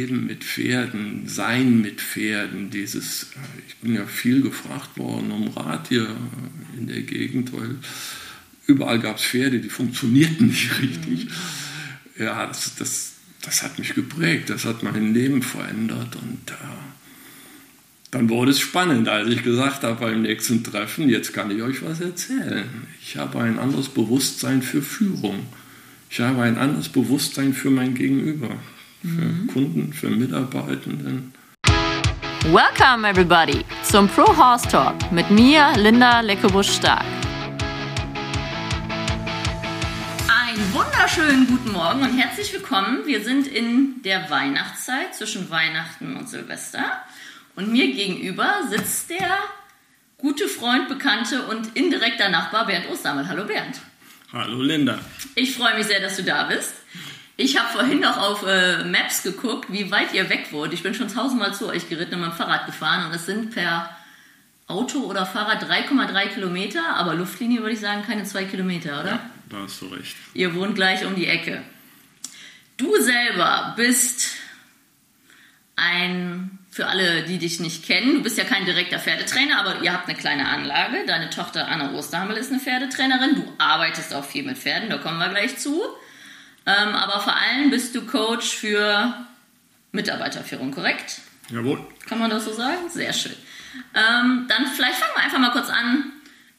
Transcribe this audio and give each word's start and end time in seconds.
Leben 0.00 0.26
mit 0.26 0.44
Pferden, 0.44 1.26
Sein 1.26 1.80
mit 1.80 2.00
Pferden, 2.00 2.70
dieses, 2.70 3.26
ich 3.68 3.76
bin 3.76 3.94
ja 3.94 4.06
viel 4.06 4.40
gefragt 4.40 4.96
worden 4.96 5.30
um 5.30 5.48
Rat 5.48 5.88
hier 5.88 6.08
in 6.78 6.86
der 6.86 7.02
Gegend, 7.02 7.52
weil 7.52 7.76
überall 8.66 8.98
gab 8.98 9.16
es 9.16 9.24
Pferde, 9.24 9.60
die 9.60 9.68
funktionierten 9.68 10.46
nicht 10.46 10.70
richtig. 10.80 11.26
Mhm. 11.26 12.24
Ja, 12.24 12.46
das, 12.46 12.74
das, 12.76 13.12
das 13.42 13.62
hat 13.62 13.78
mich 13.78 13.94
geprägt, 13.94 14.50
das 14.50 14.64
hat 14.64 14.82
mein 14.82 15.14
Leben 15.14 15.42
verändert 15.42 16.16
und 16.16 16.50
äh, 16.50 16.54
dann 18.10 18.28
wurde 18.28 18.50
es 18.50 18.58
spannend, 18.58 19.08
als 19.08 19.28
ich 19.28 19.44
gesagt 19.44 19.84
habe 19.84 20.00
beim 20.00 20.22
nächsten 20.22 20.64
Treffen, 20.64 21.08
jetzt 21.08 21.32
kann 21.32 21.50
ich 21.50 21.62
euch 21.62 21.82
was 21.82 22.00
erzählen. 22.00 22.64
Ich 23.00 23.16
habe 23.16 23.40
ein 23.40 23.58
anderes 23.58 23.88
Bewusstsein 23.88 24.62
für 24.62 24.82
Führung. 24.82 25.46
Ich 26.10 26.18
habe 26.18 26.42
ein 26.42 26.58
anderes 26.58 26.88
Bewusstsein 26.88 27.54
für 27.54 27.70
mein 27.70 27.94
Gegenüber, 27.94 28.56
für 29.00 29.06
mhm. 29.06 29.46
Kunden, 29.48 29.92
für 29.92 30.10
Mitarbeitenden. 30.10 31.32
Welcome 32.52 33.08
everybody 33.08 33.64
zum 33.82 34.08
Pro 34.08 34.36
Horse 34.36 34.68
Talk 34.68 34.94
mit 35.10 35.30
mir, 35.30 35.72
Linda 35.76 36.20
Leckebusch-Stark. 36.20 37.04
Einen 40.28 40.74
wunderschönen 40.74 41.46
guten 41.46 41.72
Morgen 41.72 42.02
und 42.02 42.18
herzlich 42.18 42.52
willkommen. 42.52 43.06
Wir 43.06 43.22
sind 43.22 43.46
in 43.46 44.02
der 44.02 44.28
Weihnachtszeit 44.28 45.14
zwischen 45.14 45.48
Weihnachten 45.50 46.16
und 46.16 46.28
Silvester. 46.28 47.02
Und 47.56 47.72
mir 47.72 47.92
gegenüber 47.94 48.54
sitzt 48.68 49.10
der 49.10 49.38
gute 50.18 50.46
Freund, 50.46 50.88
Bekannte 50.88 51.46
und 51.46 51.74
indirekter 51.74 52.28
Nachbar 52.28 52.66
Bernd 52.66 52.88
Ostermann. 52.90 53.28
Hallo 53.28 53.44
Bernd. 53.44 53.80
Hallo 54.32 54.62
Linda. 54.62 54.98
Ich 55.34 55.54
freue 55.54 55.76
mich 55.76 55.86
sehr, 55.86 56.00
dass 56.00 56.16
du 56.16 56.22
da 56.22 56.44
bist. 56.44 56.74
Ich 57.42 57.58
habe 57.58 57.70
vorhin 57.70 58.00
noch 58.00 58.18
auf 58.18 58.44
äh, 58.46 58.84
Maps 58.84 59.22
geguckt, 59.22 59.72
wie 59.72 59.90
weit 59.90 60.12
ihr 60.12 60.28
weg 60.28 60.48
wohnt. 60.52 60.74
Ich 60.74 60.82
bin 60.82 60.92
schon 60.92 61.08
tausendmal 61.08 61.54
zu 61.54 61.68
euch 61.68 61.88
geritten 61.88 62.16
und 62.16 62.20
mit 62.20 62.32
dem 62.32 62.36
Fahrrad 62.36 62.66
gefahren 62.66 63.06
und 63.06 63.14
es 63.14 63.24
sind 63.24 63.54
per 63.54 63.96
Auto 64.66 64.98
oder 65.04 65.24
Fahrrad 65.24 65.64
3,3 65.64 66.34
Kilometer, 66.34 66.82
aber 66.96 67.14
Luftlinie 67.14 67.60
würde 67.60 67.72
ich 67.72 67.80
sagen 67.80 68.02
keine 68.06 68.24
zwei 68.24 68.44
Kilometer, 68.44 69.00
oder? 69.00 69.10
Ja, 69.12 69.30
da 69.48 69.56
hast 69.62 69.80
du 69.80 69.86
recht. 69.86 70.16
Ihr 70.34 70.54
wohnt 70.54 70.74
gleich 70.74 71.06
um 71.06 71.14
die 71.14 71.28
Ecke. 71.28 71.62
Du 72.76 72.94
selber 73.00 73.72
bist 73.74 74.36
ein 75.76 76.58
für 76.70 76.88
alle, 76.88 77.22
die 77.22 77.38
dich 77.38 77.58
nicht 77.58 77.86
kennen, 77.86 78.16
du 78.16 78.22
bist 78.22 78.36
ja 78.36 78.44
kein 78.44 78.66
direkter 78.66 78.98
Pferdetrainer, 78.98 79.60
aber 79.60 79.80
ihr 79.82 79.94
habt 79.94 80.10
eine 80.10 80.18
kleine 80.18 80.46
Anlage. 80.46 81.06
Deine 81.06 81.30
Tochter 81.30 81.68
Anna 81.68 81.94
Osterhammel 81.94 82.36
ist 82.36 82.52
eine 82.52 82.60
Pferdetrainerin. 82.60 83.34
Du 83.36 83.52
arbeitest 83.56 84.12
auch 84.12 84.26
viel 84.26 84.44
mit 84.44 84.58
Pferden, 84.58 84.90
da 84.90 84.98
kommen 84.98 85.18
wir 85.18 85.30
gleich 85.30 85.56
zu. 85.56 85.82
Ähm, 86.66 86.94
aber 86.94 87.20
vor 87.20 87.34
allem 87.34 87.70
bist 87.70 87.94
du 87.94 88.06
Coach 88.06 88.56
für 88.56 89.14
Mitarbeiterführung, 89.92 90.72
korrekt? 90.72 91.20
Jawohl. 91.50 91.80
Kann 92.06 92.18
man 92.18 92.30
das 92.30 92.44
so 92.44 92.52
sagen? 92.52 92.88
Sehr 92.88 93.12
schön. 93.12 93.34
Ähm, 93.94 94.46
dann 94.48 94.66
vielleicht 94.66 94.96
fangen 94.96 95.12
wir 95.16 95.22
einfach 95.24 95.38
mal 95.38 95.50
kurz 95.50 95.68
an. 95.68 96.12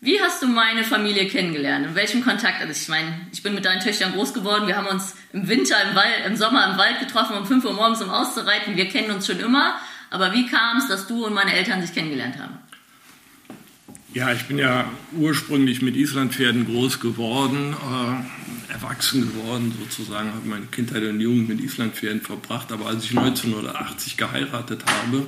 Wie 0.04 0.20
hast 0.20 0.42
du 0.42 0.48
meine 0.48 0.84
Familie 0.84 1.28
kennengelernt? 1.28 1.86
In 1.86 1.96
welchem 1.96 2.24
Kontakt? 2.24 2.60
Also 2.60 2.72
ich 2.72 2.88
meine, 2.88 3.28
ich 3.32 3.44
bin 3.44 3.54
mit 3.54 3.66
deinen 3.66 3.82
Töchtern 3.82 4.14
groß 4.14 4.34
geworden. 4.34 4.66
Wir 4.66 4.76
haben 4.76 4.88
uns 4.88 5.16
im 5.32 5.48
Winter, 5.48 5.76
im, 5.84 5.96
Wald, 5.96 6.26
im 6.26 6.36
Sommer 6.36 6.72
im 6.72 6.78
Wald 6.78 7.00
getroffen 7.00 7.38
um 7.38 7.46
5 7.46 7.64
Uhr 7.64 7.74
morgens, 7.74 8.02
um 8.02 8.10
auszureiten. 8.10 8.76
Wir 8.76 8.90
kennen 8.90 9.12
uns 9.12 9.28
schon 9.28 9.40
immer. 9.40 9.76
Aber 10.10 10.34
wie 10.34 10.48
kam 10.48 10.78
es, 10.78 10.88
dass 10.88 11.08
du 11.08 11.26
und 11.26 11.34
meine 11.34 11.54
Eltern 11.54 11.82
sich 11.82 11.94
kennengelernt 11.94 12.38
haben? 12.40 12.58
Ja, 14.14 14.34
ich 14.34 14.44
bin 14.44 14.58
ja 14.58 14.92
ursprünglich 15.14 15.82
mit 15.82 15.96
Islandpferden 15.96 16.66
groß 16.66 17.00
geworden, 17.00 17.74
äh, 17.74 18.74
erwachsen 18.74 19.22
geworden 19.22 19.74
sozusagen, 19.80 20.34
habe 20.34 20.50
meine 20.50 20.66
Kindheit 20.66 21.04
und 21.04 21.22
Jugend 21.22 21.48
mit 21.48 21.62
Islandpferden 21.62 22.20
verbracht. 22.20 22.74
Aber 22.74 22.88
als 22.88 23.06
ich 23.06 23.12
1980 23.12 24.18
geheiratet 24.18 24.84
habe, 24.86 25.26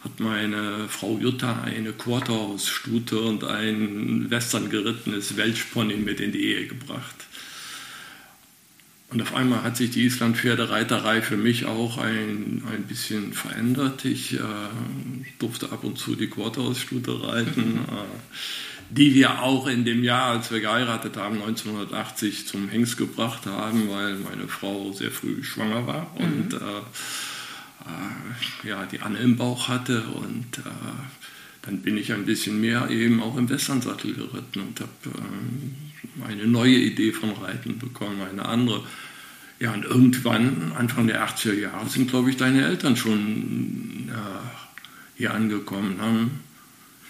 hat 0.00 0.18
meine 0.18 0.88
Frau 0.88 1.18
Jutta 1.18 1.62
eine 1.62 1.92
Quarterhaus-Stute 1.92 3.20
und 3.20 3.44
ein 3.44 4.28
western 4.28 4.70
gerittenes 4.70 5.36
Welschpony 5.36 5.94
mit 5.98 6.18
in 6.18 6.32
die 6.32 6.46
Ehe 6.46 6.66
gebracht. 6.66 7.27
Und 9.10 9.22
auf 9.22 9.34
einmal 9.34 9.62
hat 9.62 9.76
sich 9.76 9.90
die 9.90 10.04
Islandpferdereiterei 10.04 11.22
für 11.22 11.38
mich 11.38 11.64
auch 11.64 11.96
ein, 11.96 12.62
ein 12.70 12.84
bisschen 12.86 13.32
verändert. 13.32 14.04
Ich 14.04 14.34
äh, 14.34 14.42
durfte 15.38 15.72
ab 15.72 15.82
und 15.84 15.98
zu 15.98 16.14
die 16.14 16.28
Quarterhausstute 16.28 17.22
reiten, 17.26 17.72
mhm. 17.72 17.78
äh, 17.78 18.90
die 18.90 19.14
wir 19.14 19.42
auch 19.42 19.66
in 19.66 19.86
dem 19.86 20.04
Jahr, 20.04 20.32
als 20.32 20.50
wir 20.50 20.60
geheiratet 20.60 21.16
haben, 21.16 21.36
1980 21.36 22.46
zum 22.46 22.68
Hengst 22.68 22.98
gebracht 22.98 23.46
haben, 23.46 23.88
weil 23.88 24.16
meine 24.16 24.46
Frau 24.46 24.92
sehr 24.92 25.10
früh 25.10 25.42
schwanger 25.42 25.86
war 25.86 26.10
mhm. 26.18 26.24
und 26.24 26.54
äh, 26.54 26.82
äh, 27.86 28.68
ja, 28.68 28.84
die 28.86 29.00
Anne 29.00 29.18
im 29.18 29.36
Bauch 29.36 29.68
hatte. 29.68 30.02
Und 30.02 30.58
äh, 30.58 30.70
dann 31.62 31.82
bin 31.82 31.96
ich 31.96 32.12
ein 32.12 32.24
bisschen 32.24 32.60
mehr 32.60 32.88
eben 32.90 33.22
auch 33.22 33.36
im 33.36 33.48
Westernsattel 33.48 34.14
geritten 34.14 34.60
und 34.60 34.80
habe 34.80 34.90
ähm, 35.06 36.24
eine 36.26 36.46
neue 36.46 36.76
Idee 36.76 37.12
von 37.12 37.30
Reiten 37.30 37.78
bekommen, 37.78 38.20
eine 38.22 38.46
andere. 38.46 38.84
Ja, 39.60 39.74
und 39.74 39.84
irgendwann, 39.84 40.72
Anfang 40.76 41.08
der 41.08 41.26
80er 41.26 41.54
Jahre, 41.54 41.88
sind, 41.88 42.10
glaube 42.10 42.30
ich, 42.30 42.36
deine 42.36 42.64
Eltern 42.64 42.96
schon 42.96 44.08
äh, 44.08 44.48
hier 45.16 45.34
angekommen, 45.34 46.00
haben 46.00 46.30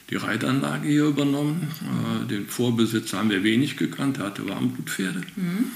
die 0.08 0.16
Reitanlage 0.16 0.88
hier 0.88 1.06
übernommen. 1.06 1.69
Äh, 1.82 2.26
den 2.26 2.47
Vorbesitzer 2.47 3.19
haben 3.19 3.31
wir 3.31 3.42
wenig 3.42 3.76
gekannt, 3.76 4.19
er 4.19 4.26
hatte 4.26 4.48
Warmblutpferde. 4.48 5.22
Mhm. 5.37 5.66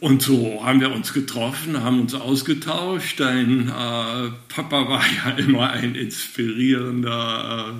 Und 0.00 0.22
so 0.22 0.64
haben 0.64 0.80
wir 0.80 0.90
uns 0.92 1.12
getroffen, 1.12 1.82
haben 1.82 2.00
uns 2.00 2.14
ausgetauscht. 2.14 3.20
Dein 3.20 3.68
äh, 3.68 4.30
Papa 4.48 4.88
war 4.88 5.02
ja 5.24 5.30
immer 5.36 5.70
ein 5.70 5.94
inspirierender, 5.94 7.74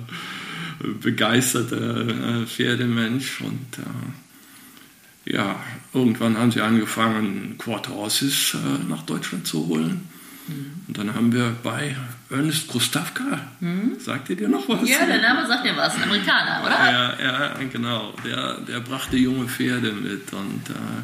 äh, 0.83 0.87
begeisterter 1.01 2.41
äh, 2.41 2.45
Pferdemensch. 2.45 3.41
Und 3.41 3.79
äh, 3.79 5.33
ja, 5.33 5.59
irgendwann 5.93 6.37
haben 6.37 6.51
sie 6.51 6.61
angefangen, 6.61 7.55
Quarter 7.57 7.95
Horses 7.95 8.53
äh, 8.53 8.87
nach 8.87 9.01
Deutschland 9.01 9.47
zu 9.47 9.67
holen. 9.67 10.07
Mhm. 10.47 10.73
Und 10.87 10.97
dann 10.99 11.15
haben 11.15 11.33
wir 11.33 11.55
bei 11.63 11.95
Ernest 12.29 12.67
Krustawka, 12.67 13.47
mhm. 13.61 13.95
sagt 13.99 14.29
ihr 14.29 14.35
dir 14.35 14.47
noch 14.47 14.69
was? 14.69 14.87
Ja, 14.87 15.07
der 15.07 15.21
Name 15.21 15.47
sagt 15.47 15.63
mir 15.63 15.75
was, 15.75 15.95
ein 15.95 16.03
Amerikaner, 16.03 16.61
oder? 16.63 16.91
Ja, 16.91 17.19
ja 17.19 17.55
genau. 17.71 18.13
Der, 18.23 18.59
der 18.59 18.79
brachte 18.79 19.17
junge 19.17 19.47
Pferde 19.47 19.91
mit 19.91 20.31
und 20.33 20.69
äh, 20.69 21.03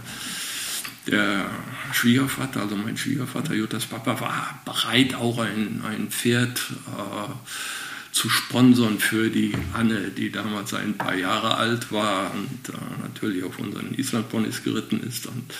der 1.07 1.49
Schwiegervater, 1.93 2.61
also 2.61 2.75
mein 2.75 2.97
Schwiegervater 2.97 3.53
Juttas 3.53 3.85
Papa, 3.85 4.19
war 4.19 4.61
bereit, 4.65 5.15
auch 5.15 5.39
ein, 5.39 5.81
ein 5.87 6.09
Pferd 6.09 6.61
äh, 6.87 7.31
zu 8.11 8.29
sponsern 8.29 8.99
für 8.99 9.29
die 9.29 9.53
Anne, 9.73 10.09
die 10.09 10.31
damals 10.31 10.73
ein 10.73 10.97
paar 10.97 11.15
Jahre 11.15 11.55
alt 11.55 11.91
war 11.91 12.31
und 12.33 12.73
äh, 12.73 12.77
natürlich 13.03 13.43
auf 13.43 13.59
unseren 13.59 13.93
Islandponys 13.93 14.63
geritten 14.63 15.01
ist. 15.01 15.27
Und 15.27 15.53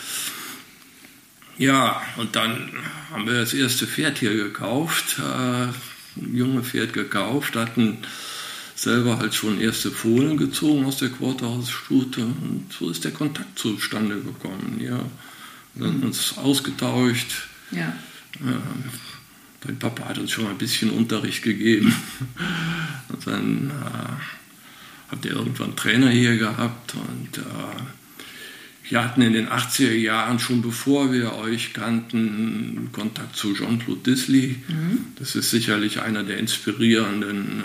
ja, 1.56 2.02
und 2.16 2.36
dann 2.36 2.70
haben 3.10 3.26
wir 3.26 3.34
das 3.34 3.54
erste 3.54 3.86
Pferd 3.86 4.18
hier 4.18 4.34
gekauft, 4.34 5.18
äh, 5.18 5.68
ein 6.20 6.34
junges 6.34 6.68
Pferd 6.68 6.92
gekauft, 6.92 7.56
hatten 7.56 7.98
selber 8.74 9.18
halt 9.18 9.34
schon 9.34 9.60
erste 9.60 9.90
Fohlen 9.90 10.36
gezogen 10.36 10.84
aus 10.84 10.98
der 10.98 11.08
Quarterhausstute 11.08 12.20
und 12.20 12.66
so 12.76 12.90
ist 12.90 13.04
der 13.04 13.12
Kontakt 13.12 13.58
zustande 13.58 14.20
gekommen. 14.20 14.78
Ja. 14.80 15.00
Wir 15.78 15.86
haben 15.86 16.02
uns 16.02 16.36
ausgetauscht. 16.36 17.48
Ja. 17.70 17.92
Dein 19.60 19.78
Papa 19.78 20.08
hat 20.08 20.18
uns 20.18 20.30
schon 20.30 20.46
ein 20.46 20.58
bisschen 20.58 20.90
Unterricht 20.90 21.42
gegeben. 21.42 21.94
Und 23.08 23.26
dann 23.26 23.70
äh, 23.70 25.10
habt 25.10 25.24
ihr 25.24 25.32
irgendwann 25.32 25.76
Trainer 25.76 26.10
hier 26.10 26.36
gehabt 26.36 26.94
und 26.94 27.38
äh, 27.38 27.42
wir 28.90 29.04
hatten 29.04 29.22
in 29.22 29.32
den 29.32 29.48
80er 29.48 29.94
Jahren 29.94 30.38
schon 30.38 30.62
bevor 30.62 31.12
wir 31.12 31.34
euch 31.34 31.72
kannten 31.72 32.90
Kontakt 32.92 33.36
zu 33.36 33.54
Jean-Claude 33.54 34.00
Disley. 34.02 34.56
Mhm. 34.68 35.06
Das 35.16 35.34
ist 35.34 35.50
sicherlich 35.50 36.00
einer 36.00 36.22
der 36.24 36.38
inspirierenden, 36.38 37.62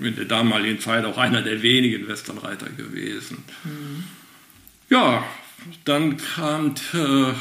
äh, 0.00 0.06
in 0.06 0.16
der 0.16 0.24
damaligen 0.24 0.80
Zeit 0.80 1.04
auch 1.04 1.18
einer 1.18 1.42
der 1.42 1.62
wenigen 1.62 2.06
Westernreiter 2.08 2.70
gewesen. 2.70 3.38
Mhm. 3.64 4.04
Ja, 4.90 5.24
dann 5.84 6.16
kam 6.16 6.74
äh, 6.94 7.32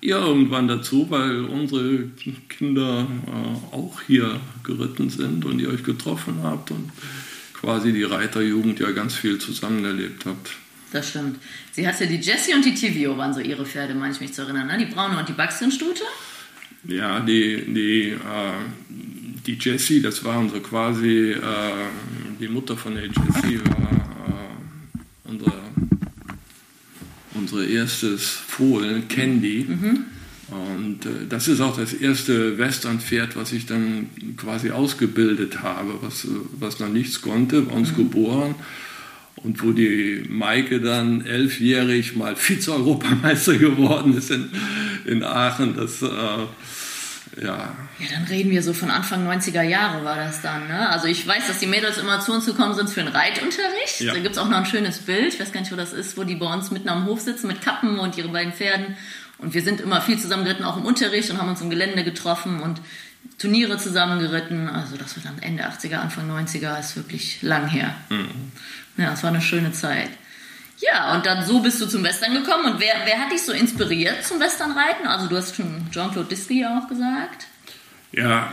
ihr 0.00 0.16
irgendwann 0.16 0.68
dazu, 0.68 1.06
weil 1.10 1.44
unsere 1.44 2.08
Kinder 2.48 3.06
äh, 3.26 3.74
auch 3.74 4.02
hier 4.06 4.40
geritten 4.62 5.08
sind 5.08 5.44
und 5.44 5.60
ihr 5.60 5.70
euch 5.70 5.82
getroffen 5.82 6.40
habt 6.42 6.70
und 6.70 6.90
quasi 7.54 7.92
die 7.92 8.02
Reiterjugend 8.02 8.80
ja 8.80 8.90
ganz 8.90 9.14
viel 9.14 9.38
zusammen 9.38 9.84
erlebt 9.84 10.26
habt. 10.26 10.50
Das 10.92 11.08
stimmt. 11.08 11.38
Sie 11.72 11.88
hatte 11.88 12.06
die 12.06 12.20
Jessie 12.20 12.54
und 12.54 12.64
die 12.64 12.74
Tivio 12.74 13.16
waren 13.16 13.32
so 13.32 13.40
ihre 13.40 13.64
Pferde, 13.64 13.94
meine 13.94 14.12
ich 14.12 14.20
mich 14.20 14.32
zu 14.32 14.42
erinnern, 14.42 14.66
ne? 14.66 14.78
Die 14.78 14.84
braune 14.84 15.18
und 15.18 15.28
die 15.28 15.32
Baxton-Stute? 15.32 16.02
Ja, 16.86 17.20
die, 17.20 17.64
die, 17.66 18.10
äh, 18.10 18.18
die 19.46 19.58
Jessie, 19.58 20.02
das 20.02 20.22
waren 20.22 20.50
so 20.50 20.60
quasi, 20.60 21.32
äh, 21.32 21.40
die 22.38 22.48
Mutter 22.48 22.76
von 22.76 22.94
der 22.94 23.06
Jessie 23.06 23.58
war 23.64 23.90
äh, 24.28 25.30
unsere 25.30 25.64
unser 27.54 27.68
erstes 27.68 28.28
Fohlen, 28.28 29.08
Candy. 29.08 29.66
Mhm. 29.68 30.04
Und 30.50 31.06
äh, 31.06 31.26
das 31.28 31.48
ist 31.48 31.60
auch 31.60 31.76
das 31.76 31.94
erste 31.94 32.58
Westernpferd, 32.58 33.36
was 33.36 33.52
ich 33.52 33.66
dann 33.66 34.08
quasi 34.36 34.70
ausgebildet 34.70 35.62
habe, 35.62 35.94
was, 36.02 36.26
was 36.58 36.80
noch 36.80 36.88
nichts 36.88 37.22
konnte, 37.22 37.62
bei 37.62 37.74
uns 37.74 37.92
mhm. 37.92 37.96
geboren. 37.96 38.54
Und 39.36 39.62
wo 39.62 39.72
die 39.72 40.24
Maike 40.28 40.80
dann 40.80 41.24
elfjährig 41.26 42.16
mal 42.16 42.34
Vize-Europameister 42.36 43.54
geworden 43.58 44.16
ist 44.16 44.30
in, 44.30 44.48
in 45.04 45.22
Aachen, 45.22 45.76
das 45.76 46.02
äh, 46.02 46.06
ja. 47.40 47.76
Ja, 47.98 48.06
dann 48.12 48.24
reden 48.24 48.50
wir 48.50 48.62
so 48.62 48.72
von 48.72 48.90
Anfang 48.90 49.26
90er 49.28 49.62
Jahre 49.62 50.04
war 50.04 50.16
das 50.16 50.42
dann. 50.42 50.68
Ne? 50.68 50.88
Also 50.88 51.06
ich 51.06 51.26
weiß, 51.26 51.46
dass 51.46 51.58
die 51.58 51.66
Mädels 51.66 51.98
immer 51.98 52.20
zu 52.20 52.32
uns 52.32 52.46
gekommen 52.46 52.74
sind 52.74 52.90
für 52.90 53.00
einen 53.00 53.14
Reitunterricht. 53.14 54.00
Ja. 54.00 54.14
Da 54.14 54.20
gibt 54.20 54.36
es 54.36 54.38
auch 54.38 54.48
noch 54.48 54.58
ein 54.58 54.66
schönes 54.66 54.98
Bild, 54.98 55.34
ich 55.34 55.40
weiß 55.40 55.52
gar 55.52 55.60
nicht, 55.60 55.72
wo 55.72 55.76
das 55.76 55.92
ist, 55.92 56.16
wo 56.16 56.24
die 56.24 56.34
bei 56.34 56.52
uns 56.52 56.70
mitten 56.70 56.88
am 56.88 57.06
Hof 57.06 57.20
sitzen 57.20 57.46
mit 57.46 57.62
Kappen 57.62 57.98
und 57.98 58.16
ihre 58.16 58.28
beiden 58.28 58.52
Pferden. 58.52 58.96
Und 59.38 59.54
wir 59.54 59.62
sind 59.62 59.80
immer 59.80 60.00
viel 60.00 60.18
zusammen 60.18 60.44
geritten, 60.44 60.64
auch 60.64 60.76
im 60.76 60.84
Unterricht 60.84 61.30
und 61.30 61.38
haben 61.38 61.48
uns 61.48 61.60
im 61.60 61.70
Gelände 61.70 62.04
getroffen 62.04 62.60
und 62.60 62.80
Turniere 63.38 63.78
zusammen 63.78 64.20
geritten. 64.20 64.68
Also 64.68 64.96
das 64.96 65.16
war 65.16 65.24
dann 65.24 65.42
Ende 65.42 65.64
80er, 65.64 65.96
Anfang 65.96 66.30
90er, 66.30 66.78
ist 66.78 66.96
wirklich 66.96 67.42
lang 67.42 67.66
her. 67.68 67.94
Mhm. 68.10 68.52
Ja, 68.96 69.12
es 69.12 69.22
war 69.22 69.30
eine 69.30 69.40
schöne 69.40 69.72
Zeit. 69.72 70.10
Ja, 70.78 71.14
und 71.14 71.24
dann 71.24 71.46
so 71.46 71.60
bist 71.60 71.80
du 71.80 71.86
zum 71.86 72.02
Western 72.02 72.34
gekommen. 72.34 72.72
Und 72.72 72.80
wer, 72.80 72.94
wer 73.04 73.18
hat 73.18 73.32
dich 73.32 73.42
so 73.42 73.52
inspiriert 73.52 74.24
zum 74.24 74.40
Westernreiten? 74.40 75.06
Also 75.06 75.28
du 75.28 75.36
hast 75.36 75.54
schon 75.56 75.86
Jean-Claude 75.90 76.34
ja 76.50 76.78
auch 76.78 76.88
gesagt. 76.88 77.46
Ja, 78.12 78.52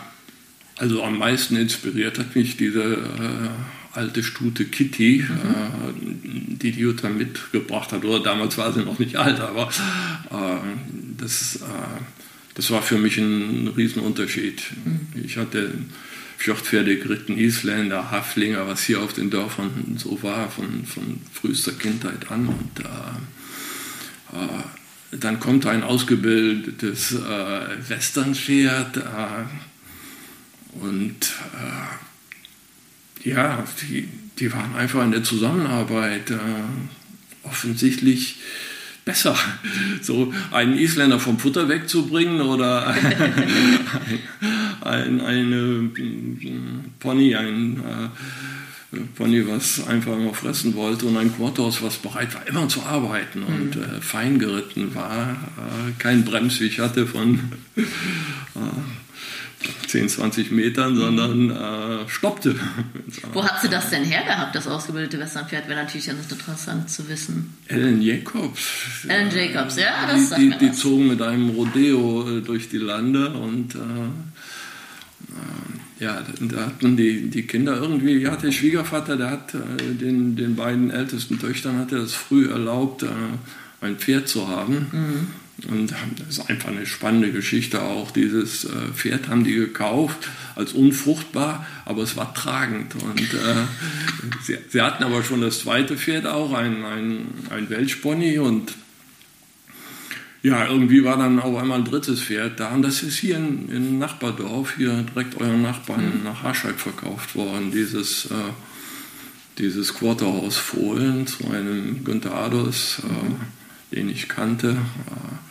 also 0.77 1.03
am 1.03 1.18
meisten 1.18 1.56
inspiriert 1.56 2.18
hat 2.19 2.35
mich 2.35 2.57
diese 2.57 2.83
äh, 2.83 3.50
alte 3.94 4.23
Stute 4.23 4.65
Kitty, 4.65 5.25
mhm. 5.27 5.35
äh, 5.35 6.57
die 6.57 6.71
die 6.71 6.79
Jutta 6.79 7.09
mitgebracht 7.09 7.91
hat. 7.91 8.06
Oder 8.06 8.21
damals 8.21 8.57
war 8.57 8.71
sie 8.71 8.83
noch 8.83 9.00
nicht 9.00 9.15
alt, 9.18 9.39
aber 9.39 9.69
äh, 10.31 10.57
das, 11.18 11.59
das 12.56 12.71
war 12.71 12.81
für 12.81 12.97
mich 12.97 13.18
ein 13.18 13.68
Riesenunterschied. 13.75 14.63
Mhm. 14.85 15.23
Ich 15.23 15.38
hatte 15.38 15.71
Fjordpferde 16.41 16.97
geritten, 16.97 17.38
Isländer, 17.38 18.09
Haflinger, 18.09 18.65
was 18.65 18.81
hier 18.81 18.99
auf 18.99 19.13
den 19.13 19.29
Dörfern 19.29 19.95
so 19.99 20.23
war, 20.23 20.49
von, 20.49 20.85
von 20.85 21.21
frühester 21.31 21.71
Kindheit 21.71 22.31
an. 22.31 22.47
Und 22.47 22.79
äh, 22.79 24.33
äh, 24.35 24.63
dann 25.19 25.39
kommt 25.39 25.67
ein 25.67 25.83
ausgebildetes 25.83 27.11
äh, 27.11 27.89
Westernpferd 27.89 28.97
äh, 28.97 29.45
und 30.79 31.31
äh, 33.23 33.29
ja, 33.29 33.63
die, 33.83 34.09
die 34.39 34.51
waren 34.51 34.75
einfach 34.75 35.03
in 35.03 35.11
der 35.11 35.23
Zusammenarbeit 35.23 36.31
äh, 36.31 36.37
offensichtlich 37.44 38.37
besser, 39.11 39.35
so 40.01 40.33
einen 40.51 40.77
Isländer 40.77 41.19
vom 41.19 41.37
Futter 41.37 41.67
wegzubringen 41.67 42.39
oder 42.39 42.87
ein, 44.81 45.19
eine 45.19 45.89
Pony, 46.99 47.35
ein 47.35 47.77
äh, 47.77 48.97
Pony, 49.15 49.45
was 49.47 49.85
einfach 49.85 50.13
immer 50.13 50.33
fressen 50.33 50.75
wollte 50.75 51.07
und 51.07 51.17
ein 51.17 51.35
Quartos, 51.35 51.81
was 51.81 51.97
bereit 51.97 52.33
war, 52.35 52.47
immer 52.47 52.69
zu 52.69 52.83
arbeiten 52.83 53.43
und 53.43 53.75
mhm. 53.75 53.83
äh, 53.83 54.01
fein 54.01 54.39
geritten 54.39 54.95
war, 54.95 55.31
äh, 55.31 55.91
kein 55.99 56.23
Bremsweg 56.23 56.79
hatte 56.79 57.05
von 57.05 57.39
äh, 57.75 57.81
10, 59.87 60.09
20 60.09 60.51
Metern, 60.51 60.95
sondern 60.95 61.51
äh, 61.51 62.09
stoppte. 62.09 62.55
Wo 63.33 63.43
hat 63.43 63.61
sie 63.61 63.69
das 63.69 63.89
denn 63.89 64.03
hergehabt, 64.03 64.55
das 64.55 64.67
ausgebildete 64.67 65.19
Westernpferd? 65.19 65.67
Wäre 65.67 65.83
natürlich 65.83 66.07
ganz 66.07 66.31
interessant 66.31 66.89
zu 66.89 67.07
wissen. 67.09 67.55
Ellen 67.67 68.01
Jacobs. 68.01 69.05
Ellen 69.07 69.31
Jacobs, 69.31 69.77
ja, 69.77 70.07
das 70.07 70.31
die, 70.31 70.49
die, 70.49 70.57
die 70.57 70.71
zogen 70.71 71.07
mit 71.07 71.21
einem 71.21 71.49
Rodeo 71.49 72.37
äh, 72.37 72.41
durch 72.41 72.69
die 72.69 72.77
Lande 72.77 73.33
und 73.33 73.75
äh, 73.75 73.79
äh, 73.79 73.83
ja, 76.03 76.23
da 76.39 76.65
hatten 76.65 76.97
die, 76.97 77.29
die 77.29 77.43
Kinder 77.43 77.77
irgendwie, 77.77 78.17
ja, 78.17 78.35
der 78.35 78.51
Schwiegervater, 78.51 79.17
der 79.17 79.29
hat 79.29 79.53
äh, 79.53 79.93
den, 79.93 80.35
den 80.35 80.55
beiden 80.55 80.89
ältesten 80.89 81.39
Töchtern 81.39 81.77
hat 81.77 81.91
er 81.91 81.99
es 81.99 82.13
früh 82.13 82.49
erlaubt, 82.49 83.05
ein 83.81 83.97
Pferd 83.97 84.27
zu 84.27 84.47
haben. 84.47 84.87
Mhm. 84.91 85.27
Und 85.69 85.93
das 86.17 86.37
ist 86.37 86.49
einfach 86.49 86.69
eine 86.69 86.85
spannende 86.85 87.31
Geschichte 87.31 87.81
auch. 87.81 88.11
Dieses 88.11 88.65
äh, 88.65 88.69
Pferd 88.93 89.27
haben 89.27 89.43
die 89.43 89.53
gekauft 89.53 90.29
als 90.55 90.73
unfruchtbar, 90.73 91.65
aber 91.85 92.03
es 92.03 92.15
war 92.15 92.33
tragend. 92.33 92.95
Und 92.95 93.33
äh, 93.33 93.55
sie, 94.43 94.57
sie, 94.69 94.81
hatten 94.81 95.03
aber 95.03 95.23
schon 95.23 95.41
das 95.41 95.59
zweite 95.59 95.97
Pferd 95.97 96.25
auch, 96.25 96.53
ein, 96.53 96.83
ein, 96.83 97.25
ein 97.49 97.69
Welschpony. 97.69 98.39
Und 98.39 98.73
ja, 100.43 100.67
irgendwie 100.67 101.03
war 101.03 101.17
dann 101.17 101.39
auch 101.39 101.59
einmal 101.59 101.79
ein 101.79 101.85
drittes 101.85 102.21
Pferd 102.21 102.59
da. 102.59 102.69
Und 102.69 102.81
das 102.81 103.03
ist 103.03 103.17
hier 103.17 103.37
in, 103.37 103.69
in 103.69 103.99
Nachbardorf, 103.99 104.75
hier 104.77 105.05
direkt 105.13 105.39
euren 105.39 105.61
Nachbarn 105.61 106.19
mhm. 106.19 106.23
nach 106.23 106.43
Harscheid 106.43 106.75
verkauft 106.75 107.35
worden. 107.35 107.71
Dieses, 107.71 108.25
äh, 108.25 108.35
dieses 109.57 109.93
Quarterhaus 109.93 110.57
Fohlen 110.57 111.27
zu 111.27 111.49
einem 111.51 112.03
Günther 112.03 112.33
Adolfs. 112.33 112.99
Äh, 112.99 113.35
den 113.91 114.09
ich 114.09 114.27
kannte. 114.27 114.71
Äh, 114.71 115.50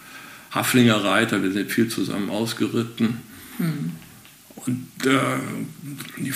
Haflinger 0.50 1.04
Reiter, 1.04 1.42
wir 1.42 1.52
sind 1.52 1.70
viel 1.70 1.88
zusammen 1.88 2.30
ausgeritten. 2.30 3.18
Mhm. 3.58 3.92
Und 4.66 5.06
äh, 5.06 5.18
die 6.18 6.34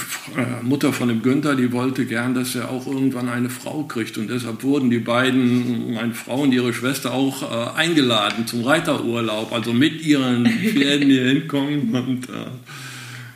Mutter 0.62 0.92
von 0.92 1.08
dem 1.08 1.22
Günther, 1.22 1.56
die 1.56 1.72
wollte 1.72 2.06
gern, 2.06 2.34
dass 2.34 2.54
er 2.54 2.70
auch 2.70 2.86
irgendwann 2.86 3.28
eine 3.28 3.50
Frau 3.50 3.82
kriegt. 3.82 4.16
Und 4.16 4.30
deshalb 4.30 4.62
wurden 4.62 4.88
die 4.88 4.98
beiden, 4.98 5.92
meine 5.94 6.14
Frau 6.14 6.42
und 6.42 6.52
ihre 6.52 6.72
Schwester, 6.72 7.12
auch 7.12 7.42
äh, 7.42 7.78
eingeladen 7.78 8.46
zum 8.46 8.64
Reiterurlaub, 8.64 9.52
also 9.52 9.74
mit 9.74 10.00
ihren 10.02 10.46
Pferden 10.72 11.10
hier 11.10 11.26
hinkommen. 11.26 11.94
Und, 11.94 12.28
äh, 12.30 12.46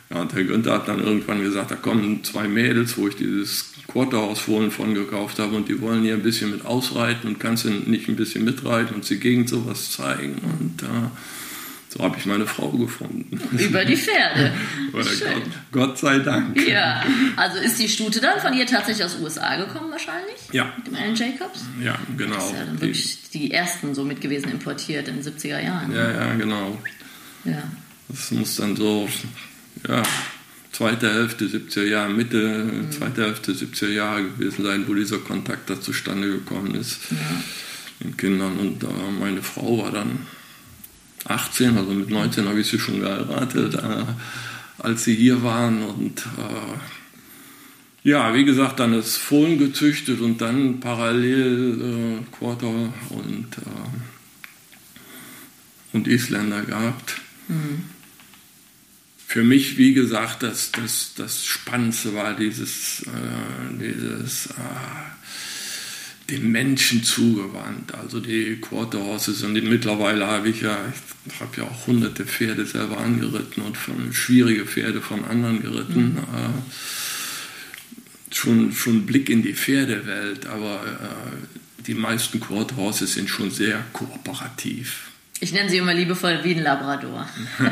ja, 0.09 0.21
und 0.21 0.33
der 0.33 0.43
Günther 0.43 0.73
hat 0.73 0.87
dann 0.87 1.03
irgendwann 1.03 1.43
gesagt, 1.43 1.71
da 1.71 1.75
kommen 1.75 2.23
zwei 2.23 2.47
Mädels, 2.47 2.97
wo 2.97 3.07
ich 3.07 3.15
dieses 3.15 3.73
Quarterhausfohlen 3.87 4.71
von 4.71 4.93
gekauft 4.93 5.39
habe 5.39 5.55
und 5.55 5.67
die 5.67 5.81
wollen 5.81 6.03
hier 6.03 6.13
ein 6.13 6.23
bisschen 6.23 6.51
mit 6.51 6.65
ausreiten 6.65 7.27
und 7.27 7.39
kannst 7.39 7.65
du 7.65 7.69
nicht 7.69 8.07
ein 8.07 8.15
bisschen 8.15 8.43
mitreiten 8.43 8.95
und 8.95 9.05
sie 9.05 9.19
gegen 9.19 9.47
sowas 9.47 9.91
zeigen. 9.91 10.35
Und 10.59 10.83
äh, 10.83 11.09
so 11.89 12.03
habe 12.03 12.17
ich 12.19 12.25
meine 12.27 12.45
Frau 12.45 12.69
gefunden. 12.69 13.39
Über 13.57 13.83
die 13.83 13.97
Pferde. 13.97 14.53
Gott, 14.91 15.07
Gott, 15.71 15.97
sei 15.97 16.19
Dank. 16.19 16.67
Ja, 16.67 17.03
also 17.35 17.57
ist 17.57 17.79
die 17.79 17.89
Stute 17.89 18.21
dann 18.21 18.39
von 18.39 18.53
ihr 18.53 18.67
tatsächlich 18.67 19.03
aus 19.03 19.17
USA 19.19 19.55
gekommen 19.55 19.89
wahrscheinlich? 19.91 20.37
Ja. 20.51 20.71
Mit 20.77 20.87
dem 20.87 20.95
Alan 20.95 21.15
Jacobs? 21.15 21.65
Ja, 21.83 21.97
genau. 22.15 22.35
Das 22.35 22.45
ist 22.45 22.53
ja 22.53 22.65
dann 22.65 22.81
wirklich 22.81 23.29
die, 23.31 23.39
die 23.39 23.51
ersten 23.51 23.95
so 23.95 24.03
mit 24.03 24.21
gewesen 24.21 24.51
importiert 24.51 25.07
in 25.07 25.21
den 25.21 25.23
70er 25.23 25.63
Jahren. 25.63 25.91
Ja, 25.91 26.11
ja, 26.11 26.33
genau. 26.35 26.77
Ja. 27.43 27.63
Das 28.07 28.31
muss 28.31 28.55
dann 28.57 28.75
so, 28.75 29.09
ja, 29.87 30.03
zweite 30.71 31.13
Hälfte 31.13 31.45
70er 31.45 31.83
Jahre, 31.83 32.13
Mitte, 32.13 32.37
mhm. 32.37 32.91
zweite 32.91 33.23
Hälfte 33.23 33.53
70er 33.53 33.89
Jahre 33.89 34.23
gewesen 34.23 34.63
sein, 34.63 34.85
wo 34.87 34.93
dieser 34.93 35.19
Kontakt 35.19 35.69
da 35.69 35.79
zustande 35.79 36.29
gekommen 36.29 36.75
ist 36.75 36.99
ja. 37.11 37.17
den 38.01 38.17
Kindern. 38.17 38.57
Und 38.57 38.83
äh, 38.83 38.87
meine 39.19 39.41
Frau 39.41 39.83
war 39.83 39.91
dann 39.91 40.27
18, 41.25 41.77
also 41.77 41.91
mit 41.91 42.09
19 42.09 42.47
habe 42.47 42.61
ich 42.61 42.67
sie 42.67 42.79
schon 42.79 43.01
geheiratet, 43.01 43.75
äh, 43.75 44.05
als 44.77 45.03
sie 45.03 45.15
hier 45.15 45.43
waren. 45.43 45.83
Und 45.83 46.19
äh, 46.19 46.77
ja, 48.09 48.33
wie 48.33 48.45
gesagt, 48.45 48.79
dann 48.79 48.93
ist 48.93 49.17
Fohlen 49.17 49.57
gezüchtet 49.57 50.21
und 50.21 50.39
dann 50.39 50.79
parallel 50.79 52.21
äh, 52.21 52.35
Quarter 52.37 52.93
und, 53.09 53.47
äh, 53.57 53.89
und 55.91 56.07
Isländer 56.07 56.61
gehabt. 56.61 57.15
Mhm 57.47 57.98
für 59.29 59.43
mich, 59.43 59.77
wie 59.77 59.93
gesagt, 59.93 60.41
das, 60.41 60.71
das, 60.71 61.13
das 61.15 61.45
Spannendste 61.45 62.15
war 62.15 62.35
dieses, 62.35 63.03
äh, 63.03 63.77
dieses 63.79 64.47
äh, 64.47 66.31
dem 66.31 66.51
Menschen 66.51 67.03
zugewandt. 67.03 67.93
Also 67.93 68.21
die 68.21 68.55
Quarter 68.55 68.99
Horses 68.99 69.43
und 69.43 69.53
die, 69.53 69.61
mittlerweile 69.61 70.25
habe 70.25 70.49
ich 70.49 70.61
ja, 70.61 70.79
ich 71.27 71.39
habe 71.41 71.57
ja 71.57 71.65
auch 71.65 71.85
hunderte 71.85 72.25
Pferde 72.25 72.65
selber 72.65 72.97
angeritten 72.97 73.61
und 73.61 73.77
von, 73.77 74.11
schwierige 74.13 74.65
Pferde 74.65 74.99
von 74.99 75.23
anderen 75.23 75.61
geritten. 75.61 76.13
Mhm. 76.13 76.17
Äh, 76.17 76.49
schon, 78.33 78.71
schon 78.71 79.05
Blick 79.05 79.29
in 79.29 79.43
die 79.43 79.53
Pferdewelt, 79.53 80.47
aber 80.47 80.81
äh, 80.87 81.83
die 81.85 81.93
meisten 81.93 82.39
Quarter 82.39 82.77
Horses 82.77 83.13
sind 83.13 83.29
schon 83.29 83.51
sehr 83.51 83.85
kooperativ. 83.93 85.08
Ich 85.41 85.53
nenne 85.53 85.69
sie 85.69 85.77
immer 85.77 85.93
liebevoll 85.93 86.39
wie 86.43 86.55
ein 86.55 86.63
Labrador. 86.63 87.27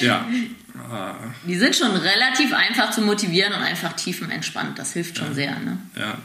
Ja. 0.00 0.28
Die 1.46 1.56
sind 1.56 1.74
schon 1.74 1.96
relativ 1.96 2.52
einfach 2.52 2.90
zu 2.90 3.00
motivieren 3.00 3.52
und 3.52 3.60
einfach 3.60 3.94
tiefenentspannt. 3.94 4.78
Das 4.78 4.92
hilft 4.92 5.18
schon 5.18 5.28
ja. 5.28 5.34
sehr. 5.34 5.58
Ne? 5.58 5.78
Ja. 5.96 6.18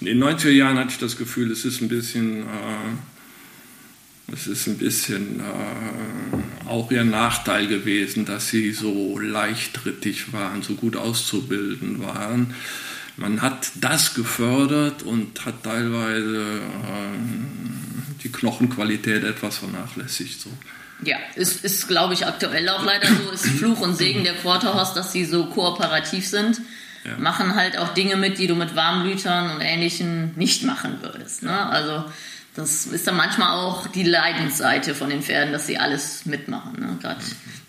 In 0.00 0.06
den 0.06 0.22
90er 0.22 0.50
Jahren 0.50 0.78
hatte 0.78 0.90
ich 0.90 0.98
das 0.98 1.16
Gefühl, 1.16 1.50
es 1.50 1.64
ist 1.64 1.80
ein 1.80 1.88
bisschen, 1.88 2.42
äh, 2.42 4.32
es 4.32 4.46
ist 4.46 4.66
ein 4.66 4.78
bisschen 4.78 5.40
äh, 5.40 6.68
auch 6.68 6.90
ihr 6.90 7.04
Nachteil 7.04 7.66
gewesen, 7.66 8.24
dass 8.24 8.48
sie 8.48 8.72
so 8.72 9.18
leichtrittig 9.18 10.32
waren, 10.32 10.62
so 10.62 10.74
gut 10.74 10.96
auszubilden 10.96 12.02
waren. 12.02 12.54
Man 13.16 13.42
hat 13.42 13.70
das 13.80 14.14
gefördert 14.14 15.02
und 15.02 15.44
hat 15.44 15.62
teilweise 15.64 16.60
äh, 16.60 17.18
die 18.22 18.32
Knochenqualität 18.32 19.24
etwas 19.24 19.58
vernachlässigt. 19.58 20.40
So. 20.40 20.50
Ja, 21.04 21.16
ist, 21.34 21.64
ist 21.64 21.88
glaube 21.88 22.14
ich, 22.14 22.26
aktuell 22.26 22.68
auch 22.68 22.84
leider 22.84 23.08
so. 23.08 23.30
Ist 23.30 23.46
Fluch 23.46 23.80
und 23.80 23.96
Segen 23.96 24.24
der 24.24 24.34
Quarterhorse, 24.34 24.94
dass 24.94 25.12
sie 25.12 25.24
so 25.24 25.46
kooperativ 25.46 26.26
sind. 26.26 26.60
Ja. 27.04 27.18
Machen 27.18 27.56
halt 27.56 27.76
auch 27.78 27.94
Dinge 27.94 28.16
mit, 28.16 28.38
die 28.38 28.46
du 28.46 28.54
mit 28.54 28.76
Warmblütern 28.76 29.56
und 29.56 29.60
Ähnlichem 29.60 30.30
nicht 30.36 30.62
machen 30.62 30.98
würdest. 31.02 31.42
Ne? 31.42 31.66
Also 31.66 32.04
das 32.54 32.84
ist 32.84 33.06
dann 33.06 33.16
manchmal 33.16 33.50
auch 33.50 33.86
die 33.86 34.02
Leidensseite 34.02 34.94
von 34.94 35.08
den 35.08 35.22
Pferden, 35.22 35.52
dass 35.52 35.66
sie 35.66 35.78
alles 35.78 36.26
mitmachen. 36.26 36.78
Ne? 36.78 36.98
Gerade 37.00 37.20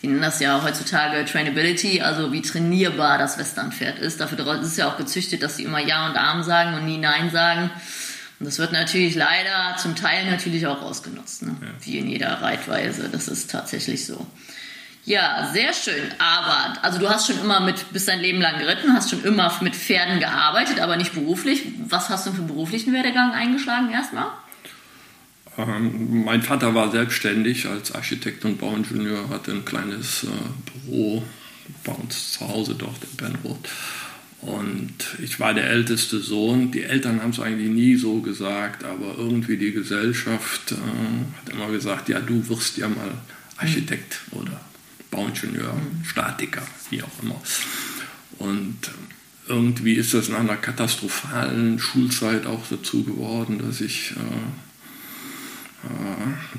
die 0.02 0.08
nennen 0.08 0.22
das 0.22 0.42
ja 0.42 0.62
heutzutage 0.62 1.24
Trainability, 1.24 2.02
also 2.02 2.34
wie 2.34 2.42
trainierbar 2.42 3.18
das 3.18 3.38
Westernpferd 3.38 4.00
ist. 4.00 4.20
Dafür 4.20 4.40
ist 4.60 4.68
es 4.68 4.78
ja 4.78 4.90
auch 4.90 4.98
gezüchtet, 4.98 5.42
dass 5.42 5.56
sie 5.56 5.63
immer 5.63 5.80
Ja 5.80 6.10
und 6.10 6.18
Arm 6.18 6.44
sagen 6.44 6.74
und 6.75 6.86
nie 6.86 6.98
Nein 6.98 7.32
sagen. 7.32 7.70
Und 8.40 8.46
das 8.46 8.60
wird 8.60 8.74
natürlich 8.74 9.16
leider 9.16 9.78
zum 9.78 9.96
Teil 9.96 10.30
natürlich 10.30 10.68
auch 10.68 10.82
ausgenutzt, 10.82 11.44
ne? 11.44 11.56
Ja. 11.62 11.68
wie 11.80 12.00
in 12.00 12.10
jeder 12.10 12.42
Reitweise. 12.42 13.08
Das 13.08 13.30
ist 13.30 13.50
tatsächlich 13.50 14.06
so. 14.06 14.28
Ja, 15.06 15.50
sehr 15.54 15.74
schön. 15.74 16.12
Aber, 16.20 16.74
also 16.82 17.00
du 17.00 17.10
hast 17.10 17.28
schon 17.28 17.40
immer 17.40 17.62
mit, 17.62 17.94
bist 17.94 18.10
dein 18.10 18.20
Leben 18.20 18.42
lang 18.42 18.60
geritten, 18.60 18.94
hast 18.94 19.10
schon 19.10 19.24
immer 19.24 19.54
mit 19.62 19.75
Pferden 19.78 20.20
gearbeitet, 20.20 20.82
aber 20.82 20.98
nicht 20.98 21.13
beruflich. 21.13 21.63
Was 21.88 22.10
hast 22.10 22.28
du 22.28 22.32
für 22.32 22.40
einen 22.40 22.48
beruflichen 22.48 22.92
Werdegang 22.92 23.32
eingeschlagen 23.32 23.92
erstmal? 23.92 24.28
Ähm, 25.57 26.24
mein 26.24 26.41
Vater 26.41 26.74
war 26.74 26.91
selbstständig 26.91 27.67
als 27.67 27.93
Architekt 27.93 28.43
und 28.45 28.60
Bauingenieur, 28.60 29.29
hatte 29.29 29.51
ein 29.51 29.65
kleines 29.65 30.24
äh, 30.24 30.27
Büro 30.88 31.24
bei 31.83 31.93
uns 31.93 32.33
zu 32.33 32.48
Hause 32.48 32.75
dort 32.75 33.03
in 33.03 33.17
Benroth. 33.17 33.69
Und 34.41 34.93
ich 35.22 35.39
war 35.39 35.53
der 35.53 35.69
älteste 35.69 36.19
Sohn. 36.19 36.72
Die 36.72 36.83
Eltern 36.83 37.22
haben 37.22 37.29
es 37.29 37.39
eigentlich 37.39 37.69
nie 37.69 37.95
so 37.95 38.19
gesagt, 38.19 38.83
aber 38.83 39.15
irgendwie 39.17 39.57
die 39.57 39.72
Gesellschaft 39.72 40.74
äh, 40.74 40.75
hat 40.75 41.53
immer 41.53 41.72
gesagt, 41.72 42.10
ja, 42.10 42.19
du 42.19 42.48
wirst 42.50 42.77
ja 42.77 42.89
mal 42.89 43.12
Architekt 43.57 44.19
oder 44.31 44.60
Bauingenieur, 45.12 45.74
mhm. 45.74 46.03
Statiker, 46.03 46.63
wie 46.89 47.03
auch 47.03 47.24
immer. 47.24 47.41
Und 48.39 48.77
irgendwie 49.48 49.93
ist 49.93 50.13
das 50.13 50.29
nach 50.29 50.39
einer 50.39 50.55
katastrophalen 50.57 51.79
Schulzeit 51.79 52.45
auch 52.45 52.65
dazu 52.69 53.03
geworden, 53.03 53.62
dass 53.65 53.79
ich 53.81 54.12
äh, 54.12 54.15
äh, 54.15 54.73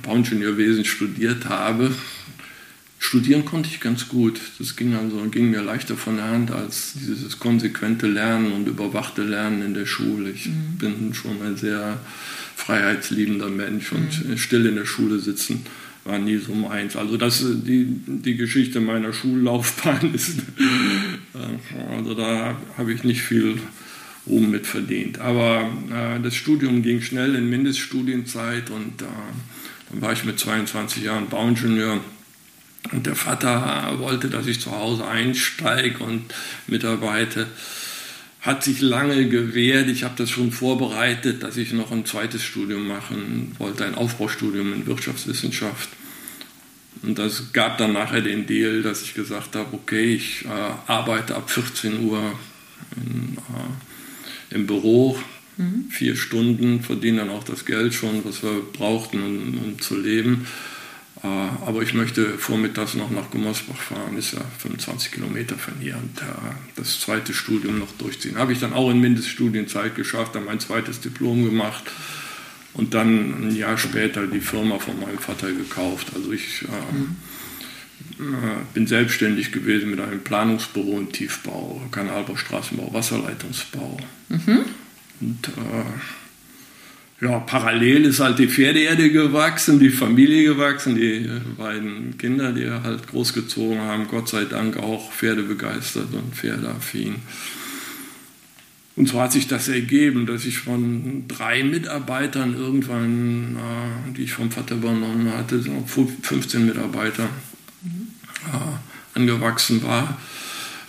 Bauingenieurwesen 0.02 0.84
studiert 0.84 1.46
habe. 1.46 1.94
Studieren 2.98 3.44
konnte 3.44 3.68
ich 3.68 3.80
ganz 3.80 4.08
gut. 4.08 4.40
Das 4.58 4.76
ging, 4.76 4.94
also, 4.94 5.16
ging 5.30 5.50
mir 5.50 5.62
leichter 5.62 5.96
von 5.96 6.16
der 6.16 6.26
Hand 6.26 6.50
als 6.50 6.94
dieses 6.94 7.38
konsequente 7.38 8.06
Lernen 8.06 8.52
und 8.52 8.66
überwachte 8.66 9.22
Lernen 9.22 9.62
in 9.62 9.74
der 9.74 9.86
Schule. 9.86 10.30
Ich 10.30 10.46
mhm. 10.46 10.78
bin 10.78 11.14
schon 11.14 11.42
ein 11.42 11.56
sehr 11.56 12.00
freiheitsliebender 12.56 13.50
Mensch 13.50 13.92
und 13.92 14.28
mhm. 14.28 14.38
still 14.38 14.66
in 14.66 14.76
der 14.76 14.86
Schule 14.86 15.18
sitzen 15.18 15.66
war 16.04 16.18
nie 16.18 16.36
so 16.36 16.54
meins. 16.54 16.96
Also 16.96 17.16
das 17.16 17.42
die, 17.42 17.86
die 18.06 18.36
Geschichte 18.36 18.80
meiner 18.80 19.12
Schullaufbahn 19.12 20.14
ist, 20.14 20.38
äh, 21.34 21.94
also 21.96 22.14
da 22.14 22.56
habe 22.76 22.92
ich 22.92 23.04
nicht 23.04 23.22
viel 23.22 23.58
Ruhm 24.26 24.50
mit 24.50 24.66
verdient. 24.66 25.18
Aber 25.18 25.70
äh, 25.90 26.20
das 26.20 26.34
Studium 26.34 26.82
ging 26.82 27.02
schnell 27.02 27.34
in 27.34 27.48
Mindeststudienzeit 27.50 28.70
und 28.70 29.02
äh, 29.02 29.06
dann 29.90 30.00
war 30.00 30.12
ich 30.12 30.24
mit 30.24 30.38
22 30.38 31.04
Jahren 31.04 31.28
Bauingenieur. 31.28 32.00
Und 32.92 33.06
der 33.06 33.16
Vater 33.16 33.94
wollte, 33.98 34.28
dass 34.28 34.46
ich 34.46 34.60
zu 34.60 34.70
Hause 34.72 35.06
einsteige 35.06 36.04
und 36.04 36.34
mitarbeite. 36.66 37.46
Hat 38.40 38.62
sich 38.62 38.80
lange 38.80 39.28
gewehrt. 39.28 39.88
Ich 39.88 40.04
habe 40.04 40.14
das 40.18 40.30
schon 40.30 40.52
vorbereitet, 40.52 41.42
dass 41.42 41.56
ich 41.56 41.72
noch 41.72 41.92
ein 41.92 42.04
zweites 42.04 42.42
Studium 42.42 42.86
machen 42.86 43.54
wollte, 43.58 43.86
ein 43.86 43.94
Aufbaustudium 43.94 44.72
in 44.74 44.86
Wirtschaftswissenschaft. 44.86 45.88
Und 47.02 47.18
das 47.18 47.52
gab 47.52 47.78
dann 47.78 47.92
nachher 47.92 48.20
den 48.20 48.46
Deal, 48.46 48.82
dass 48.82 49.02
ich 49.02 49.14
gesagt 49.14 49.56
habe, 49.56 49.74
okay, 49.74 50.14
ich 50.14 50.44
äh, 50.44 50.48
arbeite 50.86 51.36
ab 51.36 51.50
14 51.50 52.04
Uhr 52.04 52.38
in, 52.96 53.36
äh, 53.36 53.93
im 54.50 54.66
Büro, 54.66 55.18
mhm. 55.56 55.86
vier 55.90 56.16
Stunden, 56.16 56.82
verdienen 56.82 57.18
dann 57.18 57.30
auch 57.30 57.44
das 57.44 57.64
Geld 57.64 57.94
schon, 57.94 58.24
was 58.24 58.42
wir 58.42 58.62
brauchten, 58.72 59.22
um, 59.22 59.58
um 59.64 59.80
zu 59.80 59.98
leben. 59.98 60.46
Äh, 61.22 61.26
aber 61.26 61.82
ich 61.82 61.94
möchte 61.94 62.36
vormittags 62.38 62.94
noch 62.94 63.10
nach 63.10 63.30
Gummersbach 63.30 63.76
fahren, 63.76 64.16
ist 64.18 64.34
ja 64.34 64.40
25 64.58 65.12
Kilometer 65.12 65.56
von 65.56 65.74
hier 65.80 65.96
und 65.96 66.20
äh, 66.20 66.54
das 66.76 67.00
zweite 67.00 67.32
Studium 67.32 67.78
noch 67.78 67.92
durchziehen. 67.92 68.36
Habe 68.36 68.52
ich 68.52 68.60
dann 68.60 68.74
auch 68.74 68.90
in 68.90 69.00
Mindeststudienzeit 69.00 69.94
geschafft, 69.94 70.34
dann 70.34 70.44
mein 70.44 70.60
zweites 70.60 71.00
Diplom 71.00 71.44
gemacht 71.44 71.84
und 72.74 72.92
dann 72.92 73.48
ein 73.48 73.56
Jahr 73.56 73.78
später 73.78 74.26
die 74.26 74.40
Firma 74.40 74.78
von 74.78 75.00
meinem 75.00 75.18
Vater 75.18 75.50
gekauft. 75.52 76.08
Also 76.14 76.32
ich 76.32 76.62
äh, 76.62 76.94
mhm. 76.94 77.16
Äh, 78.18 78.74
bin 78.74 78.86
selbstständig 78.86 79.50
gewesen 79.50 79.90
mit 79.90 80.00
einem 80.00 80.20
Planungsbüro 80.20 80.98
im 80.98 81.10
Tiefbau, 81.10 81.82
Kanalbau, 81.90 82.36
Straßenbau, 82.36 82.92
Wasserleitungsbau. 82.92 83.96
Mhm. 84.28 84.64
Und 85.20 85.48
äh, 85.48 87.24
ja, 87.24 87.38
parallel 87.40 88.04
ist 88.04 88.20
halt 88.20 88.38
die 88.38 88.46
Pferdeerde 88.46 89.10
gewachsen, 89.10 89.80
die 89.80 89.90
Familie 89.90 90.44
gewachsen, 90.54 90.94
die 90.94 91.28
beiden 91.56 92.16
Kinder, 92.18 92.52
die 92.52 92.70
halt 92.70 93.08
großgezogen 93.08 93.80
haben, 93.80 94.06
Gott 94.08 94.28
sei 94.28 94.44
Dank 94.44 94.76
auch 94.76 95.10
pferdebegeistert 95.10 96.12
und 96.12 96.34
pferdeaffin. 96.34 97.16
Und 98.96 99.08
so 99.08 99.20
hat 99.20 99.32
sich 99.32 99.48
das 99.48 99.66
ergeben, 99.66 100.26
dass 100.26 100.44
ich 100.44 100.58
von 100.58 101.24
drei 101.26 101.64
Mitarbeitern 101.64 102.54
irgendwann, 102.56 103.56
äh, 103.56 104.12
die 104.16 104.22
ich 104.22 104.32
vom 104.34 104.52
Vater 104.52 104.76
übernommen 104.76 105.32
hatte, 105.32 105.60
15 105.62 106.64
Mitarbeiter, 106.64 107.28
äh, 108.52 109.18
angewachsen 109.18 109.82
war 109.82 110.18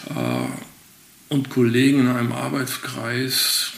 äh, 0.09 1.33
und 1.33 1.49
Kollegen 1.49 2.01
in 2.01 2.07
einem 2.07 2.31
Arbeitskreis 2.31 3.73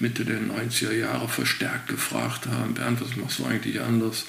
Mitte 0.00 0.24
der 0.24 0.40
90er 0.40 0.92
Jahre 0.92 1.28
verstärkt 1.28 1.88
gefragt 1.88 2.46
haben, 2.46 2.74
Bernd, 2.74 3.00
was 3.00 3.16
machst 3.16 3.40
du 3.40 3.44
eigentlich 3.44 3.80
anders? 3.80 4.26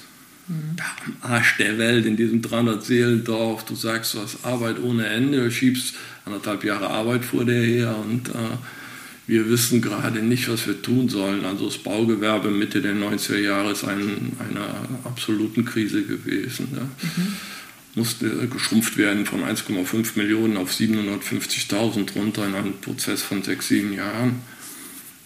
Mhm. 0.48 0.76
Da 0.76 0.84
am 1.04 1.32
Arsch 1.32 1.56
der 1.58 1.78
Welt, 1.78 2.06
in 2.06 2.16
diesem 2.16 2.42
300-Seelendorf, 2.42 3.64
du 3.64 3.74
sagst, 3.76 4.14
du 4.14 4.20
hast 4.20 4.44
Arbeit 4.44 4.80
ohne 4.82 5.06
Ende, 5.06 5.44
du 5.44 5.50
schiebst 5.50 5.94
anderthalb 6.24 6.64
Jahre 6.64 6.90
Arbeit 6.90 7.24
vor 7.24 7.44
dir 7.44 7.62
her 7.62 7.96
und 7.96 8.30
äh, 8.30 8.56
wir 9.28 9.48
wissen 9.48 9.80
gerade 9.80 10.22
nicht, 10.22 10.48
was 10.48 10.66
wir 10.66 10.82
tun 10.82 11.08
sollen. 11.08 11.44
Also 11.44 11.66
das 11.66 11.78
Baugewerbe 11.78 12.50
Mitte 12.50 12.82
der 12.82 12.94
90er 12.94 13.38
Jahre 13.38 13.70
ist 13.72 13.84
in 13.84 14.32
einer 14.40 14.74
absoluten 15.04 15.64
Krise 15.64 16.02
gewesen. 16.02 16.68
Ne? 16.72 16.80
Mhm 17.16 17.36
musste 17.94 18.48
geschrumpft 18.48 18.96
werden 18.96 19.26
von 19.26 19.42
1,5 19.42 20.16
Millionen 20.16 20.56
auf 20.56 20.72
750.000 20.72 22.14
runter 22.14 22.46
in 22.46 22.54
einem 22.54 22.80
Prozess 22.80 23.22
von 23.22 23.42
sechs, 23.42 23.68
sieben 23.68 23.92
Jahren. 23.92 24.40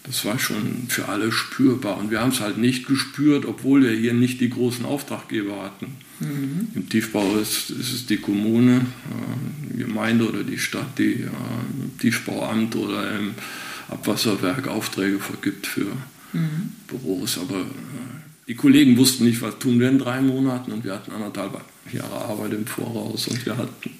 Das 0.04 0.24
war 0.26 0.38
schon 0.38 0.86
für 0.88 1.08
alle 1.08 1.32
spürbar. 1.32 1.96
Und 1.96 2.10
wir 2.10 2.20
haben 2.20 2.30
es 2.30 2.40
halt 2.40 2.58
nicht 2.58 2.86
gespürt, 2.86 3.46
obwohl 3.46 3.82
wir 3.82 3.92
hier 3.92 4.12
nicht 4.12 4.40
die 4.40 4.50
großen 4.50 4.84
Auftraggeber 4.84 5.62
hatten. 5.62 5.96
Mhm. 6.20 6.68
Im 6.74 6.88
Tiefbau 6.88 7.36
ist, 7.36 7.70
ist, 7.70 7.92
es 7.92 8.06
die 8.06 8.18
Kommune, 8.18 8.76
äh, 8.76 9.72
die 9.72 9.78
Gemeinde 9.78 10.28
oder 10.28 10.42
die 10.42 10.58
Stadt, 10.58 10.98
die 10.98 11.14
äh, 11.14 11.28
im 11.80 11.98
Tiefbauamt 11.98 12.76
oder 12.76 13.16
im 13.18 13.34
Abwasserwerk 13.88 14.68
Aufträge 14.68 15.18
vergibt 15.18 15.66
für 15.66 15.86
mhm. 16.34 16.72
Büros. 16.86 17.38
Aber 17.38 17.60
äh, 17.60 18.44
die 18.46 18.54
Kollegen 18.54 18.98
wussten 18.98 19.24
nicht, 19.24 19.40
was 19.40 19.58
tun 19.58 19.80
wir 19.80 19.88
in 19.88 19.98
drei 19.98 20.20
Monaten 20.20 20.70
und 20.72 20.84
wir 20.84 20.92
hatten 20.92 21.12
anderthalb 21.12 21.54
Jahre 21.92 22.24
Arbeit 22.24 22.52
im 22.52 22.66
Voraus 22.66 23.28
und 23.28 23.44
wir 23.44 23.56
hatten. 23.56 23.90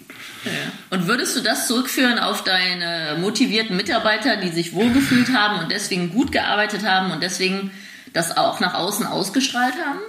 Ja. 0.45 0.51
Und 0.91 1.07
würdest 1.07 1.37
du 1.37 1.41
das 1.41 1.67
zurückführen 1.67 2.19
auf 2.19 2.45
deine 2.45 3.17
motivierten 3.21 3.77
Mitarbeiter, 3.77 4.37
die 4.37 4.51
sich 4.51 4.73
wohlgefühlt 4.73 5.33
haben 5.33 5.63
und 5.63 5.73
deswegen 5.73 6.11
gut 6.11 6.33
gearbeitet 6.33 6.85
haben 6.85 7.13
und 7.13 7.23
deswegen 7.23 7.71
das 8.13 8.37
auch 8.37 8.61
nach 8.61 8.75
außen 8.75 9.07
ausgestrahlt 9.07 9.75
haben? 9.75 10.01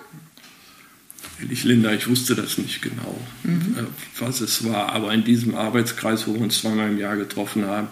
Ehrlich, 1.42 1.64
Linda, 1.64 1.92
ich 1.92 2.08
wusste 2.08 2.36
das 2.36 2.58
nicht 2.58 2.82
genau, 2.82 3.20
mhm. 3.44 3.76
Äh, 3.78 4.22
was 4.22 4.42
es 4.42 4.64
war. 4.64 4.94
Aber 4.94 5.14
in 5.14 5.24
diesem 5.24 5.56
Arbeitskreis, 5.56 6.28
wo 6.28 6.34
wir 6.34 6.42
uns 6.42 6.62
zweimal 6.62 6.90
im 6.90 6.98
Jahr 6.98 7.18
getroffen 7.18 7.66
haben, 7.66 7.88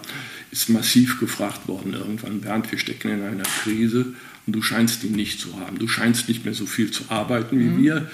ist 0.52 0.70
massiv 0.70 1.20
gefragt 1.20 1.68
worden 1.68 1.94
irgendwann, 1.94 2.42
Bernd, 2.42 2.72
wir 2.72 2.80
stecken 2.80 3.10
in 3.10 3.24
einer 3.24 3.44
Krise 3.44 4.14
und 4.46 4.54
du 4.54 4.62
scheinst 4.62 5.04
ihn 5.04 5.14
nicht 5.14 5.40
zu 5.40 5.60
haben. 5.60 5.80
Du 5.80 5.88
scheinst 5.88 6.28
nicht 6.28 6.44
mehr 6.44 6.54
so 6.54 6.66
viel 6.66 6.92
zu 6.92 7.06
arbeiten 7.10 7.60
wie 7.60 7.64
mhm. 7.64 7.82
wir. 7.82 8.12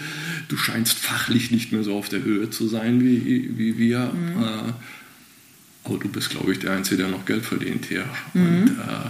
Du 0.48 0.58
scheinst 0.58 0.98
fachlich 0.98 1.50
nicht 1.50 1.72
mehr 1.72 1.84
so 1.84 1.96
auf 1.96 2.10
der 2.10 2.24
Höhe 2.24 2.50
zu 2.50 2.68
sein 2.68 3.02
wie, 3.02 3.58
wie 3.58 3.78
wir. 3.78 4.12
Mhm. 4.14 4.44
Äh, 4.44 4.74
aber 5.86 5.98
du 5.98 6.10
bist, 6.10 6.30
glaube 6.30 6.52
ich, 6.52 6.60
der 6.60 6.74
Einzige, 6.74 6.98
der 6.98 7.08
noch 7.08 7.26
Geld 7.26 7.46
verdient 7.46 7.86
hier. 7.86 8.06
Mhm. 8.34 8.42
Und 8.42 8.68
äh, 8.78 9.10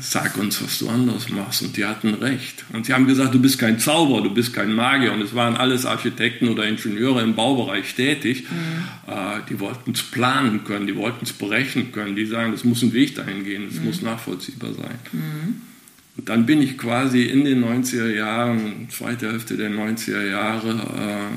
sag 0.00 0.36
uns, 0.36 0.62
was 0.62 0.78
du 0.78 0.90
anders 0.90 1.30
machst. 1.30 1.62
Und 1.62 1.78
die 1.78 1.86
hatten 1.86 2.12
recht. 2.12 2.64
Und 2.74 2.84
sie 2.84 2.92
haben 2.92 3.06
gesagt, 3.06 3.32
du 3.32 3.40
bist 3.40 3.58
kein 3.58 3.78
Zauberer, 3.78 4.22
du 4.22 4.34
bist 4.34 4.52
kein 4.52 4.74
Magier. 4.74 5.14
Und 5.14 5.22
es 5.22 5.34
waren 5.34 5.56
alles 5.56 5.86
Architekten 5.86 6.48
oder 6.48 6.66
Ingenieure 6.66 7.22
im 7.22 7.34
Baubereich 7.34 7.94
tätig. 7.94 8.44
Mhm. 8.50 9.10
Äh, 9.10 9.40
die 9.48 9.58
wollten 9.60 9.92
es 9.92 10.02
planen 10.02 10.64
können, 10.64 10.86
die 10.86 10.96
wollten 10.96 11.24
es 11.24 11.32
berechnen 11.32 11.90
können. 11.90 12.16
Die 12.16 12.26
sagen, 12.26 12.52
es 12.52 12.64
muss 12.64 12.82
ein 12.82 12.92
Weg 12.92 13.14
dahin 13.14 13.44
gehen, 13.44 13.66
es 13.66 13.78
mhm. 13.78 13.86
muss 13.86 14.02
nachvollziehbar 14.02 14.74
sein. 14.74 14.98
Mhm. 15.12 15.69
Und 16.20 16.28
dann 16.28 16.44
bin 16.44 16.60
ich 16.60 16.76
quasi 16.76 17.22
in 17.22 17.46
den 17.46 17.64
90er 17.64 18.14
Jahren, 18.14 18.88
zweite 18.90 19.32
Hälfte 19.32 19.56
der 19.56 19.70
90er 19.70 20.22
Jahre, 20.22 21.30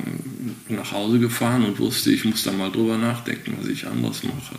äh, 0.69 0.73
nach 0.73 0.91
Hause 0.91 1.19
gefahren 1.19 1.63
und 1.63 1.79
wusste, 1.79 2.11
ich 2.11 2.25
muss 2.25 2.43
da 2.43 2.51
mal 2.51 2.69
drüber 2.69 2.97
nachdenken, 2.97 3.55
was 3.57 3.69
ich 3.69 3.87
anders 3.87 4.23
mache. 4.23 4.55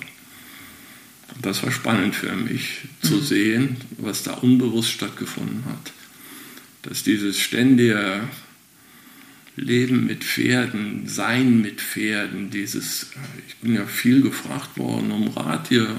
Und 1.34 1.44
das 1.44 1.62
war 1.62 1.70
spannend 1.70 2.14
für 2.14 2.34
mich 2.34 2.88
zu 3.02 3.16
mhm. 3.16 3.22
sehen, 3.22 3.76
was 3.98 4.22
da 4.22 4.32
unbewusst 4.32 4.92
stattgefunden 4.92 5.62
hat. 5.66 5.92
Dass 6.80 7.02
dieses 7.02 7.38
ständige 7.38 8.22
Leben 9.56 10.06
mit 10.06 10.24
Pferden, 10.24 11.06
Sein 11.06 11.60
mit 11.60 11.82
Pferden, 11.82 12.48
dieses, 12.48 13.10
ich 13.46 13.56
bin 13.56 13.74
ja 13.74 13.84
viel 13.84 14.22
gefragt 14.22 14.78
worden 14.78 15.10
um 15.10 15.28
Rat 15.28 15.68
hier 15.68 15.94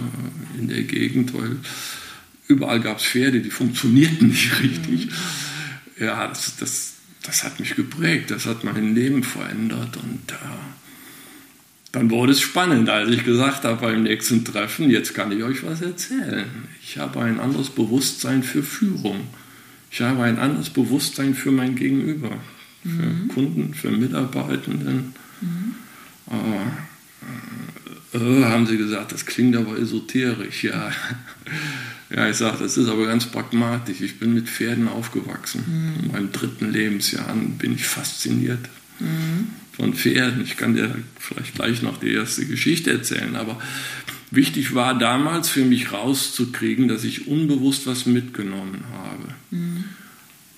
in 0.57 0.67
der 0.67 0.81
Gegend, 0.81 1.31
weil 1.35 1.57
überall 2.47 2.79
gab 2.79 2.99
es 2.99 3.05
Pferde, 3.05 3.41
die 3.41 3.51
funktionierten 3.51 4.29
nicht 4.29 4.59
richtig. 4.63 5.09
Ja, 5.99 6.27
das, 6.27 6.57
das, 6.57 6.93
das 7.23 7.43
hat 7.43 7.59
mich 7.59 7.75
geprägt, 7.75 8.31
das 8.31 8.45
hat 8.45 8.63
mein 8.63 8.95
Leben 8.95 9.23
verändert 9.23 9.97
und 9.97 10.31
äh, 10.31 10.35
dann 11.91 12.11
wurde 12.11 12.33
es 12.33 12.41
spannend, 12.41 12.89
als 12.89 13.09
ich 13.09 13.23
gesagt 13.23 13.63
habe 13.63 13.79
beim 13.79 14.03
nächsten 14.03 14.43
Treffen, 14.43 14.89
jetzt 14.89 15.13
kann 15.13 15.31
ich 15.31 15.41
euch 15.43 15.63
was 15.63 15.81
erzählen. 15.81 16.45
Ich 16.83 16.97
habe 16.97 17.21
ein 17.21 17.39
anderes 17.39 17.69
Bewusstsein 17.69 18.43
für 18.43 18.63
Führung. 18.63 19.21
Ich 19.89 20.01
habe 20.01 20.23
ein 20.23 20.37
anderes 20.37 20.69
Bewusstsein 20.69 21.33
für 21.35 21.51
mein 21.51 21.75
Gegenüber, 21.75 22.31
für 22.83 22.89
mhm. 22.89 23.27
Kunden, 23.29 23.73
für 23.73 23.91
Mitarbeitenden. 23.91 25.13
Mhm. 25.39 25.75
Äh, 28.13 28.17
äh, 28.17 28.43
haben 28.43 28.67
sie 28.67 28.77
gesagt, 28.77 29.13
das 29.13 29.25
klingt 29.25 29.55
aber 29.55 29.77
esoterisch. 29.79 30.65
Ja, 30.65 30.91
ja 32.09 32.29
ich 32.29 32.37
sage, 32.37 32.57
das 32.59 32.77
ist 32.77 32.87
aber 32.87 33.05
ganz 33.05 33.25
pragmatisch. 33.25 34.01
Ich 34.01 34.19
bin 34.19 34.33
mit 34.33 34.49
Pferden 34.49 34.87
aufgewachsen. 34.87 35.63
Mhm. 35.67 36.05
In 36.05 36.11
meinem 36.11 36.31
dritten 36.31 36.71
Lebensjahr 36.71 37.33
bin 37.57 37.73
ich 37.73 37.87
fasziniert. 37.87 38.69
Mhm 38.99 39.47
von 39.75 39.93
Pferden. 39.93 40.43
Ich 40.43 40.57
kann 40.57 40.75
dir 40.75 40.95
vielleicht 41.19 41.55
gleich 41.55 41.81
noch 41.81 41.99
die 41.99 42.13
erste 42.13 42.45
Geschichte 42.45 42.91
erzählen, 42.91 43.35
aber 43.35 43.59
wichtig 44.31 44.73
war 44.73 44.97
damals 44.97 45.49
für 45.49 45.65
mich 45.65 45.91
rauszukriegen, 45.91 46.87
dass 46.87 47.03
ich 47.03 47.27
unbewusst 47.27 47.85
was 47.87 48.05
mitgenommen 48.05 48.83
habe. 48.93 49.33
Mhm. 49.51 49.83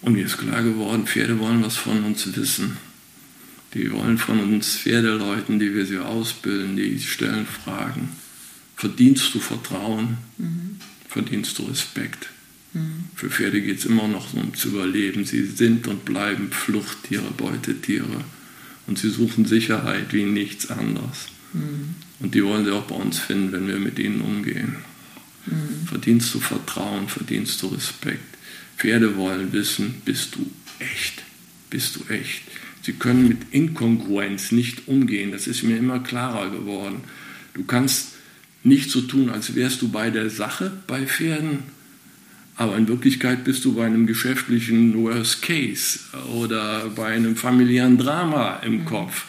Und 0.02 0.14
mir 0.14 0.26
ist 0.26 0.38
klar 0.38 0.62
geworden, 0.62 1.08
Pferde 1.08 1.40
wollen 1.40 1.64
was 1.64 1.76
von 1.76 2.04
uns 2.04 2.36
wissen. 2.36 2.78
Die 3.74 3.92
wollen 3.92 4.18
von 4.18 4.40
uns 4.40 4.78
Pferdeleuten, 4.78 5.60
die 5.60 5.74
wir 5.74 5.86
sie 5.86 5.98
ausbilden, 5.98 6.78
die 6.78 7.00
stellen 7.00 7.46
Fragen. 7.46 8.10
Verdienst 8.76 9.34
du 9.34 9.40
Vertrauen? 9.40 10.18
Mhm. 10.38 10.78
Verdienst 11.08 11.58
du 11.58 11.64
Respekt? 11.64 12.30
Mhm. 12.74 13.06
Für 13.16 13.30
Pferde 13.30 13.62
geht 13.62 13.80
es 13.80 13.86
immer 13.86 14.08
noch 14.08 14.34
ums 14.34 14.66
Überleben. 14.66 15.26
Sie 15.26 15.46
sind 15.46 15.88
und 15.88 16.06
bleiben 16.06 16.52
Fluchttiere, 16.52 17.32
Beutetiere. 17.36 18.24
Und 18.88 19.00
sie 19.00 19.10
suchen 19.10 19.46
Sicherheit 19.46 20.14
wie 20.14 20.24
nichts 20.24 20.70
anderes. 20.70 21.28
Mhm. 21.54 21.96
Und 22.20 22.36
die 22.36 22.44
wollen 22.44 22.66
sie 22.66 22.72
auch 22.72 22.86
bei 22.86 22.96
uns 22.96 23.20
finden, 23.20 23.52
wenn 23.52 23.68
wir 23.68 23.80
mit 23.80 24.00
ihnen 24.00 24.22
umgehen. 24.22 24.78
Mhm. 25.46 25.88
Verdienst 25.88 26.34
du 26.34 26.40
Vertrauen, 26.40 27.08
verdienst 27.08 27.62
du 27.62 27.68
Respekt. 27.68 28.38
Pferde 28.78 29.16
wollen 29.18 29.54
wissen, 29.54 30.02
bist 30.06 30.36
du 30.36 30.50
echt? 30.80 31.24
Bist 31.70 31.96
du 31.96 32.14
echt? 32.14 32.44
Sie 32.82 32.94
können 32.94 33.28
mit 33.28 33.52
Inkongruenz 33.52 34.52
nicht 34.52 34.88
umgehen. 34.88 35.32
Das 35.32 35.48
ist 35.48 35.64
mir 35.64 35.78
immer 35.78 36.00
klarer 36.00 36.50
geworden. 36.52 37.02
Du 37.54 37.64
kannst 37.66 38.14
nicht 38.68 38.92
so 38.92 39.02
tun, 39.02 39.30
als 39.30 39.56
wärst 39.56 39.82
du 39.82 39.90
bei 39.90 40.10
der 40.10 40.30
Sache 40.30 40.72
bei 40.88 41.06
Pferden 41.06 41.60
aber 42.58 42.76
in 42.76 42.88
Wirklichkeit 42.88 43.44
bist 43.44 43.64
du 43.66 43.74
bei 43.74 43.86
einem 43.86 44.08
geschäftlichen 44.08 44.96
Worst 44.96 45.44
Case 45.44 46.00
oder 46.34 46.90
bei 46.90 47.06
einem 47.06 47.36
familiären 47.36 48.00
Drama 48.00 48.58
im 48.66 48.80
mhm. 48.80 48.86
Kopf. 48.86 49.26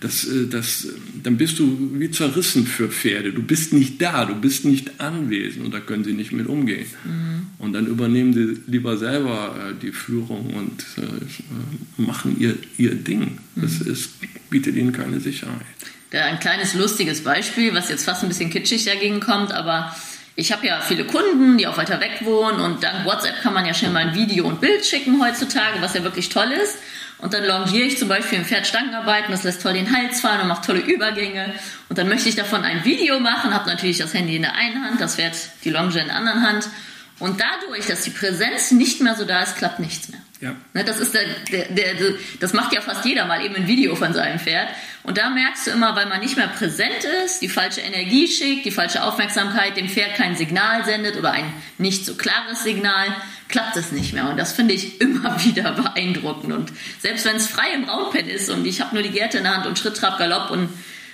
Das, 0.00 0.24
äh, 0.24 0.46
das, 0.48 0.88
dann 1.22 1.36
bist 1.36 1.58
du 1.58 1.90
wie 1.92 2.10
zerrissen 2.10 2.66
für 2.66 2.88
Pferde. 2.88 3.34
Du 3.34 3.42
bist 3.42 3.74
nicht 3.74 4.00
da, 4.00 4.24
du 4.24 4.34
bist 4.34 4.64
nicht 4.64 4.98
anwesend 4.98 5.66
und 5.66 5.74
da 5.74 5.80
können 5.80 6.04
sie 6.04 6.14
nicht 6.14 6.32
mit 6.32 6.46
umgehen. 6.46 6.86
Mhm. 7.04 7.42
Und 7.58 7.74
dann 7.74 7.86
übernehmen 7.86 8.32
sie 8.32 8.56
lieber 8.66 8.96
selber 8.96 9.72
äh, 9.72 9.74
die 9.78 9.92
Führung 9.92 10.54
und 10.54 10.86
äh, 10.96 12.00
machen 12.00 12.36
ihr, 12.40 12.56
ihr 12.78 12.94
Ding. 12.94 13.36
Das 13.56 13.84
mhm. 13.84 13.92
ist, 13.92 14.12
bietet 14.48 14.74
ihnen 14.74 14.92
keine 14.92 15.20
Sicherheit. 15.20 15.66
Ein 16.12 16.40
kleines 16.40 16.74
lustiges 16.74 17.22
Beispiel, 17.22 17.74
was 17.74 17.88
jetzt 17.88 18.04
fast 18.04 18.22
ein 18.22 18.28
bisschen 18.28 18.50
kitschig 18.50 18.84
dagegen 18.84 19.20
kommt, 19.20 19.52
aber 19.52 19.94
ich 20.36 20.52
habe 20.52 20.66
ja 20.66 20.80
viele 20.80 21.04
Kunden, 21.04 21.58
die 21.58 21.66
auch 21.66 21.76
weiter 21.76 22.00
weg 22.00 22.20
wohnen 22.22 22.60
und 22.60 22.82
dank 22.82 23.04
WhatsApp 23.04 23.42
kann 23.42 23.52
man 23.52 23.66
ja 23.66 23.74
schnell 23.74 23.90
mal 23.90 24.06
ein 24.06 24.14
Video 24.14 24.46
und 24.46 24.60
Bild 24.60 24.84
schicken 24.84 25.22
heutzutage, 25.22 25.80
was 25.80 25.94
ja 25.94 26.02
wirklich 26.02 26.28
toll 26.28 26.50
ist. 26.52 26.78
Und 27.18 27.34
dann 27.34 27.44
longiere 27.44 27.86
ich 27.86 27.98
zum 27.98 28.08
Beispiel 28.08 28.38
im 28.38 28.46
Pferd 28.46 28.66
Stangenarbeiten, 28.66 29.30
das 29.30 29.42
lässt 29.42 29.60
toll 29.60 29.74
den 29.74 29.94
Hals 29.94 30.20
fallen 30.20 30.40
und 30.40 30.48
macht 30.48 30.64
tolle 30.64 30.80
Übergänge. 30.80 31.52
Und 31.90 31.98
dann 31.98 32.08
möchte 32.08 32.30
ich 32.30 32.36
davon 32.36 32.64
ein 32.64 32.84
Video 32.84 33.20
machen, 33.20 33.52
habe 33.52 33.68
natürlich 33.68 33.98
das 33.98 34.14
Handy 34.14 34.36
in 34.36 34.42
der 34.42 34.54
einen 34.54 34.82
Hand, 34.82 35.00
das 35.00 35.16
Pferd 35.16 35.36
die 35.64 35.70
Longe 35.70 36.00
in 36.00 36.06
der 36.06 36.16
anderen 36.16 36.42
Hand. 36.42 36.68
Und 37.18 37.40
dadurch, 37.40 37.86
dass 37.86 38.02
die 38.02 38.10
Präsenz 38.10 38.70
nicht 38.70 39.02
mehr 39.02 39.16
so 39.16 39.26
da 39.26 39.42
ist, 39.42 39.56
klappt 39.56 39.80
nichts 39.80 40.08
mehr. 40.08 40.19
Ja. 40.40 40.56
Ne, 40.72 40.84
das, 40.84 40.98
ist 41.00 41.12
der, 41.12 41.24
der, 41.52 41.66
der, 41.66 42.14
das 42.40 42.54
macht 42.54 42.72
ja 42.72 42.80
fast 42.80 43.04
jeder 43.04 43.26
mal 43.26 43.44
eben 43.44 43.54
ein 43.56 43.66
Video 43.66 43.94
von 43.94 44.14
seinem 44.14 44.38
Pferd. 44.38 44.68
Und 45.02 45.18
da 45.18 45.28
merkst 45.28 45.66
du 45.66 45.70
immer, 45.72 45.94
weil 45.96 46.06
man 46.06 46.20
nicht 46.20 46.36
mehr 46.36 46.48
präsent 46.48 47.04
ist, 47.24 47.40
die 47.42 47.48
falsche 47.48 47.82
Energie 47.82 48.26
schickt, 48.26 48.64
die 48.64 48.70
falsche 48.70 49.02
Aufmerksamkeit, 49.02 49.76
dem 49.76 49.88
Pferd 49.88 50.14
kein 50.14 50.36
Signal 50.36 50.84
sendet 50.86 51.16
oder 51.16 51.32
ein 51.32 51.52
nicht 51.76 52.06
so 52.06 52.14
klares 52.14 52.62
Signal, 52.62 53.08
klappt 53.48 53.76
es 53.76 53.92
nicht 53.92 54.14
mehr. 54.14 54.30
Und 54.30 54.38
das 54.38 54.52
finde 54.52 54.72
ich 54.72 55.00
immer 55.02 55.44
wieder 55.44 55.72
beeindruckend. 55.72 56.54
Und 56.54 56.72
selbst 57.00 57.26
wenn 57.26 57.36
es 57.36 57.46
frei 57.46 57.74
im 57.74 57.84
Raumpen 57.84 58.26
ist 58.26 58.48
und 58.48 58.66
ich 58.66 58.80
habe 58.80 58.94
nur 58.94 59.02
die 59.02 59.10
Gerte 59.10 59.38
in 59.38 59.44
der 59.44 59.54
Hand 59.54 59.66
und 59.66 59.78
Schritt, 59.78 59.96
Trab, 59.96 60.18
Galopp 60.18 60.50
und 60.50 60.70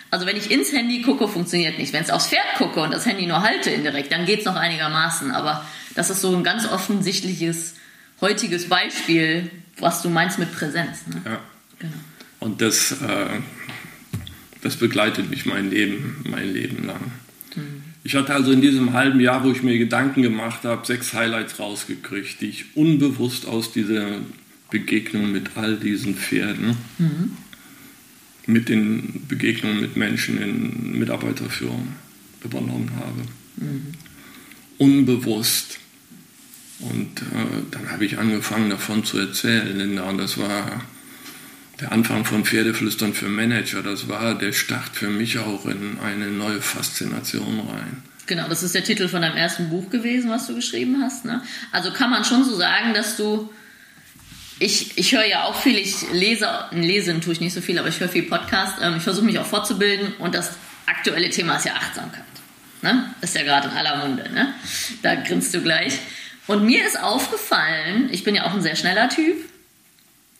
also 0.09 0.25
wenn 0.25 0.37
ich 0.37 0.53
ins 0.53 0.71
Handy 0.71 1.03
gucke, 1.03 1.27
funktioniert 1.27 1.79
nicht. 1.79 1.93
Wenn 1.93 2.05
es 2.05 2.11
aufs 2.11 2.29
Pferd 2.29 2.47
gucke 2.59 2.81
und 2.81 2.93
das 2.93 3.07
Handy 3.07 3.27
nur 3.27 3.43
halte 3.43 3.71
indirekt, 3.71 4.13
dann 4.13 4.25
geht 4.25 4.41
es 4.41 4.45
noch 4.45 4.55
einigermaßen. 4.55 5.33
Aber 5.33 5.67
das 5.97 6.11
ist 6.11 6.21
so 6.21 6.35
ein 6.35 6.45
ganz 6.45 6.65
offensichtliches 6.65 7.75
heutiges 8.21 8.69
Beispiel, 8.69 9.51
was 9.79 10.03
du 10.03 10.09
meinst 10.09 10.39
mit 10.39 10.53
Präsenz. 10.53 11.07
Ne? 11.07 11.23
Ja. 11.25 11.41
Genau. 11.79 11.93
Und 12.41 12.61
das, 12.61 12.93
äh, 13.03 13.41
das 14.63 14.77
begleitet 14.77 15.31
mich 15.31 15.47
mein 15.47 15.71
Leben, 15.71 16.25
mein 16.29 16.53
Leben 16.53 16.87
lang. 16.87 17.13
Mhm. 17.55 17.83
Ich 18.05 18.15
hatte 18.15 18.35
also 18.35 18.53
in 18.53 18.61
diesem 18.61 18.93
halben 18.93 19.19
Jahr, 19.19 19.45
wo 19.45 19.51
ich 19.51 19.63
mir 19.63 19.79
Gedanken 19.79 20.23
gemacht 20.23 20.63
habe, 20.65 20.87
sechs 20.87 21.13
Highlights 21.13 21.59
rausgekriegt, 21.59 22.41
die 22.41 22.47
ich 22.47 22.77
unbewusst 22.77 23.47
aus 23.47 23.73
dieser 23.73 24.21
Begegnung 24.71 25.33
mit 25.33 25.57
all 25.57 25.77
diesen 25.77 26.15
Pferden, 26.15 26.77
mhm. 26.99 27.33
mit 28.47 28.69
den 28.69 29.25
Begegnungen 29.27 29.81
mit 29.81 29.97
Menschen 29.97 30.41
in 30.41 30.99
Mitarbeiterführung 30.99 31.89
übernommen 32.45 32.93
habe. 32.97 33.23
Mhm. 33.57 33.93
Unbewusst. 34.79 35.81
Und 36.81 37.23
äh, 37.23 37.63
dann 37.71 37.91
habe 37.91 38.05
ich 38.05 38.19
angefangen 38.19 38.71
davon 38.71 39.05
zu 39.05 39.19
erzählen. 39.19 39.77
Linda. 39.77 40.05
Und 40.05 40.19
das 40.19 40.39
war 40.39 40.83
der 41.81 41.93
Anfang 41.93 42.25
von 42.25 42.45
Pferdeflüstern 42.45 43.15
für 43.15 43.29
Manager. 43.29 43.83
Das 43.83 44.09
war 44.09 44.35
der 44.35 44.53
Start 44.53 44.91
für 44.95 45.09
mich 45.09 45.39
auch 45.39 45.67
in 45.67 45.99
eine 46.03 46.27
neue 46.27 46.61
Faszination 46.61 47.61
rein. 47.61 48.03
Genau, 48.27 48.49
das 48.49 48.63
ist 48.63 48.75
der 48.75 48.83
Titel 48.83 49.09
von 49.09 49.23
deinem 49.23 49.37
ersten 49.37 49.71
Buch 49.71 49.89
gewesen, 49.89 50.31
was 50.31 50.47
du 50.47 50.55
geschrieben 50.55 51.01
hast. 51.03 51.25
Ne? 51.25 51.43
Also 51.73 51.93
kann 51.93 52.11
man 52.11 52.25
schon 52.25 52.45
so 52.45 52.57
sagen, 52.57 52.93
dass 52.93 53.17
du. 53.17 53.51
Ich, 54.59 54.97
ich 54.97 55.13
höre 55.13 55.27
ja 55.27 55.45
auch 55.45 55.61
viel, 55.61 55.77
ich 55.77 56.11
lese, 56.13 56.49
lesen 56.71 57.21
tue 57.21 57.35
ich 57.35 57.41
nicht 57.41 57.53
so 57.53 57.61
viel, 57.61 57.79
aber 57.79 57.89
ich 57.89 58.01
höre 58.01 58.09
viel 58.09 58.23
Podcast. 58.23 58.79
Ähm, 58.81 58.95
ich 58.97 59.03
versuche 59.03 59.27
mich 59.27 59.39
auch 59.39 59.45
fortzubilden 59.45 60.15
und 60.19 60.35
das 60.35 60.53
aktuelle 60.87 61.29
Thema 61.29 61.57
ist 61.57 61.67
ja 61.67 61.75
Achtsamkeit. 61.75 62.25
Ne? 62.81 63.15
Ist 63.21 63.37
ja 63.37 63.43
gerade 63.43 63.69
in 63.69 63.75
aller 63.77 64.07
Munde. 64.07 64.31
Ne? 64.33 64.55
Da 65.03 65.15
grinst 65.17 65.53
du 65.55 65.61
gleich. 65.61 65.99
Und 66.47 66.65
mir 66.65 66.87
ist 66.87 67.01
aufgefallen, 67.01 68.09
ich 68.13 68.25
bin 68.25 68.35
ja 68.35 68.47
auch 68.47 68.55
ein 68.55 68.63
sehr 68.63 68.77
schneller 68.77 69.09
Typ, 69.09 69.37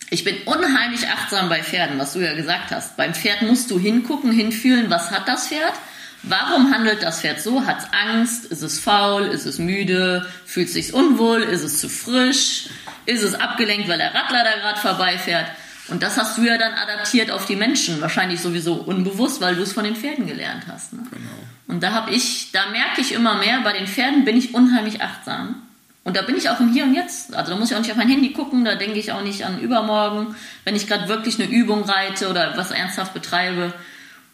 ich 0.09 0.23
bin 0.23 0.37
unheimlich 0.45 1.09
achtsam 1.09 1.49
bei 1.49 1.63
Pferden, 1.63 1.99
was 1.99 2.13
du 2.13 2.21
ja 2.21 2.35
gesagt 2.35 2.71
hast. 2.71 2.97
Beim 2.97 3.13
Pferd 3.13 3.43
musst 3.43 3.71
du 3.71 3.79
hingucken, 3.79 4.31
hinfühlen, 4.31 4.89
was 4.89 5.11
hat 5.11 5.27
das 5.27 5.49
Pferd? 5.49 5.75
Warum 6.23 6.73
handelt 6.73 7.03
das 7.03 7.21
Pferd 7.21 7.41
so? 7.41 7.67
Hat 7.67 7.81
es 7.81 7.89
Angst? 7.93 8.47
Ist 8.47 8.63
es 8.63 8.79
faul? 8.79 9.25
Ist 9.25 9.47
es 9.47 9.59
müde? 9.59 10.27
Fühlt 10.45 10.69
es 10.69 10.75
sich 10.75 10.95
unwohl? 10.95 11.43
Ist 11.43 11.63
es 11.63 11.81
zu 11.81 11.89
frisch? 11.89 12.69
Ist 13.05 13.23
es 13.23 13.35
abgelenkt, 13.35 13.89
weil 13.89 13.99
der 13.99 14.15
Radler 14.15 14.45
da 14.45 14.57
gerade 14.61 14.79
vorbeifährt? 14.79 15.47
Und 15.89 16.03
das 16.03 16.17
hast 16.17 16.39
du 16.39 16.43
ja 16.43 16.57
dann 16.57 16.75
adaptiert 16.75 17.31
auf 17.31 17.47
die 17.47 17.55
Menschen, 17.55 18.01
wahrscheinlich 18.01 18.41
sowieso 18.41 18.75
unbewusst, 18.75 19.41
weil 19.41 19.57
du 19.57 19.63
es 19.63 19.73
von 19.73 19.85
den 19.85 19.95
Pferden 19.95 20.27
gelernt 20.27 20.65
hast. 20.69 20.93
Ne? 20.93 21.01
Genau. 21.11 21.31
Und 21.69 21.83
da 21.83 21.93
habe 21.93 22.13
ich, 22.13 22.51
da 22.53 22.71
merke 22.71 23.01
ich 23.01 23.13
immer 23.13 23.37
mehr, 23.39 23.61
bei 23.63 23.73
den 23.73 23.87
Pferden 23.87 24.25
bin 24.25 24.37
ich 24.37 24.55
unheimlich 24.55 25.03
achtsam 25.03 25.66
Und 26.07 26.17
da 26.17 26.23
bin 26.23 26.37
ich 26.37 26.49
auch 26.49 26.61
im 26.61 26.73
Hier 26.73 26.85
und 26.85 26.95
Jetzt. 26.95 27.35
Also 27.35 27.51
da 27.51 27.59
muss 27.59 27.69
ich 27.69 27.77
auch 27.77 27.81
nicht 27.81 27.91
auf 27.91 27.97
mein 27.97 28.09
Handy 28.09 28.33
gucken, 28.33 28.65
da 28.65 28.77
denke 28.77 28.97
ich 28.97 29.11
auch 29.11 29.23
nicht 29.23 29.45
an 29.45 29.59
übermorgen, 29.59 30.37
wenn 30.63 30.77
ich 30.77 30.87
gerade 30.87 31.09
wirklich 31.09 31.41
eine 31.41 31.51
Übung 31.51 31.83
reite 31.83 32.31
oder 32.31 32.57
was 32.57 32.71
ernsthaft 32.71 33.13
betreibe. 33.13 33.75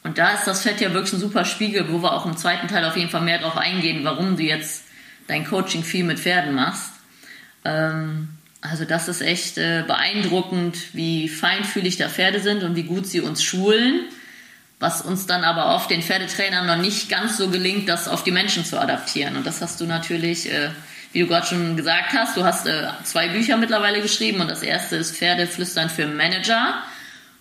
Und 0.03 0.19
da 0.19 0.33
ist 0.33 0.47
das 0.47 0.61
Fett 0.61 0.83
ja 0.83 0.93
wirklich 0.93 1.15
ein 1.15 1.21
super 1.21 1.47
Spiegel, 1.47 1.91
wo 1.91 2.03
wir 2.03 2.13
auch 2.13 2.27
im 2.27 2.37
zweiten 2.37 2.69
Teil 2.69 2.85
auf 2.85 2.99
jeden 2.99 3.09
Fall 3.09 3.23
mehr 3.23 3.39
drauf 3.39 3.57
eingehen, 3.57 4.05
warum 4.05 4.37
du 4.37 4.43
jetzt 4.43 4.85
dein 5.29 5.47
Coaching 5.47 5.83
viel 5.83 6.05
mit 6.05 6.19
Pferden 6.19 6.55
machst. 6.55 6.93
Ähm, 7.65 8.29
also 8.61 8.85
das 8.85 9.09
ist 9.09 9.23
echt 9.23 9.57
äh, 9.57 9.83
beeindruckend, 9.87 10.77
wie 10.93 11.27
feinfühlig 11.31 11.97
da 11.97 12.11
Pferde 12.11 12.41
sind 12.41 12.65
und 12.65 12.77
wie 12.77 12.83
gut 12.83 13.07
sie 13.07 13.23
uns 13.23 13.43
schulen, 13.43 14.03
was 14.79 15.01
uns 15.01 15.25
dann 15.25 15.43
aber 15.43 15.75
oft 15.75 15.89
den 15.89 16.03
Pferdetrainern 16.03 16.67
noch 16.67 16.77
nicht 16.77 17.09
ganz 17.09 17.39
so 17.39 17.49
gelingt, 17.49 17.89
das 17.89 18.09
auf 18.09 18.25
die 18.25 18.31
Menschen 18.31 18.67
zu 18.67 18.79
adaptieren. 18.79 19.37
Und 19.37 19.47
das 19.47 19.63
hast 19.63 19.81
du 19.81 19.87
natürlich, 19.87 20.53
äh, 20.53 20.69
wie 21.13 21.21
du 21.21 21.27
gerade 21.27 21.47
schon 21.47 21.77
gesagt 21.77 22.13
hast, 22.13 22.37
du 22.37 22.45
hast 22.45 22.67
äh, 22.67 22.89
zwei 23.05 23.29
Bücher 23.29 23.57
mittlerweile 23.57 24.01
geschrieben 24.01 24.41
und 24.41 24.49
das 24.49 24.63
erste 24.63 24.97
ist 24.97 25.17
Pferdeflüstern 25.17 25.91
für 25.91 26.07
Manager. 26.07 26.83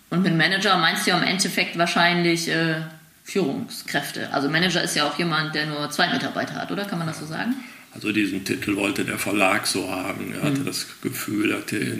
Und 0.10 0.24
mit 0.24 0.36
Manager 0.36 0.78
meinst 0.78 1.06
du 1.06 1.12
ja 1.12 1.18
im 1.18 1.24
Endeffekt 1.24 1.78
wahrscheinlich 1.78 2.50
äh, 2.50 2.82
Führungskräfte. 3.24 4.30
Also 4.34 4.50
Manager 4.50 4.84
ist 4.84 4.96
ja 4.96 5.08
auch 5.08 5.18
jemand, 5.18 5.56
der 5.56 5.68
nur 5.68 5.90
zwei 5.90 6.10
Mitarbeiter 6.10 6.56
hat, 6.56 6.72
oder? 6.72 6.86
Kann 6.86 7.00
man 7.00 7.08
das 7.08 7.20
so 7.20 7.26
sagen? 7.26 7.56
Also 7.94 8.14
diesen 8.14 8.46
Titel 8.46 8.78
wollte 8.78 9.04
der 9.04 9.20
Verlag 9.20 9.68
so 9.68 9.92
haben. 9.92 10.34
Er 10.34 10.44
hatte 10.44 10.62
mhm. 10.62 10.66
das 10.66 10.88
Gefühl, 11.02 11.52
er 11.52 11.58
hatte 11.58 11.98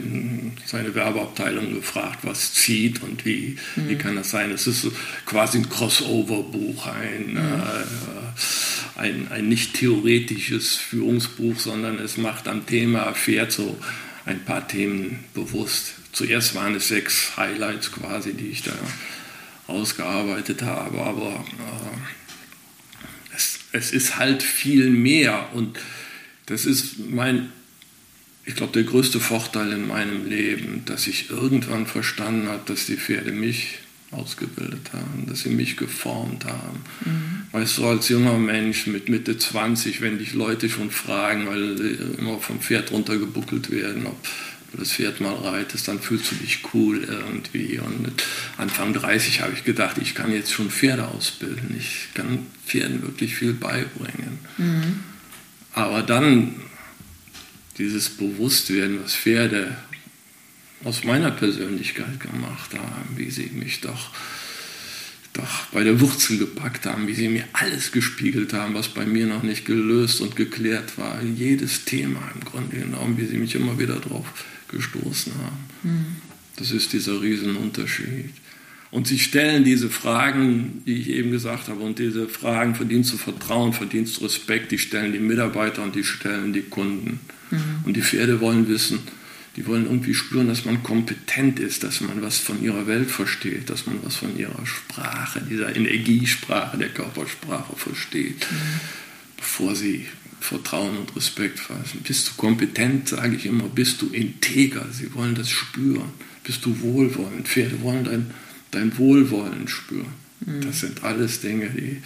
seine 0.64 0.94
Werbeabteilung 0.94 1.74
gefragt, 1.74 2.20
was 2.22 2.54
zieht 2.54 3.02
und 3.02 3.26
wie, 3.26 3.58
mhm. 3.76 3.88
wie 3.88 3.96
kann 3.96 4.16
das 4.16 4.30
sein. 4.30 4.50
Es 4.52 4.66
ist 4.66 4.86
quasi 5.26 5.58
ein 5.58 5.68
Crossover-Buch, 5.68 6.86
ein, 6.86 7.32
mhm. 7.32 7.36
äh, 7.36 9.00
ein, 9.00 9.28
ein 9.30 9.48
nicht 9.48 9.74
theoretisches 9.74 10.76
Führungsbuch, 10.76 11.58
sondern 11.58 11.98
es 11.98 12.16
macht 12.16 12.48
am 12.48 12.64
Thema 12.64 13.12
Pferd 13.12 13.52
so 13.52 13.78
ein 14.24 14.44
paar 14.44 14.66
Themen 14.66 15.24
bewusst. 15.34 15.94
Zuerst 16.12 16.54
waren 16.54 16.74
es 16.74 16.88
sechs 16.88 17.36
Highlights 17.36 17.92
quasi, 17.92 18.32
die 18.32 18.48
ich 18.48 18.62
da 18.62 18.72
ausgearbeitet 19.66 20.62
habe, 20.62 21.00
aber 21.02 21.44
äh, 21.58 22.21
es 23.72 23.92
ist 23.92 24.18
halt 24.18 24.42
viel 24.42 24.90
mehr 24.90 25.48
und 25.54 25.78
das 26.46 26.66
ist 26.66 26.98
mein, 27.10 27.50
ich 28.44 28.54
glaube, 28.54 28.72
der 28.72 28.84
größte 28.84 29.20
Vorteil 29.20 29.72
in 29.72 29.86
meinem 29.88 30.28
Leben, 30.28 30.82
dass 30.84 31.06
ich 31.06 31.30
irgendwann 31.30 31.86
verstanden 31.86 32.48
habe, 32.48 32.62
dass 32.66 32.86
die 32.86 32.96
Pferde 32.96 33.32
mich 33.32 33.78
ausgebildet 34.10 34.92
haben, 34.92 35.26
dass 35.26 35.40
sie 35.40 35.48
mich 35.48 35.78
geformt 35.78 36.44
haben. 36.44 36.80
Mhm. 37.04 37.46
Weißt 37.52 37.78
du, 37.78 37.86
als 37.86 38.10
junger 38.10 38.38
Mensch 38.38 38.86
mit 38.86 39.08
Mitte 39.08 39.38
20, 39.38 40.02
wenn 40.02 40.18
dich 40.18 40.34
Leute 40.34 40.68
schon 40.68 40.90
fragen, 40.90 41.46
weil 41.46 41.78
sie 41.78 41.98
immer 42.18 42.38
vom 42.38 42.60
Pferd 42.60 42.92
runtergebuckelt 42.92 43.70
werden, 43.70 44.06
ob 44.06 44.18
das 44.78 44.92
Pferd 44.92 45.20
mal 45.20 45.34
reitest, 45.34 45.88
dann 45.88 46.00
fühlst 46.00 46.30
du 46.30 46.36
dich 46.36 46.60
cool 46.72 47.04
irgendwie. 47.04 47.78
Und 47.78 48.02
mit 48.02 48.24
Anfang 48.56 48.92
30 48.92 49.42
habe 49.42 49.52
ich 49.54 49.64
gedacht, 49.64 49.98
ich 49.98 50.14
kann 50.14 50.32
jetzt 50.32 50.52
schon 50.52 50.70
Pferde 50.70 51.08
ausbilden. 51.08 51.74
Ich 51.78 52.08
kann 52.14 52.46
Pferden 52.66 53.02
wirklich 53.02 53.34
viel 53.36 53.52
beibringen. 53.52 54.38
Mhm. 54.56 55.00
Aber 55.72 56.02
dann 56.02 56.54
dieses 57.78 58.10
Bewusstwerden, 58.10 59.00
was 59.02 59.14
Pferde 59.14 59.76
aus 60.84 61.04
meiner 61.04 61.30
Persönlichkeit 61.30 62.20
gemacht 62.20 62.74
haben, 62.74 63.16
wie 63.16 63.30
sie 63.30 63.50
mich 63.52 63.80
doch, 63.80 64.10
doch 65.32 65.66
bei 65.72 65.84
der 65.84 66.00
Wurzel 66.00 66.38
gepackt 66.38 66.86
haben, 66.86 67.06
wie 67.06 67.14
sie 67.14 67.28
mir 67.28 67.44
alles 67.52 67.92
gespiegelt 67.92 68.52
haben, 68.52 68.74
was 68.74 68.88
bei 68.88 69.06
mir 69.06 69.26
noch 69.26 69.42
nicht 69.42 69.64
gelöst 69.64 70.20
und 70.20 70.36
geklärt 70.36 70.98
war. 70.98 71.22
Jedes 71.22 71.84
Thema 71.84 72.20
im 72.34 72.40
Grunde 72.40 72.76
genommen, 72.76 73.16
wie 73.16 73.26
sie 73.26 73.36
mich 73.36 73.54
immer 73.54 73.78
wieder 73.78 73.96
drauf 73.96 74.26
gestoßen 74.72 75.32
haben. 75.34 75.58
Mhm. 75.82 76.06
Das 76.56 76.70
ist 76.70 76.92
dieser 76.92 77.20
Riesenunterschied. 77.22 78.30
Und 78.90 79.06
sie 79.06 79.18
stellen 79.18 79.64
diese 79.64 79.88
Fragen, 79.88 80.82
die 80.86 80.96
ich 80.96 81.08
eben 81.08 81.30
gesagt 81.30 81.68
habe, 81.68 81.80
und 81.80 81.98
diese 81.98 82.28
Fragen, 82.28 82.74
verdienst 82.74 83.12
du 83.12 83.16
Vertrauen, 83.16 83.72
verdienst 83.72 84.18
du 84.20 84.24
Respekt, 84.24 84.70
die 84.70 84.78
stellen 84.78 85.12
die 85.12 85.18
Mitarbeiter 85.18 85.82
und 85.82 85.94
die 85.94 86.04
stellen 86.04 86.52
die 86.52 86.60
Kunden. 86.60 87.20
Mhm. 87.50 87.58
Und 87.84 87.96
die 87.96 88.02
Pferde 88.02 88.40
wollen 88.40 88.68
wissen, 88.68 88.98
die 89.56 89.66
wollen 89.66 89.84
irgendwie 89.84 90.14
spüren, 90.14 90.48
dass 90.48 90.66
man 90.66 90.82
kompetent 90.82 91.58
ist, 91.58 91.84
dass 91.84 92.02
man 92.02 92.20
was 92.20 92.38
von 92.38 92.62
ihrer 92.62 92.86
Welt 92.86 93.10
versteht, 93.10 93.70
dass 93.70 93.86
man 93.86 93.98
was 94.02 94.16
von 94.16 94.38
ihrer 94.38 94.66
Sprache, 94.66 95.40
dieser 95.40 95.74
Energiesprache, 95.74 96.76
der 96.76 96.88
Körpersprache 96.90 97.74
versteht, 97.76 98.46
mhm. 98.50 98.80
bevor 99.38 99.74
sie 99.74 100.06
Vertrauen 100.42 100.96
und 100.96 101.16
Respekt 101.16 101.60
fassen. 101.60 102.00
Bist 102.02 102.28
du 102.28 102.32
kompetent, 102.36 103.08
sage 103.08 103.36
ich 103.36 103.46
immer, 103.46 103.64
bist 103.64 104.02
du 104.02 104.08
integer. 104.08 104.86
Sie 104.90 105.14
wollen 105.14 105.34
das 105.34 105.50
spüren. 105.50 106.10
Bist 106.44 106.64
du 106.64 106.80
wohlwollend. 106.80 107.46
Pferde 107.48 107.80
wollen 107.82 108.04
dein, 108.04 108.30
dein 108.70 108.98
Wohlwollen 108.98 109.68
spüren. 109.68 110.14
Mhm. 110.40 110.60
Das 110.62 110.80
sind 110.80 111.04
alles 111.04 111.40
Dinge, 111.40 111.70
die 111.70 112.02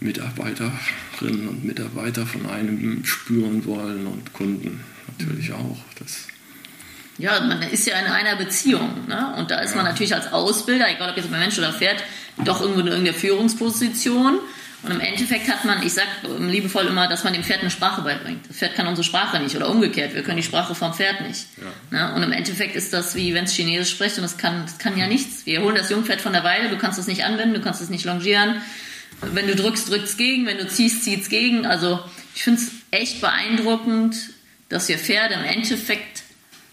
Mitarbeiterinnen 0.00 1.48
und 1.48 1.64
Mitarbeiter 1.64 2.26
von 2.26 2.46
einem 2.46 3.04
spüren 3.04 3.64
wollen 3.64 4.06
und 4.06 4.32
Kunden 4.32 4.80
natürlich 5.08 5.48
mhm. 5.48 5.56
auch. 5.56 5.78
Das 5.98 6.28
ja, 7.20 7.38
man 7.40 7.62
ist 7.62 7.86
ja 7.86 7.98
in 7.98 8.06
einer 8.06 8.36
Beziehung. 8.36 9.06
Ne? 9.06 9.34
Und 9.36 9.50
da 9.50 9.60
ist 9.60 9.70
ja. 9.70 9.76
man 9.76 9.84
natürlich 9.84 10.14
als 10.14 10.32
Ausbilder, 10.32 10.90
egal 10.90 11.10
ob 11.10 11.16
jetzt 11.16 11.30
ein 11.30 11.38
Mensch 11.38 11.58
oder 11.58 11.72
Pferd, 11.72 12.02
doch 12.44 12.62
irgendwo 12.62 12.80
in 12.80 12.86
irgendeiner 12.86 13.16
Führungsposition. 13.16 14.38
Und 14.82 14.92
im 14.92 15.00
Endeffekt 15.00 15.46
hat 15.48 15.64
man, 15.64 15.82
ich 15.82 15.92
sage 15.92 16.08
liebevoll 16.38 16.86
immer, 16.86 17.06
dass 17.06 17.22
man 17.22 17.34
dem 17.34 17.44
Pferd 17.44 17.60
eine 17.60 17.70
Sprache 17.70 18.00
beibringt. 18.00 18.48
Das 18.48 18.56
Pferd 18.56 18.74
kann 18.74 18.86
unsere 18.86 19.04
Sprache 19.04 19.38
nicht 19.38 19.54
oder 19.54 19.68
umgekehrt, 19.68 20.14
wir 20.14 20.22
können 20.22 20.38
die 20.38 20.42
Sprache 20.42 20.74
vom 20.74 20.94
Pferd 20.94 21.20
nicht. 21.20 21.46
Ja. 21.90 22.08
Ne? 22.08 22.14
Und 22.14 22.22
im 22.22 22.32
Endeffekt 22.32 22.76
ist 22.76 22.92
das 22.92 23.14
wie 23.14 23.34
wenn 23.34 23.44
es 23.44 23.52
Chinesisch 23.52 23.90
spricht 23.90 24.16
und 24.16 24.22
das 24.22 24.38
kann, 24.38 24.62
das 24.64 24.78
kann 24.78 24.96
ja 24.96 25.06
nichts. 25.06 25.44
Wir 25.44 25.60
holen 25.62 25.74
das 25.74 25.90
Jungpferd 25.90 26.22
von 26.22 26.32
der 26.32 26.44
Weide, 26.44 26.70
du 26.70 26.78
kannst 26.78 26.98
es 26.98 27.06
nicht 27.06 27.24
anwenden, 27.24 27.54
du 27.54 27.60
kannst 27.60 27.82
es 27.82 27.90
nicht 27.90 28.04
longieren. 28.06 28.62
Wenn 29.20 29.46
du 29.46 29.54
drückst, 29.54 29.90
drückt 29.90 30.04
es 30.04 30.16
gegen, 30.16 30.46
wenn 30.46 30.56
du 30.56 30.66
ziehst, 30.66 31.04
zieht 31.04 31.22
es 31.22 31.28
gegen. 31.28 31.66
Also 31.66 32.00
ich 32.34 32.42
finde 32.42 32.62
es 32.62 32.70
echt 32.90 33.20
beeindruckend, 33.20 34.16
dass 34.70 34.88
wir 34.88 34.98
Pferde 34.98 35.34
im 35.34 35.44
Endeffekt, 35.44 36.22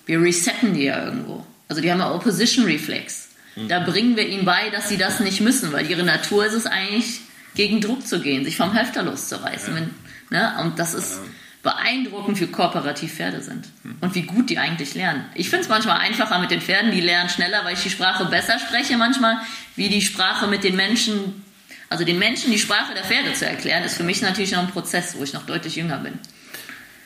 wir 0.06 0.22
resetten 0.22 0.74
die 0.74 0.84
ja 0.84 1.04
irgendwo. 1.04 1.46
Also 1.68 1.82
die 1.82 1.92
haben 1.92 2.00
ja 2.00 2.14
Opposition 2.14 2.66
Reflex. 2.66 3.30
Mhm. 3.58 3.68
Da 3.68 3.80
bringen 3.82 4.16
wir 4.16 4.28
ihnen 4.28 4.46
bei, 4.46 4.70
dass 4.70 4.88
sie 4.88 4.98
das 4.98 5.20
nicht 5.20 5.42
müssen, 5.42 5.74
weil 5.74 5.90
ihre 5.90 6.04
Natur 6.04 6.46
ist 6.46 6.54
es 6.54 6.66
eigentlich, 6.66 7.20
gegen 7.58 7.82
Druck 7.82 8.08
zu 8.08 8.22
gehen, 8.22 8.46
sich 8.46 8.56
vom 8.56 8.74
Halfter 8.74 9.04
loszureißen. 9.04 9.76
Ja. 9.76 9.82
Wenn, 9.82 9.90
ne? 10.30 10.64
Und 10.64 10.80
das 10.80 10.94
ist 10.94 11.20
beeindruckend, 11.64 12.40
wie 12.40 12.48
kooperativ 12.48 13.16
Pferde 13.16 13.42
sind 13.42 13.68
und 14.00 14.16
wie 14.16 14.22
gut 14.22 14.50
die 14.50 14.60
eigentlich 14.60 14.94
lernen. 14.94 15.26
Ich 15.34 15.50
finde 15.50 15.64
es 15.64 15.70
manchmal 15.70 15.98
einfacher 15.98 16.40
mit 16.40 16.52
den 16.52 16.62
Pferden, 16.62 16.92
die 16.92 17.02
lernen 17.02 17.30
schneller, 17.30 17.66
weil 17.66 17.74
ich 17.74 17.82
die 17.82 17.90
Sprache 17.90 18.26
besser 18.26 18.58
spreche 18.60 18.96
manchmal, 18.96 19.38
wie 19.76 19.90
die 19.90 20.02
Sprache 20.02 20.48
mit 20.48 20.64
den 20.64 20.78
Menschen, 20.78 21.44
also 21.90 22.06
den 22.06 22.20
Menschen 22.20 22.52
die 22.52 22.60
Sprache 22.60 22.94
der 22.94 23.04
Pferde 23.04 23.34
zu 23.34 23.46
erklären, 23.46 23.84
ist 23.84 23.98
für 23.98 24.04
mich 24.04 24.22
natürlich 24.22 24.52
noch 24.52 24.60
ein 24.60 24.70
Prozess, 24.70 25.16
wo 25.18 25.24
ich 25.24 25.34
noch 25.34 25.46
deutlich 25.46 25.76
jünger 25.76 25.98
bin. 25.98 26.14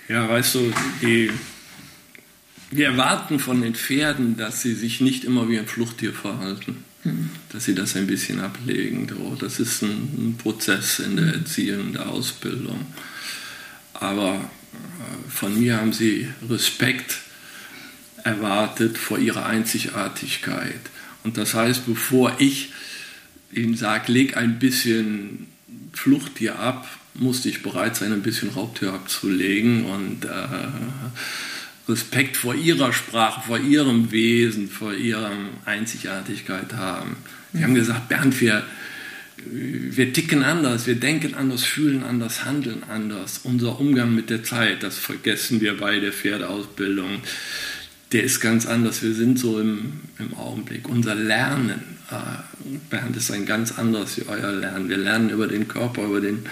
Ja, 0.10 0.28
weißt 0.28 0.56
du, 0.56 0.74
die, 1.02 1.32
wir 2.70 2.88
erwarten 2.88 3.40
von 3.40 3.62
den 3.62 3.74
Pferden, 3.74 4.38
dass 4.38 4.62
sie 4.62 4.76
sich 4.76 5.00
nicht 5.00 5.24
immer 5.24 5.48
wie 5.50 5.58
ein 5.58 5.68
Fluchttier 5.68 6.14
verhalten 6.14 6.84
dass 7.50 7.66
sie 7.66 7.76
das 7.76 7.96
ein 7.96 8.08
bisschen 8.08 8.40
ablegen. 8.40 9.08
Das 9.40 9.60
ist 9.60 9.82
ein, 9.82 10.36
Prozess 10.42 11.00
in 11.00 11.18
der 11.18 11.34
Erziehung, 11.34 11.88
in 11.88 11.94
der 11.94 12.10
Ausbildung. 12.10 12.86
Aber 13.94 14.36
äh, 14.36 15.30
von 15.30 15.60
mir 15.60 15.78
haben 15.78 15.94
sie 15.94 16.28
Respekt 16.50 17.18
erwartet 18.24 18.98
vor 18.98 19.18
ihrer 19.18 19.46
Einzigartigkeit. 19.46 20.80
Und 21.24 21.38
das 21.38 21.54
heißt, 21.54 21.86
bevor 21.86 22.36
ich 22.40 22.72
ihnen 23.52 23.76
sage, 23.76 24.12
leg 24.12 24.38
ein 24.38 24.60
bisschen 24.60 25.48
Fluchttier 25.94 26.60
ab, 26.60 26.88
musste 27.14 27.50
ich 27.50 27.62
bereit 27.62 27.96
sein, 27.96 28.14
ein 28.14 28.22
bisschen 28.22 28.50
Raubtier 28.50 28.94
abzulegen 28.94 29.86
und 29.86 30.26
äh, 30.26 30.30
Respekt 31.88 32.38
vor 32.38 32.56
ihrer 32.56 32.94
Sprache, 32.94 33.42
vor 33.46 33.60
ihrem 33.60 34.12
Wesen, 34.12 34.70
vor 34.70 34.94
ihrer 34.94 35.32
Einzigartigkeit 35.66 36.74
haben. 36.74 37.18
Wir 37.54 37.64
haben 37.64 37.76
gesagt, 37.76 38.08
Bernd, 38.08 38.40
wir, 38.40 38.64
wir 39.46 40.14
ticken 40.14 40.44
anders, 40.44 40.88
wir 40.88 40.96
denken 40.96 41.34
anders, 41.34 41.64
fühlen 41.64 42.04
anders, 42.04 42.46
handeln 42.46 42.84
anders. 42.88 43.42
Unser 43.44 43.80
Umgang 43.80 44.14
mit 44.14 44.30
der 44.30 44.44
Zeit, 44.44 44.84
das 44.84 44.98
vergessen 44.98 45.60
wir 45.60 45.78
bei 45.78 46.00
der 46.00 46.14
Pferdeausbildung, 46.14 47.22
der 48.12 48.24
ist 48.24 48.40
ganz 48.42 48.66
anders. 48.66 49.02
Wir 49.02 49.14
sind 49.14 49.40
so 49.40 49.60
im, 49.60 50.02
im 50.20 50.38
Augenblick. 50.38 50.88
Unser 50.88 51.16
Lernen, 51.16 51.82
äh, 52.12 52.76
Bernd, 52.90 53.16
ist 53.16 53.32
ein 53.32 53.46
ganz 53.46 53.78
anderes 53.78 54.18
wie 54.18 54.26
euer 54.28 54.52
Lernen. 54.52 54.90
Wir 54.90 54.98
lernen 54.98 55.30
über 55.30 55.48
den 55.48 55.68
Körper, 55.68 56.04
über 56.04 56.22
den, 56.22 56.46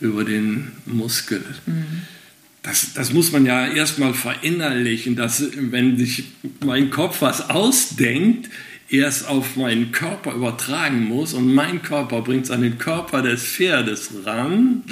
über 0.00 0.24
den 0.24 0.72
Muskel. 0.86 1.42
Mhm 1.66 2.02
das, 2.62 2.94
das 2.94 3.12
muss 3.12 3.32
man 3.32 3.44
ja 3.44 3.66
erstmal 3.66 4.14
verinnerlichen, 4.14 5.16
dass 5.16 5.44
wenn 5.56 5.98
sich 5.98 6.24
mein 6.64 6.90
Kopf 6.90 7.20
was 7.20 7.50
ausdenkt, 7.50 8.48
erst 8.88 9.26
auf 9.26 9.56
meinen 9.56 9.90
Körper 9.90 10.34
übertragen 10.34 11.08
muss 11.08 11.32
und 11.32 11.52
mein 11.52 11.82
Körper 11.82 12.20
bringt 12.20 12.44
es 12.44 12.50
an 12.50 12.60
den 12.60 12.78
Körper 12.78 13.22
des 13.22 13.42
Pferdes 13.42 14.10
ran 14.24 14.82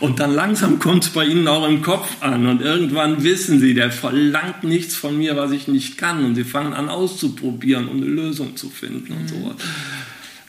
und 0.00 0.20
dann 0.20 0.34
langsam 0.34 0.78
kommt 0.78 1.04
es 1.04 1.10
bei 1.10 1.24
ihnen 1.24 1.48
auch 1.48 1.66
im 1.66 1.80
Kopf 1.80 2.08
an 2.20 2.46
und 2.46 2.60
irgendwann 2.60 3.24
wissen 3.24 3.58
sie, 3.58 3.72
der 3.72 3.90
verlangt 3.90 4.62
nichts 4.62 4.94
von 4.94 5.16
mir, 5.16 5.36
was 5.36 5.52
ich 5.52 5.68
nicht 5.68 5.96
kann 5.96 6.24
und 6.24 6.34
sie 6.34 6.44
fangen 6.44 6.74
an 6.74 6.90
auszuprobieren, 6.90 7.88
um 7.88 7.96
eine 7.96 8.06
Lösung 8.06 8.56
zu 8.56 8.68
finden 8.68 9.12
und 9.12 9.28
so. 9.28 9.54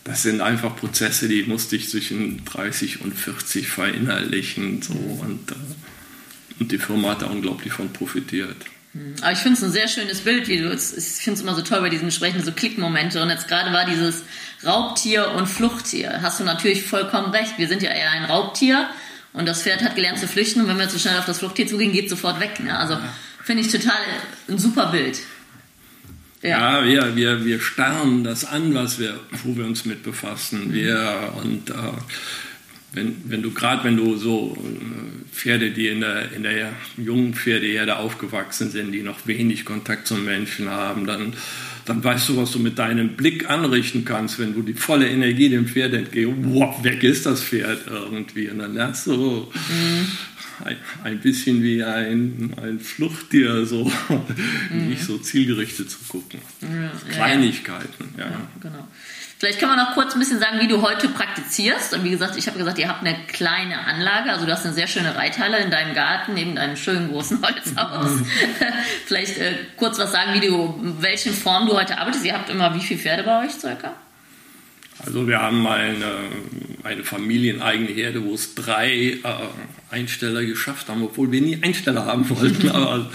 Das 0.03 0.23
sind 0.23 0.41
einfach 0.41 0.75
Prozesse, 0.75 1.27
die 1.27 1.43
musste 1.43 1.75
ich 1.77 1.89
zwischen 1.89 2.43
30 2.45 3.01
und 3.01 3.13
40 3.13 3.67
verinnerlichen 3.67 4.81
so 4.81 4.93
und, 4.93 5.51
äh, 5.51 5.55
und 6.59 6.71
die 6.71 6.77
Firma 6.77 7.11
hat 7.11 7.21
da 7.21 7.27
unglaublich 7.27 7.73
von 7.73 7.91
profitiert. 7.91 8.57
Aber 9.21 9.31
ich 9.31 9.39
finde 9.39 9.57
es 9.57 9.63
ein 9.63 9.71
sehr 9.71 9.87
schönes 9.87 10.21
Bild, 10.21 10.47
wie 10.47 10.59
du 10.59 10.71
Ich 10.71 10.79
finde 10.79 11.37
es 11.37 11.41
immer 11.41 11.55
so 11.55 11.61
toll 11.61 11.81
bei 11.81 11.89
diesen 11.89 12.07
Gesprächen, 12.07 12.43
so 12.43 12.51
Klickmomente. 12.51 13.21
Und 13.21 13.29
jetzt 13.29 13.47
gerade 13.47 13.71
war 13.73 13.85
dieses 13.85 14.23
Raubtier 14.65 15.31
und 15.31 15.47
Fluchttier. 15.47 16.21
Hast 16.21 16.39
du 16.39 16.43
natürlich 16.43 16.83
vollkommen 16.83 17.31
recht. 17.31 17.57
Wir 17.57 17.67
sind 17.67 17.83
ja 17.83 17.91
eher 17.91 18.11
ein 18.11 18.25
Raubtier 18.25 18.89
und 19.33 19.45
das 19.45 19.61
Pferd 19.61 19.83
hat 19.83 19.95
gelernt 19.95 20.19
zu 20.19 20.27
flüchten. 20.27 20.61
Und 20.61 20.67
wenn 20.67 20.79
wir 20.79 20.89
zu 20.89 20.99
schnell 20.99 21.17
auf 21.17 21.25
das 21.25 21.39
Fluchttier 21.39 21.67
zugehen, 21.67 21.91
geht 21.91 22.05
es 22.05 22.09
sofort 22.11 22.39
weg. 22.39 22.59
Ne? 22.59 22.77
Also 22.77 22.97
finde 23.43 23.61
ich 23.61 23.71
total 23.71 23.99
ein 24.47 24.57
super 24.57 24.87
Bild. 24.87 25.19
Ja, 26.41 26.83
ja 26.83 26.85
wir, 26.85 27.15
wir, 27.15 27.45
wir 27.45 27.59
starren 27.59 28.23
das 28.23 28.45
an, 28.45 28.73
was 28.73 28.99
wir, 28.99 29.19
wo 29.43 29.55
wir 29.55 29.65
uns 29.65 29.85
mit 29.85 30.03
befassen. 30.03 30.73
Wir, 30.73 31.33
und 31.43 31.69
äh, 31.69 31.73
wenn, 32.93 33.15
wenn 33.25 33.41
du 33.41 33.51
gerade, 33.51 33.83
wenn 33.83 33.97
du 33.97 34.15
so 34.15 34.57
äh, 34.57 35.35
Pferde, 35.35 35.71
die 35.71 35.87
in 35.87 36.01
der, 36.01 36.31
in 36.31 36.43
der 36.43 36.73
jungen 36.97 37.33
Pferdeherde 37.33 37.97
aufgewachsen 37.97 38.71
sind, 38.71 38.91
die 38.91 39.03
noch 39.03 39.27
wenig 39.27 39.65
Kontakt 39.65 40.07
zum 40.07 40.23
Menschen 40.25 40.69
haben, 40.69 41.05
dann, 41.05 41.33
dann 41.85 42.03
weißt 42.03 42.29
du, 42.29 42.37
was 42.37 42.51
du 42.51 42.59
mit 42.59 42.79
deinem 42.79 43.15
Blick 43.15 43.49
anrichten 43.49 44.05
kannst, 44.05 44.39
wenn 44.39 44.53
du 44.53 44.61
die 44.61 44.73
volle 44.73 45.07
Energie 45.07 45.49
dem 45.49 45.67
Pferd 45.67 45.93
entgehst. 45.93 46.31
Wow, 46.43 46.83
weg 46.83 47.03
ist 47.03 47.25
das 47.25 47.43
Pferd 47.43 47.81
irgendwie. 47.87 48.49
Und 48.49 48.59
dann 48.59 48.73
lernst 48.73 49.07
du 49.07 49.51
mhm. 49.51 50.07
ein, 50.65 50.77
ein, 51.03 51.19
bisschen 51.19 51.61
wie 51.61 51.83
ein, 51.83 52.53
ein 52.61 52.79
Fluchttier, 52.79 53.65
so 53.65 53.91
mhm. 54.71 54.87
nicht 54.87 55.03
so 55.03 55.17
zielgerichtet 55.17 55.91
zu 55.91 55.99
gucken. 56.07 56.39
Ja, 56.61 56.91
Kleinigkeiten, 57.11 58.15
ja. 58.17 58.25
ja. 58.25 58.31
ja 58.31 58.49
genau. 58.61 58.87
Vielleicht 59.39 59.59
kann 59.59 59.69
man 59.69 59.77
noch 59.77 59.93
kurz 59.93 60.13
ein 60.13 60.19
bisschen 60.19 60.39
sagen, 60.39 60.59
wie 60.59 60.67
du 60.67 60.81
heute 60.81 61.09
praktizierst. 61.09 61.93
Und 61.93 62.03
wie 62.03 62.09
gesagt, 62.09 62.37
ich 62.37 62.47
habe 62.47 62.57
gesagt, 62.57 62.79
ihr 62.79 62.87
habt 62.87 63.05
eine 63.05 63.15
kleine 63.27 63.85
Anlage, 63.85 64.31
also 64.31 64.47
du 64.47 64.51
hast 64.51 64.65
eine 64.65 64.73
sehr 64.73 64.87
schöne 64.87 65.15
Reithalle 65.15 65.59
in 65.59 65.69
deinem 65.69 65.93
Garten, 65.93 66.33
neben 66.33 66.55
deinem 66.55 66.75
schönen 66.75 67.11
großen 67.11 67.39
Holzhaus. 67.45 68.11
Mhm. 68.11 68.25
Vielleicht 69.05 69.37
äh, 69.37 69.53
kurz 69.75 69.99
was 69.99 70.11
sagen, 70.11 70.33
wie 70.33 70.47
du, 70.47 70.79
in 70.81 71.01
welchen 71.03 71.33
Form 71.33 71.67
du 71.67 71.77
heute 71.77 71.99
arbeitest. 71.99 72.25
Ihr 72.25 72.33
habt 72.33 72.49
immer 72.49 72.73
wie 72.73 72.79
viele 72.79 72.99
Pferde 72.99 73.23
bei 73.23 73.45
euch 73.45 73.51
circa? 73.51 73.93
Also 75.05 75.27
wir 75.27 75.39
haben 75.39 75.67
eine, 75.67 76.15
eine 76.83 77.03
familieneigene 77.03 77.91
Herde, 77.91 78.25
wo 78.25 78.33
es 78.33 78.55
drei 78.55 78.89
äh, 78.91 79.19
Einsteller 79.91 80.43
geschafft 80.43 80.89
haben, 80.89 81.03
obwohl 81.03 81.31
wir 81.31 81.41
nie 81.41 81.61
Einsteller 81.61 82.05
haben 82.05 82.27
wollten. 82.31 82.69
aber 82.71 83.07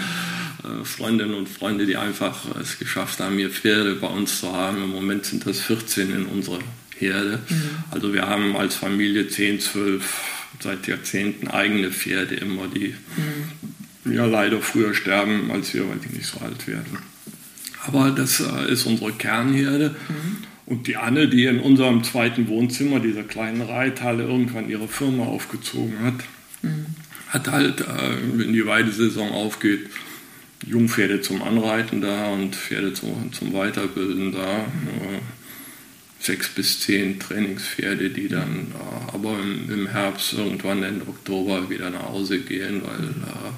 Freundinnen 0.83 1.33
und 1.33 1.49
Freunde, 1.49 1.85
die 1.85 1.97
einfach 1.97 2.55
es 2.61 2.79
geschafft 2.79 3.19
haben, 3.19 3.37
ihr 3.37 3.49
Pferde 3.49 3.95
bei 3.95 4.07
uns 4.07 4.39
zu 4.39 4.53
haben. 4.53 4.83
Im 4.83 4.91
Moment 4.91 5.25
sind 5.25 5.45
das 5.45 5.59
14 5.59 6.11
in 6.11 6.25
unserer 6.25 6.59
Herde. 6.97 7.39
Mhm. 7.49 7.69
Also 7.91 8.13
wir 8.13 8.27
haben 8.27 8.55
als 8.55 8.75
Familie 8.75 9.27
10, 9.27 9.59
12, 9.59 10.21
seit 10.59 10.87
Jahrzehnten 10.87 11.47
eigene 11.47 11.91
Pferde 11.91 12.35
immer, 12.35 12.67
die 12.67 12.95
mhm. 14.05 14.13
ja 14.13 14.25
leider 14.25 14.61
früher 14.61 14.93
sterben, 14.93 15.51
als 15.51 15.73
wir, 15.73 15.87
weil 15.89 15.97
die 15.97 16.15
nicht 16.15 16.27
so 16.27 16.39
alt 16.39 16.67
werden. 16.67 16.99
Aber 17.85 18.11
das 18.11 18.39
äh, 18.39 18.71
ist 18.71 18.85
unsere 18.85 19.11
Kernherde. 19.11 19.95
Mhm. 20.07 20.37
Und 20.65 20.87
die 20.87 20.95
Anne, 20.95 21.27
die 21.27 21.43
in 21.45 21.59
unserem 21.59 22.03
zweiten 22.05 22.47
Wohnzimmer, 22.47 23.01
dieser 23.01 23.23
kleinen 23.23 23.61
Reithalle, 23.61 24.23
irgendwann 24.23 24.69
ihre 24.69 24.87
Firma 24.87 25.25
aufgezogen 25.25 25.99
hat, 26.01 26.13
mhm. 26.61 26.85
hat 27.27 27.51
halt, 27.51 27.81
äh, 27.81 27.85
wenn 28.35 28.53
die 28.53 28.65
Weidesaison 28.65 29.29
aufgeht, 29.31 29.89
Jungpferde 30.67 31.21
zum 31.21 31.41
Anreiten 31.41 32.01
da 32.01 32.27
und 32.27 32.55
Pferde 32.55 32.93
zum, 32.93 33.31
zum 33.33 33.53
Weiterbilden 33.53 34.31
da. 34.31 34.65
Sechs 36.19 36.47
bis 36.49 36.79
zehn 36.79 37.19
Trainingspferde, 37.19 38.09
die 38.09 38.29
dann 38.29 38.67
äh, 38.71 39.13
aber 39.13 39.37
im, 39.39 39.69
im, 39.69 39.87
Herbst 39.87 40.31
irgendwann 40.31 40.81
Ende 40.81 41.05
Oktober 41.05 41.69
wieder 41.69 41.89
nach 41.89 42.07
Hause 42.09 42.39
gehen, 42.39 42.81
weil, 42.81 43.09
äh, 43.09 43.51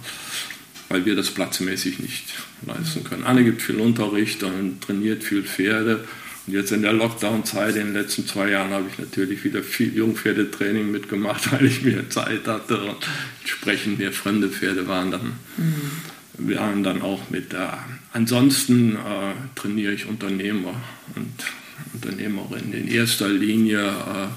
weil 0.89 1.05
wir 1.05 1.15
das 1.15 1.29
platzmäßig 1.29 1.99
nicht 1.99 2.33
leisten 2.65 3.03
können. 3.03 3.23
Anne 3.23 3.43
gibt 3.43 3.61
viel 3.61 3.75
Unterricht 3.75 4.41
und 4.41 4.81
trainiert 4.81 5.23
viel 5.23 5.43
Pferde. 5.43 6.05
Und 6.47 6.53
jetzt 6.53 6.71
in 6.71 6.81
der 6.81 6.93
Lockdown-Zeit, 6.93 7.75
in 7.75 7.85
den 7.85 7.93
letzten 7.93 8.25
zwei 8.25 8.49
Jahren, 8.49 8.71
habe 8.71 8.85
ich 8.91 8.97
natürlich 8.97 9.43
wieder 9.43 9.61
viel 9.61 9.95
Jungpferdetraining 9.95 10.89
mitgemacht, 10.89 11.51
weil 11.51 11.67
ich 11.67 11.83
mehr 11.83 12.09
Zeit 12.09 12.47
hatte 12.47 12.79
und 12.79 12.97
entsprechend 13.41 13.99
mehr 13.99 14.11
fremde 14.11 14.49
Pferde 14.49 14.87
waren 14.87 15.11
dann. 15.11 15.33
Mhm 15.57 15.91
wir 16.37 16.59
haben 16.59 16.83
dann 16.83 17.01
auch 17.01 17.29
mit 17.29 17.53
der, 17.53 17.77
ansonsten 18.13 18.95
äh, 18.95 19.33
trainiere 19.55 19.93
ich 19.93 20.05
Unternehmer 20.05 20.75
und 21.15 21.45
Unternehmerinnen 21.93 22.73
in 22.73 22.87
erster 22.87 23.29
Linie 23.29 23.79
äh, 23.79 24.27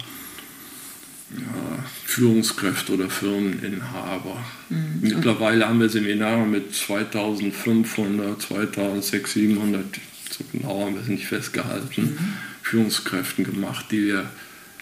ja, 1.36 1.84
Führungskräfte 2.04 2.94
oder 2.94 3.10
Firmeninhaber. 3.10 4.44
Mhm. 4.70 4.98
Mittlerweile 5.00 5.68
haben 5.68 5.80
wir 5.80 5.88
Seminare 5.88 6.46
mit 6.46 6.74
2500, 6.74 8.40
2600, 8.40 9.26
700, 9.28 9.84
so 10.30 10.44
genau 10.52 10.84
haben 10.86 10.94
wir 10.94 11.02
es 11.02 11.08
nicht 11.08 11.26
festgehalten, 11.26 12.02
mhm. 12.02 12.18
Führungskräften 12.62 13.44
gemacht, 13.44 13.86
die 13.90 14.06
wir 14.06 14.30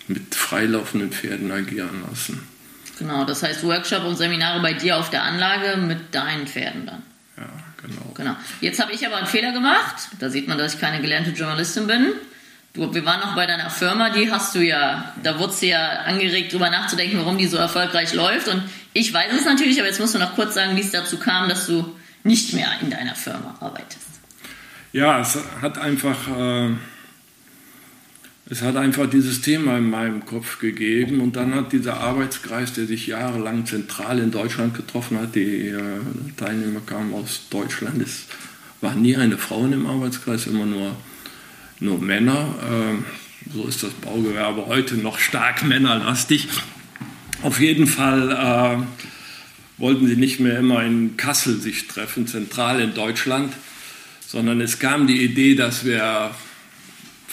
mit 0.09 0.35
freilaufenden 0.35 1.11
Pferden 1.11 1.51
agieren 1.51 2.03
lassen. 2.09 2.41
Genau, 2.99 3.25
das 3.25 3.43
heißt 3.43 3.63
Workshop 3.65 4.05
und 4.05 4.17
Seminare 4.17 4.61
bei 4.61 4.73
dir 4.73 4.99
auf 4.99 5.11
der 5.11 5.23
Anlage 5.23 5.77
mit 5.77 6.15
deinen 6.15 6.47
Pferden 6.47 6.87
dann. 6.87 7.03
Ja, 7.37 7.45
genau. 7.83 8.13
genau. 8.15 8.37
Jetzt 8.61 8.81
habe 8.81 8.93
ich 8.93 9.07
aber 9.07 9.17
einen 9.17 9.27
Fehler 9.27 9.53
gemacht. 9.53 10.09
Da 10.19 10.31
sieht 10.31 10.49
man, 10.49 10.57
dass 10.57 10.75
ich 10.75 10.81
keine 10.81 11.01
gelernte 11.01 11.31
Journalistin 11.31 11.87
bin. 11.87 12.13
Du, 12.73 12.93
wir 12.95 13.05
waren 13.05 13.21
noch 13.21 13.35
bei 13.35 13.47
deiner 13.47 13.71
Firma, 13.71 14.11
die 14.11 14.31
hast 14.31 14.55
du 14.55 14.61
ja, 14.61 15.13
da 15.23 15.39
wurdest 15.39 15.63
du 15.63 15.67
ja 15.67 15.89
angeregt, 16.05 16.53
darüber 16.53 16.71
nachzudenken, 16.71 17.19
warum 17.19 17.39
die 17.39 17.47
so 17.47 17.57
erfolgreich 17.57 18.15
läuft. 18.15 18.49
Und 18.49 18.63
ich 18.93 19.13
weiß 19.13 19.33
es 19.33 19.45
natürlich, 19.45 19.79
aber 19.79 19.89
jetzt 19.89 20.01
musst 20.01 20.15
du 20.15 20.19
noch 20.19 20.35
kurz 20.35 20.55
sagen, 20.55 20.77
wie 20.77 20.81
es 20.81 20.91
dazu 20.91 21.19
kam, 21.19 21.49
dass 21.49 21.67
du 21.67 21.97
nicht 22.23 22.55
mehr 22.55 22.69
in 22.81 22.91
deiner 22.91 23.15
Firma 23.15 23.57
arbeitest. 23.61 24.07
Ja, 24.93 25.21
es 25.21 25.39
hat 25.61 25.79
einfach. 25.79 26.17
Äh 26.29 26.71
es 28.49 28.63
hat 28.63 28.77
einfach 28.77 29.11
dieses 29.11 29.41
Thema 29.41 29.79
in 29.79 29.91
meinem 29.91 30.25
Kopf 30.25 30.61
gegeben 30.61 31.21
und 31.21 31.35
dann 31.35 31.55
hat 31.55 31.73
dieser 31.73 31.99
Arbeitskreis, 32.01 32.73
der 32.73 32.87
sich 32.87 33.09
jahrelang 33.09 33.67
zentral 33.67 34.21
in 34.21 34.31
Deutschland 34.31 34.75
getroffen 34.75 35.19
hat, 35.19 35.35
die 35.35 35.69
äh, 35.69 35.81
Teilnehmer 36.37 36.81
kamen 36.87 37.13
aus 37.13 37.49
Deutschland, 37.51 38.01
es 38.01 38.27
war 38.81 38.95
nie 38.95 39.17
eine 39.17 39.37
Frau 39.37 39.65
in 39.65 39.73
dem 39.73 39.87
Arbeitskreis, 39.87 40.47
immer 40.47 40.67
nur, 40.67 40.97
nur 41.81 42.01
Männer. 42.01 42.55
Äh, 42.63 43.53
so 43.53 43.67
ist 43.67 43.83
das 43.83 43.91
Baugewerbe 43.93 44.67
heute 44.67 44.95
noch 44.97 45.19
stark 45.19 45.65
männerlastig. 45.65 46.49
Auf 47.43 47.61
jeden 47.61 47.87
Fall 47.87 48.31
äh, 48.31 49.81
wollten 49.81 50.07
sie 50.07 50.17
nicht 50.17 50.39
mehr 50.39 50.59
immer 50.59 50.85
in 50.85 51.17
Kassel 51.17 51.61
sich 51.61 51.89
treffen, 51.89 52.27
zentral 52.27 52.81
in 52.81 52.95
Deutschland, 52.95 53.53
sondern 54.27 54.61
es 54.61 54.79
kam 54.79 55.07
die 55.07 55.23
Idee, 55.23 55.55
dass 55.55 55.85
wir 55.85 56.31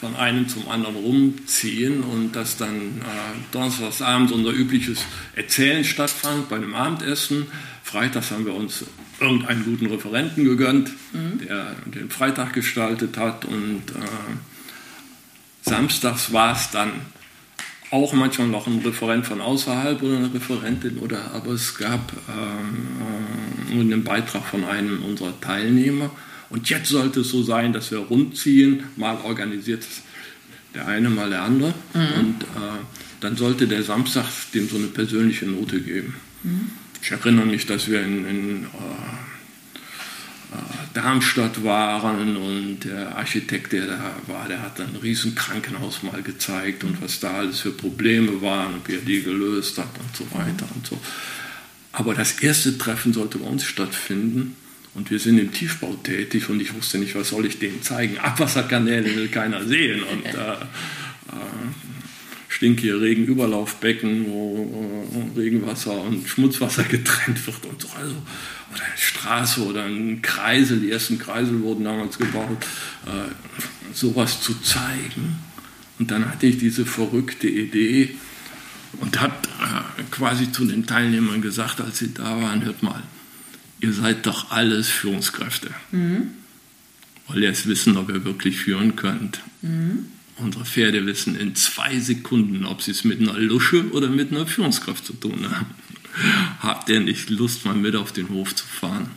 von 0.03 0.17
einem 0.17 0.49
zum 0.49 0.67
anderen 0.67 0.97
rumziehen 0.97 2.03
und 2.03 2.33
dass 2.33 2.57
dann 2.57 2.75
äh, 2.75 3.53
donnerstagsabends 3.53 4.33
unser 4.33 4.51
übliches 4.51 5.05
Erzählen 5.33 5.85
stattfand 5.85 6.49
bei 6.49 6.57
einem 6.57 6.75
Abendessen. 6.75 7.47
Freitags 7.83 8.31
haben 8.31 8.45
wir 8.45 8.53
uns 8.53 8.83
irgendeinen 9.21 9.63
guten 9.63 9.85
Referenten 9.85 10.43
gegönnt, 10.43 10.91
mhm. 11.13 11.39
der 11.47 11.75
den 11.85 12.09
Freitag 12.09 12.51
gestaltet 12.51 13.15
hat 13.15 13.45
und 13.45 13.83
äh, 13.91 15.61
samstags 15.61 16.33
war 16.33 16.53
es 16.53 16.69
dann 16.71 16.91
auch 17.89 18.11
manchmal 18.11 18.47
noch 18.47 18.67
ein 18.67 18.79
Referent 18.79 19.25
von 19.25 19.39
außerhalb 19.39 20.03
oder 20.03 20.17
eine 20.17 20.33
Referentin 20.33 20.97
oder 20.97 21.31
aber 21.33 21.51
es 21.51 21.75
gab 21.77 22.11
ähm, 22.27 23.77
äh, 23.77 23.79
einen 23.79 24.03
Beitrag 24.03 24.43
von 24.43 24.65
einem 24.65 25.01
unserer 25.01 25.39
Teilnehmer 25.39 26.11
und 26.53 26.69
jetzt 26.69 26.89
sollte 26.89 27.21
es 27.21 27.29
so 27.29 27.41
sein, 27.41 27.73
dass 27.73 27.89
wir 27.89 27.97
rumziehen, 27.97 28.83
mal 28.95 29.17
organisiert 29.23 29.83
der 30.75 30.87
eine, 30.87 31.09
mal 31.09 31.31
der 31.31 31.41
andere. 31.41 31.73
Mhm. 31.95 32.19
Und 32.19 32.43
äh, 32.43 32.79
dann 33.21 33.35
sollte 33.35 33.67
der 33.67 33.81
Samstag 33.81 34.25
dem 34.53 34.69
so 34.69 34.75
eine 34.75 34.85
persönliche 34.85 35.47
Note 35.47 35.81
geben. 35.81 36.13
Mhm. 36.43 36.69
Ich 37.01 37.09
erinnere 37.09 37.47
mich, 37.47 37.65
dass 37.65 37.87
wir 37.87 38.03
in, 38.03 38.27
in 38.27 38.63
äh, 38.65 38.67
äh, 40.51 40.57
Darmstadt 40.93 41.63
waren 41.63 42.37
und 42.37 42.81
der 42.81 43.17
Architekt, 43.17 43.73
der 43.73 43.87
da 43.87 44.15
war, 44.27 44.47
der 44.47 44.61
hat 44.61 44.79
ein 44.79 44.95
riesen 45.01 45.33
Krankenhaus 45.33 46.03
mal 46.03 46.21
gezeigt 46.21 46.83
und 46.83 47.01
was 47.01 47.19
da 47.19 47.33
alles 47.33 47.61
für 47.61 47.71
Probleme 47.71 48.43
waren 48.43 48.75
und 48.75 48.87
wie 48.87 48.93
er 48.93 49.01
die 49.01 49.23
gelöst 49.23 49.79
hat 49.79 49.89
und 49.97 50.15
so 50.15 50.25
weiter 50.37 50.67
und 50.75 50.85
so. 50.85 50.99
Aber 51.93 52.13
das 52.13 52.33
erste 52.41 52.77
Treffen 52.77 53.11
sollte 53.11 53.39
bei 53.39 53.47
uns 53.47 53.63
stattfinden 53.63 54.55
Und 54.95 55.09
wir 55.09 55.19
sind 55.19 55.39
im 55.39 55.51
Tiefbau 55.51 55.95
tätig 56.03 56.49
und 56.49 56.61
ich 56.61 56.73
wusste 56.73 56.99
nicht, 56.99 57.15
was 57.15 57.29
soll 57.29 57.45
ich 57.45 57.57
denen 57.57 57.81
zeigen. 57.81 58.19
Abwasserkanäle 58.19 59.15
will 59.15 59.27
keiner 59.27 59.65
sehen. 59.65 60.03
Und 60.03 60.25
äh, 60.25 60.29
äh, 60.29 60.65
stinkige 62.47 63.01
Regenüberlaufbecken, 63.01 64.27
wo 64.27 65.33
Regenwasser 65.35 65.99
und 65.99 66.27
Schmutzwasser 66.27 66.83
getrennt 66.89 67.45
wird 67.47 67.65
und 67.65 67.81
so. 67.81 67.87
Also, 67.99 68.15
oder 68.73 68.83
eine 68.83 68.97
Straße 68.97 69.65
oder 69.65 69.83
ein 69.85 70.21
Kreisel, 70.21 70.79
die 70.79 70.91
ersten 70.91 71.17
Kreisel 71.17 71.61
wurden 71.61 71.83
damals 71.83 72.17
gebaut, 72.17 72.63
äh, 73.05 73.93
sowas 73.93 74.41
zu 74.41 74.59
zeigen. 74.61 75.39
Und 75.99 76.11
dann 76.11 76.29
hatte 76.29 76.45
ich 76.45 76.57
diese 76.57 76.85
verrückte 76.85 77.47
Idee 77.47 78.15
und 78.99 79.19
habe 79.19 79.33
äh, 79.59 80.03
quasi 80.11 80.51
zu 80.51 80.65
den 80.65 80.85
Teilnehmern 80.85 81.41
gesagt, 81.41 81.81
als 81.81 81.99
sie 81.99 82.13
da 82.13 82.39
waren, 82.41 82.63
hört 82.63 82.83
mal, 82.83 83.01
ihr 83.83 83.91
seid 83.91 84.25
doch 84.25 84.49
alles 84.49 84.87
Führungskräfte. 84.87 85.69
Mhm. 85.91 86.29
Wollt 87.27 87.39
ihr 87.39 87.49
jetzt 87.49 87.67
wissen, 87.67 87.97
ob 87.97 88.09
ihr 88.09 88.23
wirklich 88.23 88.57
führen 88.57 88.95
könnt? 88.95 89.41
Mhm. 89.61 90.05
Unsere 90.37 90.65
Pferde 90.65 91.05
wissen 91.05 91.35
in 91.35 91.53
zwei 91.55 91.99
Sekunden, 91.99 92.65
ob 92.65 92.81
sie 92.81 92.91
es 92.91 93.03
mit 93.03 93.19
einer 93.19 93.37
Lusche 93.37 93.91
oder 93.91 94.07
mit 94.07 94.31
einer 94.31 94.47
Führungskraft 94.47 95.05
zu 95.05 95.13
tun 95.13 95.45
haben. 95.51 95.67
Habt 96.59 96.89
ihr 96.89 97.01
nicht 97.01 97.29
Lust, 97.29 97.65
mal 97.65 97.75
mit 97.75 97.95
auf 97.95 98.13
den 98.13 98.29
Hof 98.29 98.55
zu 98.55 98.65
fahren? 98.65 99.11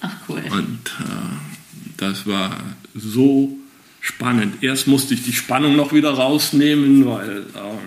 Ach 0.00 0.14
cool. 0.28 0.42
Und 0.50 0.90
äh, 1.00 1.92
das 1.96 2.26
war 2.26 2.62
so 2.94 3.58
spannend. 4.00 4.62
Erst 4.62 4.86
musste 4.86 5.14
ich 5.14 5.24
die 5.24 5.32
Spannung 5.32 5.74
noch 5.74 5.92
wieder 5.92 6.10
rausnehmen, 6.10 7.04
weil 7.06 7.46
äh, 7.54 7.78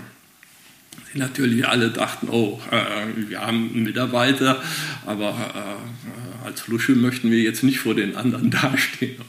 natürlich 1.13 1.67
alle 1.67 1.89
dachten, 1.89 2.30
oh, 2.30 2.60
äh, 2.72 3.30
wir 3.30 3.41
haben 3.41 3.72
einen 3.74 3.84
Mitarbeiter, 3.84 4.62
aber 5.06 5.30
äh, 5.30 6.45
als 6.45 6.67
Lusche 6.67 6.93
möchten 6.93 7.32
wir 7.32 7.39
jetzt 7.39 7.63
nicht 7.63 7.80
vor 7.80 7.95
den 7.95 8.15
anderen 8.15 8.52
dastehen. 8.52 9.22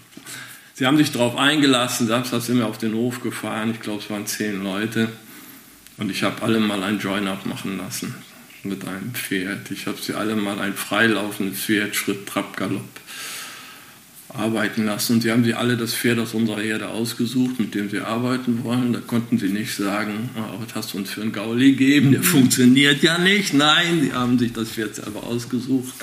Sie 0.75 0.87
haben 0.87 0.97
sich 0.97 1.13
darauf 1.13 1.37
eingelassen, 1.37 2.07
Samstag 2.07 2.43
sind 2.43 2.59
wir 2.59 2.67
auf 2.67 2.79
den 2.79 2.95
Hof 2.95 3.21
gefahren, 3.23 3.71
ich 3.71 3.81
glaube 3.81 4.03
es 4.03 4.11
waren 4.11 4.27
zehn 4.27 4.63
Leute 4.63 5.09
und 5.99 6.11
ich 6.11 6.23
habe 6.23 6.43
alle 6.43 6.59
mal 6.59 6.83
ein 6.83 6.99
Join-Up 6.99 7.45
machen 7.45 7.77
lassen 7.77 8.15
mit 8.63 8.87
einem 8.87 9.15
Pferd. 9.15 9.71
Ich 9.71 9.87
habe 9.87 9.99
sie 10.01 10.15
alle 10.15 10.37
mal 10.37 10.59
ein 10.59 10.75
freilaufendes 10.75 11.61
Pferd, 11.61 11.97
Schritt, 11.97 12.27
Trab, 12.27 12.57
Galopp 12.57 13.01
arbeiten 14.35 14.85
lassen. 14.85 15.15
Und 15.15 15.23
sie 15.23 15.31
haben 15.31 15.45
sie 15.45 15.55
alle 15.55 15.77
das 15.77 15.95
Pferd 15.95 16.19
aus 16.19 16.35
unserer 16.35 16.61
Herde 16.61 16.89
ausgesucht, 16.89 17.59
mit 17.59 17.75
dem 17.75 17.91
sie 17.91 18.01
arbeiten 18.01 18.65
wollen. 18.65 18.93
Da 18.93 19.01
konnten 19.01 19.39
sie 19.39 19.49
nicht 19.49 19.75
sagen, 19.75 20.31
oh, 20.37 20.61
was 20.61 20.75
hast 20.75 20.93
du 20.93 20.99
uns 20.99 21.11
für 21.11 21.23
einen 21.23 21.33
Gauli 21.33 21.73
gegeben, 21.73 22.13
der 22.13 22.23
funktioniert 22.23 23.03
ja 23.03 23.19
nicht. 23.19 23.55
Nein, 23.55 24.01
sie 24.03 24.13
haben 24.13 24.39
sich 24.39 24.53
das 24.53 24.71
Pferd 24.71 24.95
selber 24.95 25.25
ausgesucht. 25.25 25.95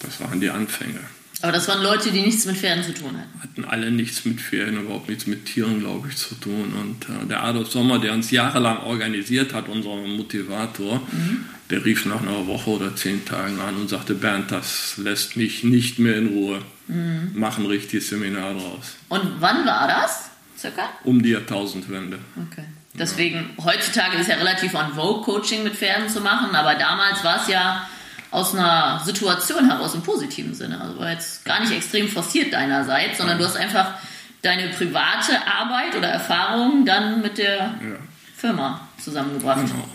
Das 0.00 0.20
waren 0.20 0.40
die 0.40 0.50
Anfänge. 0.50 1.00
Aber 1.42 1.52
das 1.52 1.66
waren 1.66 1.82
Leute, 1.82 2.12
die 2.12 2.22
nichts 2.22 2.46
mit 2.46 2.56
Pferden 2.56 2.84
zu 2.84 2.94
tun 2.94 3.16
hatten. 3.18 3.42
Hatten 3.42 3.64
alle 3.64 3.90
nichts 3.90 4.24
mit 4.24 4.40
Pferden, 4.40 4.80
überhaupt 4.80 5.08
nichts 5.08 5.26
mit 5.26 5.44
Tieren, 5.44 5.80
glaube 5.80 6.08
ich, 6.08 6.16
zu 6.16 6.36
tun. 6.36 6.72
Und 6.72 7.04
äh, 7.08 7.26
der 7.26 7.42
Adolf 7.42 7.70
Sommer, 7.70 7.98
der 7.98 8.12
uns 8.12 8.30
jahrelang 8.30 8.84
organisiert 8.84 9.52
hat, 9.52 9.68
unser 9.68 9.96
Motivator, 9.96 11.02
mhm. 11.10 11.44
der 11.68 11.84
rief 11.84 12.06
nach 12.06 12.22
einer 12.22 12.46
Woche 12.46 12.70
oder 12.70 12.94
zehn 12.94 13.24
Tagen 13.24 13.60
an 13.60 13.74
und 13.76 13.88
sagte, 13.88 14.14
Bernd, 14.14 14.52
das 14.52 14.96
lässt 14.98 15.36
mich 15.36 15.64
nicht 15.64 15.98
mehr 15.98 16.16
in 16.16 16.28
Ruhe. 16.28 16.62
Mhm. 16.86 17.32
Mach 17.34 17.58
ein 17.58 17.66
richtiges 17.66 18.08
Seminar 18.08 18.54
draus. 18.54 18.94
Und 19.08 19.40
wann 19.40 19.66
war 19.66 19.88
das? 19.88 20.30
Circa? 20.56 20.90
Um 21.02 21.22
die 21.22 21.30
Jahrtausendwende. 21.30 22.18
Okay. 22.50 22.64
Deswegen, 22.94 23.50
ja. 23.56 23.64
heutzutage 23.64 24.18
ist 24.18 24.28
ja 24.28 24.36
relativ 24.36 24.74
on 24.74 24.92
Vogue, 24.94 25.24
Coaching 25.24 25.64
mit 25.64 25.74
Pferden 25.74 26.08
zu 26.08 26.20
machen, 26.20 26.54
aber 26.54 26.74
damals 26.74 27.24
war 27.24 27.40
es 27.40 27.48
ja 27.48 27.88
aus 28.32 28.54
einer 28.54 29.00
Situation 29.04 29.68
heraus 29.68 29.94
im 29.94 30.02
positiven 30.02 30.54
Sinne. 30.54 30.80
Also 30.80 30.98
war 30.98 31.12
jetzt 31.12 31.44
gar 31.44 31.60
nicht 31.60 31.72
extrem 31.72 32.08
forciert 32.08 32.52
deinerseits, 32.52 33.18
sondern 33.18 33.38
du 33.38 33.44
hast 33.44 33.56
einfach 33.56 33.94
deine 34.40 34.68
private 34.70 35.46
Arbeit 35.46 35.94
oder 35.96 36.08
Erfahrung 36.08 36.84
dann 36.84 37.20
mit 37.20 37.38
der 37.38 37.56
ja. 37.58 37.96
Firma 38.34 38.88
zusammengebracht. 38.98 39.66
Genau. 39.66 39.88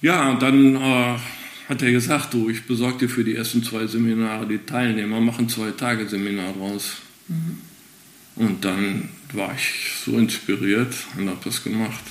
Ja, 0.00 0.30
und 0.30 0.40
dann 0.40 0.76
äh, 0.76 1.18
hat 1.68 1.82
er 1.82 1.90
gesagt, 1.90 2.32
du, 2.32 2.48
ich 2.48 2.66
besorge 2.66 2.98
dir 2.98 3.08
für 3.08 3.24
die 3.24 3.34
ersten 3.34 3.64
zwei 3.64 3.86
Seminare 3.88 4.46
die 4.46 4.58
Teilnehmer, 4.58 5.20
machen 5.20 5.48
zwei 5.48 5.72
Tage 5.72 6.08
Seminar 6.08 6.52
draus. 6.52 6.98
Mhm. 7.26 7.58
Und 8.36 8.64
dann 8.64 9.08
war 9.32 9.52
ich 9.54 9.92
so 10.04 10.16
inspiriert 10.16 10.94
und 11.16 11.28
habe 11.28 11.40
das 11.42 11.64
gemacht 11.64 12.04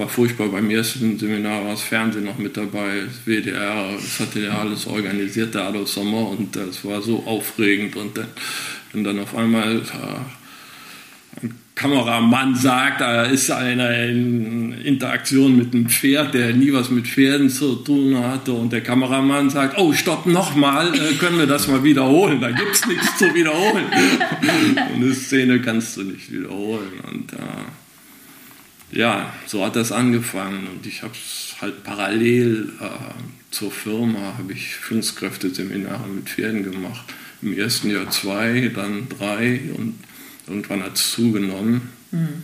war 0.00 0.08
furchtbar. 0.08 0.48
Beim 0.48 0.70
ersten 0.70 1.18
Seminar 1.18 1.62
war 1.62 1.72
das 1.72 1.82
Fernsehen 1.82 2.24
noch 2.24 2.38
mit 2.38 2.56
dabei, 2.56 3.02
das 3.06 3.26
WDR, 3.26 3.92
das 3.92 4.18
hatte 4.18 4.40
ja 4.40 4.58
alles 4.58 4.86
organisiert, 4.86 5.54
der 5.54 5.64
Adolf 5.64 5.88
Sommer, 5.88 6.28
und 6.30 6.56
das 6.56 6.84
war 6.84 7.02
so 7.02 7.22
aufregend. 7.26 7.94
Und 7.96 8.16
dann, 8.16 8.28
wenn 8.92 9.04
dann 9.04 9.18
auf 9.20 9.36
einmal 9.36 9.76
äh, 9.76 11.42
ein 11.42 11.54
Kameramann 11.74 12.56
sagt, 12.56 13.02
da 13.02 13.24
ist 13.24 13.50
eine 13.50 14.08
Interaktion 14.84 15.56
mit 15.56 15.74
einem 15.74 15.88
Pferd, 15.88 16.34
der 16.34 16.54
nie 16.54 16.72
was 16.72 16.90
mit 16.90 17.06
Pferden 17.06 17.50
zu 17.50 17.76
tun 17.76 18.16
hatte, 18.18 18.52
und 18.52 18.72
der 18.72 18.80
Kameramann 18.80 19.50
sagt, 19.50 19.78
oh, 19.78 19.92
stopp, 19.92 20.24
nochmal, 20.24 20.94
äh, 20.94 21.14
können 21.18 21.38
wir 21.38 21.46
das 21.46 21.68
mal 21.68 21.84
wiederholen, 21.84 22.40
da 22.40 22.50
gibt 22.50 22.74
es 22.74 22.86
nichts 22.86 23.18
zu 23.18 23.34
wiederholen. 23.34 23.84
und 24.64 24.78
eine 24.78 25.14
Szene 25.14 25.60
kannst 25.60 25.98
du 25.98 26.04
nicht 26.04 26.32
wiederholen. 26.32 27.00
Und 27.06 27.34
äh, 27.34 27.36
ja, 27.36 27.89
so 29.46 29.64
hat 29.64 29.76
das 29.76 29.92
angefangen 29.92 30.66
und 30.66 30.86
ich 30.86 31.02
habe 31.02 31.12
es 31.14 31.54
halt 31.60 31.84
parallel 31.84 32.72
äh, 32.80 32.88
zur 33.50 33.70
Firma, 33.70 34.34
habe 34.36 34.52
ich 34.52 34.74
Führungskräfteseminare 34.74 36.08
mit 36.08 36.28
Pferden 36.28 36.64
gemacht. 36.64 37.04
Im 37.42 37.56
ersten 37.56 37.90
Jahr 37.90 38.10
zwei, 38.10 38.70
dann 38.74 39.08
drei 39.08 39.60
und 39.76 39.98
irgendwann 40.46 40.82
hat 40.82 40.96
es 40.96 41.12
zugenommen. 41.12 41.88
Mhm. 42.10 42.42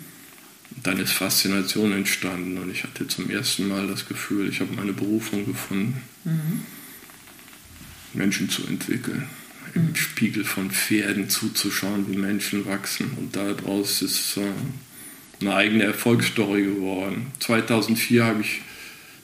Dann 0.83 0.99
ist 0.99 1.13
Faszination 1.13 1.93
entstanden 1.93 2.59
und 2.59 2.71
ich 2.71 2.85
hatte 2.85 3.09
zum 3.09 3.29
ersten 3.31 3.67
Mal 3.67 3.87
das 3.89 4.07
Gefühl, 4.07 4.49
ich 4.49 4.61
habe 4.61 4.75
meine 4.75 4.93
Berufung 4.93 5.47
gefunden, 5.47 6.01
mhm. 6.25 6.61
Menschen 8.13 8.49
zu 8.49 8.67
entwickeln, 8.67 9.25
im 9.75 9.89
mhm. 9.89 9.97
Spiegel 9.97 10.45
von 10.45 10.71
Pferden 10.71 11.29
zuzuschauen, 11.29 12.07
wie 12.11 12.17
Menschen 12.17 12.67
wachsen 12.67 13.13
und 13.17 13.35
daraus 13.35 14.03
ist 14.03 14.37
äh, 14.37 14.43
eine 15.41 15.55
eigene 15.55 15.85
Erfolgsstory 15.85 16.63
geworden. 16.63 17.33
2004 17.41 18.25
habe 18.25 18.41
ich 18.41 18.63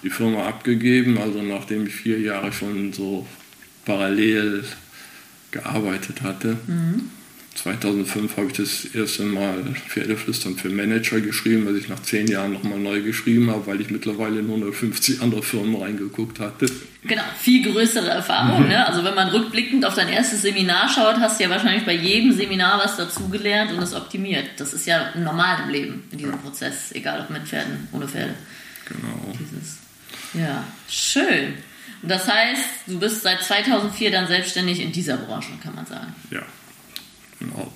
die 0.02 0.10
Firma 0.10 0.46
abgegeben, 0.46 1.18
also 1.18 1.42
nachdem 1.42 1.86
ich 1.86 1.94
vier 1.94 2.20
Jahre 2.20 2.52
schon 2.52 2.92
so 2.92 3.26
parallel 3.84 4.64
gearbeitet 5.50 6.22
hatte. 6.22 6.56
Mhm. 6.66 7.10
2005 7.54 8.36
habe 8.36 8.46
ich 8.48 8.52
das 8.54 8.84
erste 8.86 9.24
Mal 9.24 9.62
Pferdeflüstern 9.88 10.56
für 10.56 10.68
Manager 10.68 11.20
geschrieben, 11.20 11.66
was 11.66 11.76
ich 11.76 11.88
nach 11.88 12.00
zehn 12.00 12.26
Jahren 12.26 12.52
nochmal 12.52 12.78
neu 12.78 13.02
geschrieben 13.02 13.50
habe, 13.50 13.66
weil 13.66 13.80
ich 13.80 13.90
mittlerweile 13.90 14.40
in 14.40 14.46
150 14.46 15.20
andere 15.20 15.42
Firmen 15.42 15.76
reingeguckt 15.76 16.40
hatte. 16.40 16.66
Genau, 17.04 17.22
viel 17.38 17.70
größere 17.70 18.08
Erfahrung. 18.08 18.62
Mhm. 18.62 18.68
Ne? 18.68 18.86
Also 18.86 19.04
wenn 19.04 19.14
man 19.14 19.28
rückblickend 19.28 19.84
auf 19.84 19.94
dein 19.94 20.08
erstes 20.08 20.42
Seminar 20.42 20.88
schaut, 20.88 21.16
hast 21.16 21.38
du 21.38 21.44
ja 21.44 21.50
wahrscheinlich 21.50 21.84
bei 21.84 21.94
jedem 21.94 22.32
Seminar 22.32 22.78
was 22.82 22.96
dazugelernt 22.96 23.72
und 23.72 23.82
es 23.82 23.94
optimiert. 23.94 24.46
Das 24.56 24.72
ist 24.72 24.86
ja 24.86 25.12
normal 25.16 25.64
im 25.64 25.70
Leben, 25.70 26.04
in 26.10 26.18
diesem 26.18 26.32
ja. 26.32 26.38
Prozess, 26.38 26.92
egal 26.92 27.20
ob 27.20 27.30
mit 27.30 27.46
Pferden, 27.46 27.88
ohne 27.92 28.08
Pferde. 28.08 28.34
Genau. 28.86 29.36
Dieses, 29.38 29.78
ja, 30.34 30.64
schön. 30.88 31.54
Und 32.02 32.08
das 32.10 32.26
heißt, 32.26 32.64
du 32.86 32.98
bist 32.98 33.22
seit 33.22 33.42
2004 33.42 34.10
dann 34.10 34.26
selbstständig 34.26 34.80
in 34.80 34.90
dieser 34.90 35.16
Branche, 35.16 35.50
kann 35.62 35.74
man 35.74 35.86
sagen. 35.86 36.14
Ja. 36.30 36.42
Genau. 37.42 37.72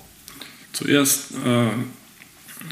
Zuerst 0.73 1.31
äh, 1.43 1.69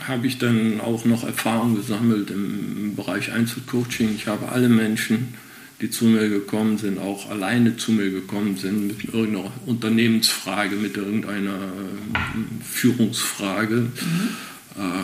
habe 0.07 0.27
ich 0.27 0.37
dann 0.37 0.79
auch 0.79 1.05
noch 1.05 1.23
Erfahrung 1.23 1.75
gesammelt 1.75 2.29
im, 2.31 2.95
Bereich 2.95 3.31
Einzelcoaching. 3.31 4.15
Ich 4.15 4.27
habe 4.27 4.49
alle 4.49 4.69
Menschen, 4.69 5.33
die 5.81 5.89
zu 5.89 6.05
mir 6.05 6.29
gekommen 6.29 6.77
sind, 6.77 6.97
auch 6.97 7.29
alleine 7.29 7.75
zu 7.75 7.91
mir 7.91 8.09
gekommen 8.09 8.55
sind 8.55 8.87
mit 8.87 9.13
irgendeiner 9.13 9.51
Unternehmensfrage, 9.65 10.77
mit 10.77 10.95
irgendeiner 10.95 11.55
äh, 11.55 12.63
Führungsfrage, 12.63 13.75
mhm. 13.75 14.29
äh, 14.77 15.01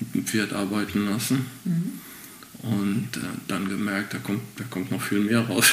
mit 0.00 0.14
dem 0.14 0.24
Pferd 0.24 0.54
arbeiten 0.54 1.06
lassen. 1.06 1.46
Mhm. 1.64 2.00
Und 2.62 3.08
äh, 3.16 3.20
dann 3.46 3.68
gemerkt, 3.68 4.14
da 4.14 4.18
kommt, 4.18 4.40
da 4.56 4.64
kommt 4.70 4.90
noch 4.90 5.02
viel 5.02 5.20
mehr 5.20 5.40
raus. 5.40 5.70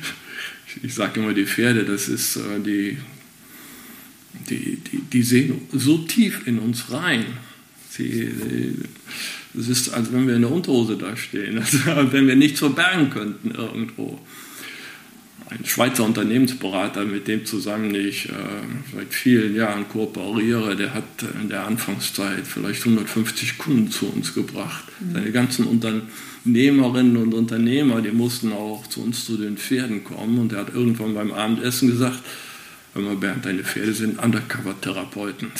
ich 0.82 0.94
sage 0.94 1.20
immer, 1.20 1.34
die 1.34 1.46
Pferde, 1.46 1.84
das 1.84 2.08
ist 2.08 2.36
äh, 2.36 2.60
die 2.64 2.96
die, 4.48 4.76
die, 4.76 4.98
die 5.12 5.22
sehen 5.22 5.62
so 5.72 5.98
tief 5.98 6.46
in 6.46 6.58
uns 6.58 6.90
rein. 6.90 7.24
Sie, 7.90 8.28
es 9.58 9.68
ist, 9.68 9.88
als 9.90 10.12
wenn 10.12 10.26
wir 10.26 10.36
in 10.36 10.42
der 10.42 10.52
Unterhose 10.52 10.96
da 10.96 11.16
stehen, 11.16 11.58
als 11.58 12.12
wenn 12.12 12.26
wir 12.26 12.36
nichts 12.36 12.60
verbergen 12.60 13.10
könnten 13.10 13.50
irgendwo. 13.50 14.18
ein 15.50 15.64
Schweizer 15.64 16.04
Unternehmensberater, 16.04 17.04
mit 17.04 17.26
dem 17.26 17.44
zusammen 17.44 17.92
ich 17.94 18.28
äh, 18.28 18.32
seit 18.94 19.12
vielen 19.12 19.56
Jahren 19.56 19.88
kooperiere, 19.88 20.76
der 20.76 20.94
hat 20.94 21.04
in 21.42 21.48
der 21.48 21.66
Anfangszeit 21.66 22.46
vielleicht 22.46 22.86
150 22.86 23.58
Kunden 23.58 23.90
zu 23.90 24.06
uns 24.06 24.34
gebracht. 24.34 24.84
Mhm. 25.00 25.14
Seine 25.14 25.32
ganzen 25.32 25.64
Unternehmerinnen 25.66 27.16
und 27.16 27.34
Unternehmer, 27.34 28.00
die 28.00 28.12
mussten 28.12 28.52
auch 28.52 28.86
zu 28.86 29.02
uns 29.02 29.24
zu 29.24 29.36
den 29.36 29.56
Pferden 29.56 30.04
kommen. 30.04 30.38
Und 30.38 30.52
er 30.52 30.60
hat 30.60 30.72
irgendwann 30.72 31.14
beim 31.14 31.32
Abendessen 31.32 31.88
gesagt, 31.88 32.20
Hör 32.92 33.02
mal, 33.02 33.16
Bernd, 33.16 33.44
deine 33.44 33.62
Pferde 33.62 33.94
sind 33.94 34.18
Undercover-Therapeuten. 34.18 35.52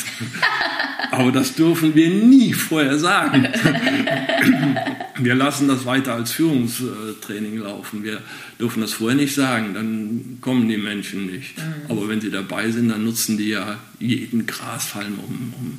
Aber 1.13 1.31
das 1.31 1.55
dürfen 1.55 1.95
wir 1.95 2.11
nie 2.11 2.53
vorher 2.53 2.99
sagen. 2.99 3.47
wir 5.19 5.35
lassen 5.37 5.69
das 5.69 5.85
weiter 5.87 6.15
als 6.15 6.33
Führungstraining 6.33 7.59
laufen. 7.59 8.03
Wir 8.03 8.21
dürfen 8.59 8.81
das 8.81 8.95
vorher 8.95 9.17
nicht 9.17 9.35
sagen, 9.35 9.75
dann 9.75 10.39
kommen 10.41 10.69
die 10.69 10.77
Menschen 10.77 11.27
nicht. 11.27 11.57
Mhm. 11.57 11.91
Aber 11.91 12.09
wenn 12.09 12.21
sie 12.21 12.31
dabei 12.31 12.71
sind, 12.71 12.89
dann 12.89 13.05
nutzen 13.05 13.39
die 13.39 13.51
ja 13.51 13.79
jeden 14.01 14.47
Grashalm, 14.47 15.19
um, 15.21 15.55
um 15.57 15.79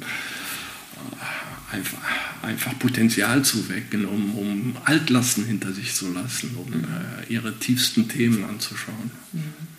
äh, 0.96 1.76
einfach, 1.76 2.00
einfach 2.44 2.80
Potenzial 2.80 3.44
zu 3.44 3.68
wecken, 3.70 4.06
um, 4.06 4.38
um 4.38 4.78
Altlasten 4.86 5.46
hinter 5.46 5.74
sich 5.74 5.96
zu 5.96 6.14
lassen, 6.14 6.56
um 6.56 6.70
mhm. 6.70 6.86
äh, 6.86 7.34
ihre 7.34 7.58
tiefsten 7.60 8.08
Themen 8.08 8.46
anzuschauen. 8.46 9.12
Mhm. 9.34 9.71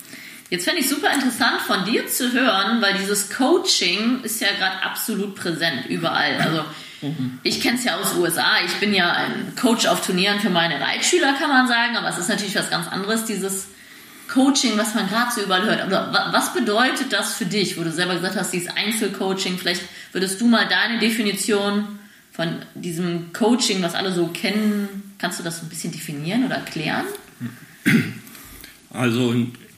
Jetzt 0.53 0.65
fände 0.65 0.81
ich 0.81 0.87
super 0.87 1.11
interessant 1.11 1.61
von 1.65 1.83
dir 1.83 2.05
zu 2.05 2.31
hören, 2.31 2.79
weil 2.79 2.93
dieses 2.93 3.31
Coaching 3.31 4.21
ist 4.21 4.39
ja 4.39 4.49
gerade 4.55 4.83
absolut 4.83 5.33
präsent 5.33 5.87
überall. 5.89 6.37
Also 6.39 6.63
mhm. 7.01 7.39
ich 7.41 7.59
kenne 7.59 7.79
es 7.79 7.83
ja 7.83 7.97
aus 7.97 8.11
den 8.11 8.21
USA. 8.21 8.57
Ich 8.63 8.73
bin 8.73 8.93
ja 8.93 9.13
ein 9.13 9.55
Coach 9.59 9.87
auf 9.87 10.05
Turnieren 10.05 10.39
für 10.39 10.51
meine 10.51 10.79
Reitschüler, 10.79 11.33
kann 11.39 11.49
man 11.49 11.67
sagen. 11.67 11.97
Aber 11.97 12.07
es 12.07 12.19
ist 12.19 12.29
natürlich 12.29 12.55
was 12.55 12.69
ganz 12.69 12.87
anderes, 12.87 13.25
dieses 13.25 13.69
Coaching, 14.31 14.77
was 14.77 14.93
man 14.93 15.09
gerade 15.09 15.31
so 15.31 15.41
überall 15.41 15.65
hört. 15.65 15.81
Aber 15.81 16.29
was 16.31 16.53
bedeutet 16.53 17.11
das 17.11 17.33
für 17.33 17.47
dich, 17.47 17.79
wo 17.79 17.83
du 17.83 17.91
selber 17.91 18.13
gesagt 18.13 18.35
hast, 18.35 18.53
dieses 18.53 18.69
Einzelcoaching? 18.77 19.57
Vielleicht 19.57 19.81
würdest 20.11 20.39
du 20.39 20.45
mal 20.45 20.67
deine 20.67 20.99
Definition 20.99 21.97
von 22.31 22.57
diesem 22.75 23.33
Coaching, 23.33 23.81
was 23.81 23.95
alle 23.95 24.13
so 24.13 24.27
kennen, 24.27 25.15
kannst 25.17 25.39
du 25.39 25.43
das 25.43 25.63
ein 25.63 25.69
bisschen 25.69 25.91
definieren 25.91 26.45
oder 26.45 26.57
erklären? 26.57 27.05
Also 28.91 29.33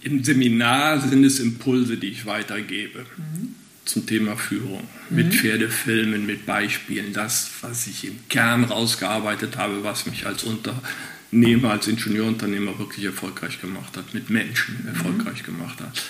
im 0.05 0.23
Seminar 0.23 1.01
sind 1.01 1.23
es 1.23 1.39
Impulse, 1.39 1.97
die 1.97 2.09
ich 2.09 2.27
weitergebe 2.27 2.99
mhm. 3.17 3.55
zum 3.85 4.05
Thema 4.05 4.37
Führung. 4.37 4.87
Mhm. 5.09 5.15
Mit 5.15 5.33
Pferdefilmen, 5.33 6.27
mit 6.27 6.45
Beispielen. 6.45 7.11
Das, 7.11 7.49
was 7.61 7.87
ich 7.87 8.05
im 8.05 8.19
Kern 8.29 8.65
rausgearbeitet 8.65 9.57
habe, 9.57 9.83
was 9.83 10.05
mich 10.05 10.27
als 10.27 10.43
Unternehmer, 10.43 11.71
als 11.71 11.87
Ingenieurunternehmer 11.87 12.77
wirklich 12.77 13.05
erfolgreich 13.05 13.59
gemacht 13.59 13.97
hat, 13.97 14.13
mit 14.13 14.29
Menschen 14.29 14.77
mhm. 14.83 14.89
erfolgreich 14.89 15.41
gemacht 15.41 15.81
hat. 15.81 16.03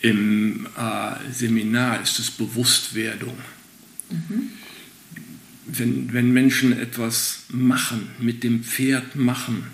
Im 0.00 0.66
äh, 0.76 1.32
Seminar 1.32 2.02
ist 2.02 2.18
es 2.18 2.32
Bewusstwerdung. 2.32 3.38
Mhm. 4.10 4.50
Wenn, 5.66 6.12
wenn 6.12 6.32
Menschen 6.32 6.76
etwas 6.76 7.44
machen, 7.48 8.08
mit 8.18 8.42
dem 8.42 8.64
Pferd 8.64 9.14
machen, 9.14 9.68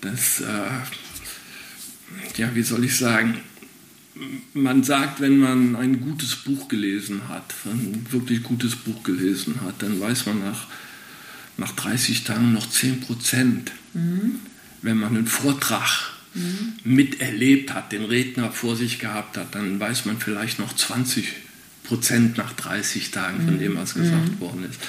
das... 0.00 0.40
Äh, 0.40 0.70
ja, 2.36 2.54
wie 2.54 2.62
soll 2.62 2.84
ich 2.84 2.96
sagen, 2.96 3.38
man 4.54 4.82
sagt, 4.82 5.20
wenn 5.20 5.38
man 5.38 5.76
ein 5.76 6.00
gutes 6.00 6.36
Buch 6.36 6.68
gelesen 6.68 7.28
hat, 7.28 7.54
ein 7.64 8.06
wirklich 8.10 8.42
gutes 8.42 8.76
Buch 8.76 9.02
gelesen 9.02 9.60
hat, 9.62 9.82
dann 9.82 10.00
weiß 10.00 10.26
man 10.26 10.40
nach, 10.40 10.66
nach 11.56 11.72
30 11.72 12.24
Tagen 12.24 12.52
noch 12.52 12.68
10 12.68 13.00
Prozent. 13.00 13.72
Mhm. 13.94 14.40
Wenn 14.82 14.98
man 14.98 15.16
einen 15.16 15.26
Vortrag 15.26 16.12
mhm. 16.34 16.74
miterlebt 16.84 17.74
hat, 17.74 17.92
den 17.92 18.04
Redner 18.04 18.50
vor 18.50 18.76
sich 18.76 18.98
gehabt 18.98 19.36
hat, 19.36 19.54
dann 19.54 19.78
weiß 19.78 20.04
man 20.06 20.18
vielleicht 20.18 20.58
noch 20.58 20.74
20 20.74 21.32
Prozent 21.84 22.36
nach 22.36 22.52
30 22.52 23.10
Tagen 23.10 23.44
von 23.44 23.54
mhm. 23.54 23.60
dem, 23.60 23.76
was 23.76 23.94
gesagt 23.94 24.32
mhm. 24.32 24.40
worden 24.40 24.66
ist. 24.68 24.80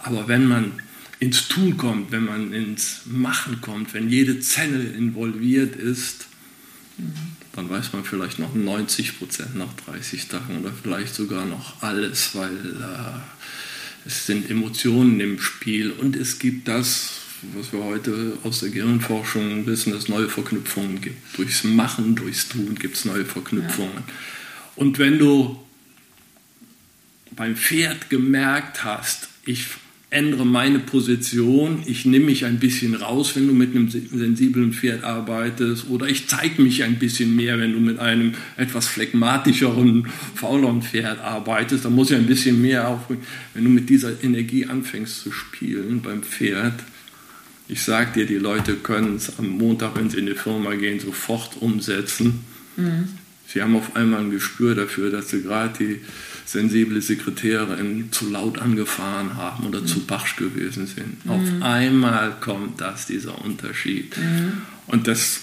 Aber 0.00 0.28
wenn 0.28 0.46
man 0.46 0.72
ins 1.18 1.48
Tun 1.48 1.76
kommt, 1.76 2.12
wenn 2.12 2.24
man 2.24 2.52
ins 2.52 3.02
Machen 3.06 3.60
kommt, 3.60 3.94
wenn 3.94 4.10
jede 4.10 4.38
Zelle 4.40 4.82
involviert 4.82 5.76
ist, 5.76 6.26
dann 7.52 7.70
weiß 7.70 7.92
man 7.92 8.04
vielleicht 8.04 8.38
noch 8.38 8.54
90 8.54 9.18
Prozent 9.18 9.56
nach 9.56 9.72
30 9.86 10.28
Tagen 10.28 10.60
oder 10.60 10.72
vielleicht 10.72 11.14
sogar 11.14 11.44
noch 11.44 11.82
alles, 11.82 12.34
weil 12.34 12.54
äh, 12.54 14.06
es 14.06 14.26
sind 14.26 14.48
Emotionen 14.50 15.20
im 15.20 15.40
Spiel 15.40 15.90
und 15.90 16.16
es 16.16 16.38
gibt 16.38 16.68
das, 16.68 17.12
was 17.54 17.72
wir 17.72 17.82
heute 17.82 18.38
aus 18.44 18.60
der 18.60 18.70
Gehirnforschung 18.70 19.66
wissen, 19.66 19.92
dass 19.92 20.04
es 20.04 20.08
neue 20.08 20.28
Verknüpfungen 20.28 21.00
gibt. 21.00 21.36
Durchs 21.36 21.64
Machen, 21.64 22.14
durchs 22.14 22.48
Tun 22.48 22.74
gibt 22.76 22.96
es 22.96 23.04
neue 23.04 23.24
Verknüpfungen. 23.24 23.94
Ja. 23.94 24.14
Und 24.76 24.98
wenn 24.98 25.18
du 25.18 25.58
beim 27.32 27.56
Pferd 27.56 28.10
gemerkt 28.10 28.84
hast, 28.84 29.28
ich 29.44 29.66
ändere 30.10 30.46
meine 30.46 30.78
Position, 30.78 31.82
ich 31.84 32.04
nehme 32.06 32.26
mich 32.26 32.44
ein 32.44 32.60
bisschen 32.60 32.94
raus, 32.94 33.34
wenn 33.34 33.48
du 33.48 33.52
mit 33.52 33.74
einem 33.74 33.90
sensiblen 33.90 34.72
Pferd 34.72 35.02
arbeitest, 35.02 35.88
oder 35.90 36.08
ich 36.08 36.28
zeige 36.28 36.62
mich 36.62 36.84
ein 36.84 36.98
bisschen 36.98 37.34
mehr, 37.34 37.58
wenn 37.58 37.72
du 37.72 37.80
mit 37.80 37.98
einem 37.98 38.34
etwas 38.56 38.86
phlegmatischeren, 38.86 40.06
fauleren 40.34 40.82
Pferd 40.82 41.20
arbeitest, 41.20 41.84
dann 41.84 41.94
muss 41.94 42.10
ich 42.10 42.16
ein 42.16 42.26
bisschen 42.26 42.62
mehr 42.62 42.88
aufbringen. 42.88 43.22
Wenn 43.54 43.64
du 43.64 43.70
mit 43.70 43.90
dieser 43.90 44.22
Energie 44.22 44.66
anfängst 44.66 45.22
zu 45.22 45.32
spielen 45.32 46.00
beim 46.02 46.22
Pferd, 46.22 46.74
ich 47.68 47.82
sage 47.82 48.12
dir, 48.14 48.26
die 48.26 48.36
Leute 48.36 48.74
können 48.74 49.16
es 49.16 49.38
am 49.38 49.48
Montag, 49.48 49.96
wenn 49.96 50.08
sie 50.08 50.18
in 50.18 50.26
die 50.26 50.34
Firma 50.34 50.74
gehen, 50.74 51.00
sofort 51.00 51.56
umsetzen. 51.60 52.44
Mhm. 52.76 53.08
Sie 53.48 53.60
haben 53.60 53.74
auf 53.74 53.96
einmal 53.96 54.20
ein 54.20 54.30
Gespür 54.30 54.76
dafür, 54.76 55.10
dass 55.10 55.30
sie 55.30 55.42
gerade 55.42 55.72
die 55.78 56.00
sensible 56.46 57.02
Sekretärin 57.02 58.12
zu 58.12 58.30
laut 58.30 58.58
angefahren 58.58 59.36
haben 59.36 59.66
oder 59.66 59.80
mhm. 59.80 59.86
zu 59.86 60.06
barsch 60.06 60.36
gewesen 60.36 60.86
sind. 60.86 61.26
Mhm. 61.26 61.30
Auf 61.30 61.42
einmal 61.60 62.36
kommt 62.40 62.80
das, 62.80 63.06
dieser 63.06 63.44
Unterschied. 63.44 64.16
Mhm. 64.16 64.62
Und 64.86 65.08
das, 65.08 65.40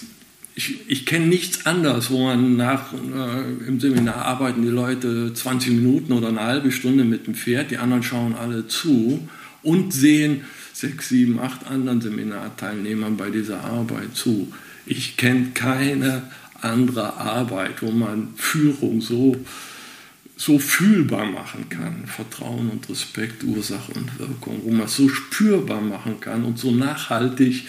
ich, 0.55 0.89
ich 0.89 1.05
kenne 1.05 1.27
nichts 1.27 1.65
anderes, 1.65 2.09
wo 2.09 2.23
man 2.25 2.55
nach, 2.55 2.93
äh, 2.93 3.67
im 3.67 3.81
Seminar 3.81 4.25
arbeiten 4.25 4.61
die 4.61 4.69
Leute 4.69 5.33
20 5.33 5.73
Minuten 5.73 6.13
oder 6.13 6.29
eine 6.29 6.39
halbe 6.39 6.71
Stunde 6.71 7.03
mit 7.03 7.27
dem 7.27 7.35
Pferd, 7.35 7.71
die 7.71 7.77
anderen 7.77 8.03
schauen 8.03 8.33
alle 8.35 8.67
zu 8.67 9.27
und 9.61 9.93
sehen 9.93 10.45
sechs, 10.71 11.09
sieben, 11.09 11.39
acht 11.39 11.67
anderen 11.67 11.99
Seminarteilnehmern 11.99 13.17
bei 13.17 13.29
dieser 13.29 13.61
Arbeit 13.61 14.15
zu. 14.15 14.53
Ich 14.85 15.17
kenne 15.17 15.47
keine 15.53 16.23
andere 16.61 17.17
Arbeit, 17.17 17.81
wo 17.81 17.91
man 17.91 18.29
Führung 18.37 19.01
so 19.01 19.35
so 20.35 20.59
fühlbar 20.59 21.25
machen 21.25 21.69
kann. 21.69 22.05
Vertrauen 22.07 22.69
und 22.69 22.89
Respekt, 22.89 23.43
Ursache 23.43 23.91
und 23.93 24.19
Wirkung, 24.19 24.61
wo 24.63 24.71
man 24.71 24.85
es 24.85 24.95
so 24.95 25.07
spürbar 25.09 25.81
machen 25.81 26.19
kann 26.19 26.43
und 26.43 26.57
so 26.57 26.71
nachhaltig 26.71 27.65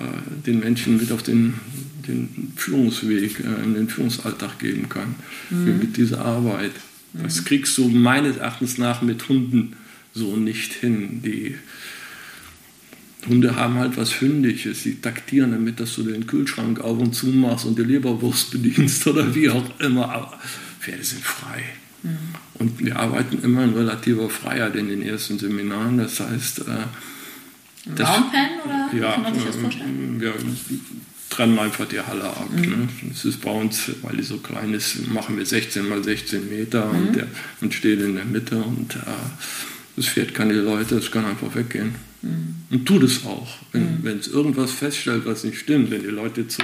äh, 0.00 0.04
den 0.46 0.60
Menschen 0.60 0.96
mit 0.96 1.12
auf 1.12 1.22
den, 1.22 1.54
den 2.06 2.52
Führungsweg, 2.56 3.40
äh, 3.40 3.64
in 3.64 3.74
den 3.74 3.88
Führungsalltag 3.88 4.58
geben 4.58 4.88
kann, 4.88 5.14
mhm. 5.50 5.78
mit 5.78 5.96
dieser 5.96 6.24
Arbeit. 6.24 6.72
Mhm. 7.12 7.22
Das 7.22 7.44
kriegst 7.44 7.78
du 7.78 7.88
meines 7.88 8.36
Erachtens 8.36 8.78
nach 8.78 9.02
mit 9.02 9.28
Hunden 9.28 9.76
so 10.12 10.36
nicht 10.36 10.72
hin. 10.72 11.22
Die 11.24 11.56
Hunde 13.28 13.56
haben 13.56 13.74
halt 13.74 13.96
was 13.96 14.20
Hündisches. 14.20 14.82
Sie 14.82 14.96
taktieren 15.00 15.52
damit, 15.52 15.80
dass 15.80 15.94
du 15.94 16.02
den 16.02 16.26
Kühlschrank 16.26 16.80
auf 16.80 16.98
und 16.98 17.14
zu 17.14 17.28
machst 17.28 17.64
und 17.64 17.78
die 17.78 17.84
Leberwurst 17.84 18.50
bedienst 18.50 19.06
oder 19.06 19.34
wie 19.34 19.48
auch 19.48 19.80
immer. 19.80 20.10
Aber 20.10 20.38
Pferde 20.84 21.04
sind 21.04 21.22
frei. 21.22 21.62
Mhm. 22.02 22.18
Und 22.54 22.84
wir 22.84 22.96
arbeiten 22.96 23.42
immer 23.42 23.64
in 23.64 23.74
relativer 23.74 24.28
Freiheit 24.28 24.76
in 24.76 24.88
den 24.88 25.02
ersten 25.02 25.38
Seminaren. 25.38 25.98
Das 25.98 26.20
heißt, 26.20 26.60
äh, 26.60 26.62
das, 27.96 28.08
Raumpen 28.08 28.40
oder 28.64 28.90
ja, 28.98 29.12
kann 29.12 29.22
man 29.22 29.34
sich 29.34 29.44
das 29.44 29.56
vorstellen? 29.56 30.20
Wir 30.20 30.34
trennen 31.30 31.58
einfach 31.58 31.86
die 31.86 32.00
Halle 32.00 32.24
ab. 32.24 32.50
Mhm. 32.54 32.60
Ne? 32.62 32.88
Das 33.08 33.24
ist 33.24 33.40
bei 33.40 33.50
uns, 33.50 33.90
weil 34.02 34.16
die 34.16 34.22
so 34.22 34.38
klein 34.38 34.74
ist, 34.74 35.08
machen 35.08 35.36
wir 35.36 35.46
16 35.46 35.88
mal 35.88 36.04
16 36.04 36.48
Meter 36.48 36.86
mhm. 36.86 36.98
und 36.98 37.16
der 37.16 37.26
und 37.60 37.74
steht 37.74 38.00
in 38.00 38.14
der 38.16 38.24
Mitte 38.24 38.58
und 38.58 38.96
äh, 38.96 38.98
das 39.96 40.06
Pferd 40.06 40.34
kann 40.34 40.48
die 40.48 40.54
Leute, 40.56 40.96
es 40.96 41.10
kann 41.10 41.24
einfach 41.24 41.54
weggehen. 41.54 41.94
Mhm. 42.22 42.54
Und 42.70 42.86
tut 42.86 43.02
es 43.02 43.24
auch. 43.24 43.56
Wenn 43.72 44.00
mhm. 44.00 44.18
es 44.18 44.28
irgendwas 44.28 44.72
feststellt, 44.72 45.24
was 45.24 45.44
nicht 45.44 45.58
stimmt, 45.58 45.90
wenn 45.90 46.02
die 46.02 46.08
Leute 46.08 46.46
zu 46.48 46.62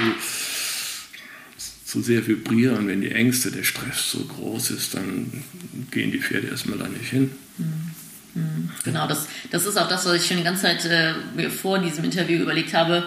zu 1.91 2.03
sehr 2.03 2.27
vibrieren, 2.27 2.87
wenn 2.87 3.01
die 3.01 3.11
Ängste, 3.11 3.51
der 3.51 3.65
Stress 3.65 4.13
so 4.13 4.25
groß 4.25 4.71
ist, 4.71 4.95
dann 4.95 5.45
gehen 5.91 6.13
die 6.13 6.21
Pferde 6.21 6.47
erstmal 6.47 6.79
da 6.79 6.87
nicht 6.87 7.11
hin. 7.11 7.33
Mhm. 7.59 8.71
Genau, 8.85 9.09
das, 9.09 9.27
das 9.51 9.67
ist 9.67 9.77
auch 9.77 9.89
das, 9.89 10.07
was 10.07 10.15
ich 10.15 10.27
schon 10.27 10.37
die 10.37 10.45
ganze 10.45 10.63
Zeit 10.63 10.85
äh, 10.85 11.15
mir 11.35 11.51
vor 11.51 11.81
diesem 11.81 12.05
Interview 12.05 12.39
überlegt 12.39 12.75
habe. 12.75 13.05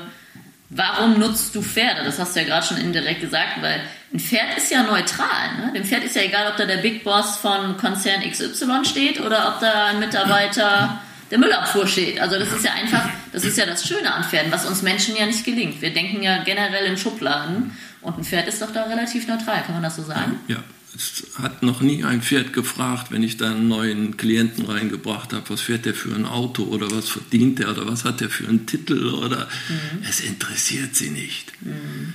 Warum 0.70 1.18
nutzt 1.18 1.56
du 1.56 1.62
Pferde? 1.62 2.04
Das 2.04 2.20
hast 2.20 2.36
du 2.36 2.42
ja 2.42 2.46
gerade 2.46 2.66
schon 2.66 2.78
indirekt 2.78 3.22
gesagt, 3.22 3.62
weil 3.62 3.82
ein 4.14 4.20
Pferd 4.20 4.58
ist 4.58 4.70
ja 4.70 4.84
neutral. 4.84 5.58
Ne? 5.58 5.72
Dem 5.74 5.86
Pferd 5.86 6.04
ist 6.04 6.16
ja 6.16 6.24
egal, 6.24 6.52
ob 6.52 6.58
da 6.58 6.66
der 6.66 6.78
Big 6.78 7.06
Boss 7.06 7.38
von 7.38 7.78
Konzern 7.78 8.22
XY 8.22 8.84
steht 8.84 9.22
oder 9.22 9.54
ob 9.54 9.62
da 9.62 9.86
ein 9.88 10.00
Mitarbeiter 10.00 11.02
der 11.32 11.38
Müllabfuhr 11.38 11.88
steht. 11.88 12.20
Also 12.20 12.38
das 12.38 12.52
ist 12.52 12.66
ja 12.66 12.74
einfach, 12.74 13.08
das 13.32 13.46
ist 13.46 13.58
ja 13.58 13.66
das 13.66 13.88
Schöne 13.88 14.14
an 14.14 14.24
Pferden, 14.24 14.52
was 14.52 14.66
uns 14.66 14.82
Menschen 14.82 15.16
ja 15.16 15.26
nicht 15.26 15.46
gelingt. 15.46 15.82
Wir 15.82 15.94
denken 15.94 16.22
ja 16.22 16.44
generell 16.44 16.86
in 16.86 16.98
Schubladen 16.98 17.72
und 18.04 18.18
ein 18.18 18.24
Pferd 18.24 18.48
ist 18.48 18.62
doch 18.62 18.72
da 18.72 18.84
relativ 18.84 19.28
neutral, 19.28 19.64
kann 19.64 19.76
man 19.76 19.84
das 19.84 19.96
so 19.96 20.04
sagen? 20.04 20.40
Ja. 20.48 20.64
Es 20.96 21.26
hat 21.42 21.64
noch 21.64 21.82
nie 21.82 22.04
ein 22.04 22.22
Pferd 22.22 22.54
gefragt, 22.54 23.12
wenn 23.12 23.24
ich 23.24 23.38
da 23.38 23.50
einen 23.50 23.68
neuen 23.68 24.16
Klienten 24.16 24.66
reingebracht 24.66 25.34
habe, 25.34 25.50
was 25.50 25.62
fährt 25.62 25.86
der 25.86 25.96
für 25.96 26.14
ein 26.14 26.28
Auto 26.28 26.66
oder 26.66 26.92
was 26.92 27.10
verdient 27.10 27.58
der 27.58 27.72
oder 27.72 27.88
was 27.88 28.06
hat 28.06 28.22
der 28.22 28.30
für 28.30 28.48
einen 28.48 28.68
Titel 28.68 29.08
oder 29.08 29.50
mhm. 29.70 30.04
es 30.08 30.20
interessiert 30.20 30.96
sie 30.96 31.10
nicht. 31.10 31.52
Mhm. 31.62 32.14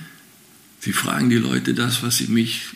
Sie 0.79 0.93
fragen 0.93 1.29
die 1.29 1.37
Leute 1.37 1.73
das, 1.73 2.03
was 2.03 2.17
sie 2.17 2.27
mich 2.27 2.67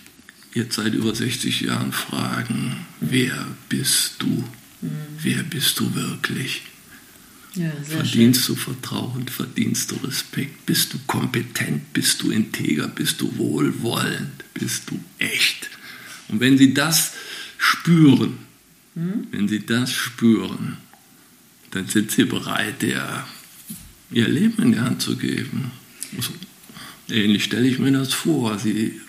jetzt 0.53 0.75
seit 0.75 0.93
über 0.93 1.15
60 1.15 1.61
Jahren 1.61 1.93
fragen. 1.93 2.85
Mhm. 2.99 3.07
Wer 3.09 3.47
bist 3.69 4.15
du? 4.19 4.43
Mhm. 4.81 4.91
Wer 5.19 5.43
bist 5.43 5.79
du 5.79 5.95
wirklich? 5.95 6.63
Ja, 7.55 7.71
verdienst 7.83 8.45
schön. 8.45 8.55
du 8.55 8.61
Vertrauen, 8.61 9.27
verdienst 9.27 9.91
du 9.91 9.95
Respekt, 9.97 10.65
bist 10.65 10.93
du 10.93 10.97
kompetent, 11.05 11.93
bist 11.93 12.21
du 12.23 12.31
integer, 12.31 12.87
bist 12.87 13.21
du 13.21 13.37
wohlwollend, 13.37 14.43
bist 14.55 14.89
du 14.89 14.99
echt. 15.19 15.69
Und 16.29 16.39
wenn 16.39 16.57
sie 16.57 16.73
das 16.73 17.13
spüren, 17.57 18.39
hm? 18.95 19.27
wenn 19.31 19.47
sie 19.47 19.65
das 19.65 19.91
spüren, 19.91 20.77
dann 21.71 21.87
sind 21.87 22.11
sie 22.11 22.25
bereit, 22.25 22.81
der, 22.81 23.27
ihr 24.11 24.27
Leben 24.27 24.63
in 24.63 24.71
die 24.73 24.79
Hand 24.79 25.01
zu 25.01 25.15
geben. 25.15 25.71
Ähnlich 27.09 27.43
stelle 27.43 27.67
ich 27.67 27.79
mir 27.79 27.91
das 27.91 28.13
vor. 28.13 28.57
Sie, 28.57 28.99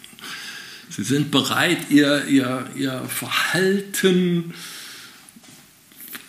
sie 0.91 1.05
sind 1.05 1.31
bereit, 1.31 1.91
ihr, 1.91 2.27
ihr, 2.27 2.69
ihr 2.77 3.05
Verhalten 3.09 4.53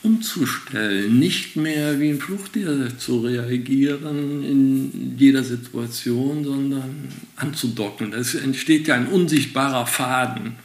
umzustellen, 0.06 1.18
nicht 1.18 1.56
mehr 1.56 2.00
wie 2.00 2.12
ein 2.12 2.20
Fluchttier 2.20 2.98
zu 2.98 3.22
reagieren 3.22 4.44
in 4.44 5.18
jeder 5.18 5.44
Situation, 5.44 6.44
sondern 6.44 7.10
anzudocken. 7.36 8.14
Es 8.14 8.36
entsteht 8.36 8.88
ja 8.88 8.96
ein 8.96 9.08
unsichtbarer 9.08 9.88
Faden. 9.88 10.56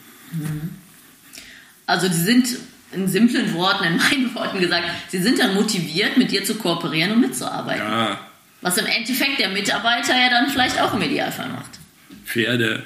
Also 1.87 2.09
die 2.09 2.15
sind 2.15 2.49
in 2.93 3.09
simplen 3.09 3.55
Worten, 3.55 3.85
in 3.85 3.97
meinen 3.97 4.35
Worten 4.35 4.61
gesagt, 4.61 4.85
sie 5.09 5.23
sind 5.23 5.39
dann 5.39 5.55
motiviert, 5.55 6.17
mit 6.19 6.31
dir 6.31 6.45
zu 6.45 6.57
kooperieren 6.57 7.13
und 7.13 7.21
mitzuarbeiten. 7.21 7.83
Ja. 7.83 8.21
Was 8.61 8.77
im 8.77 8.87
Endeffekt 8.87 9.39
der 9.39 9.49
Mitarbeiter 9.49 10.13
ja 10.13 10.29
dann 10.29 10.51
vielleicht 10.51 10.81
auch 10.81 10.93
im 10.93 11.03
Idealfall 11.03 11.49
macht. 11.49 11.79
Pferde 12.27 12.85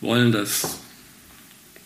wollen 0.00 0.30
das, 0.30 0.78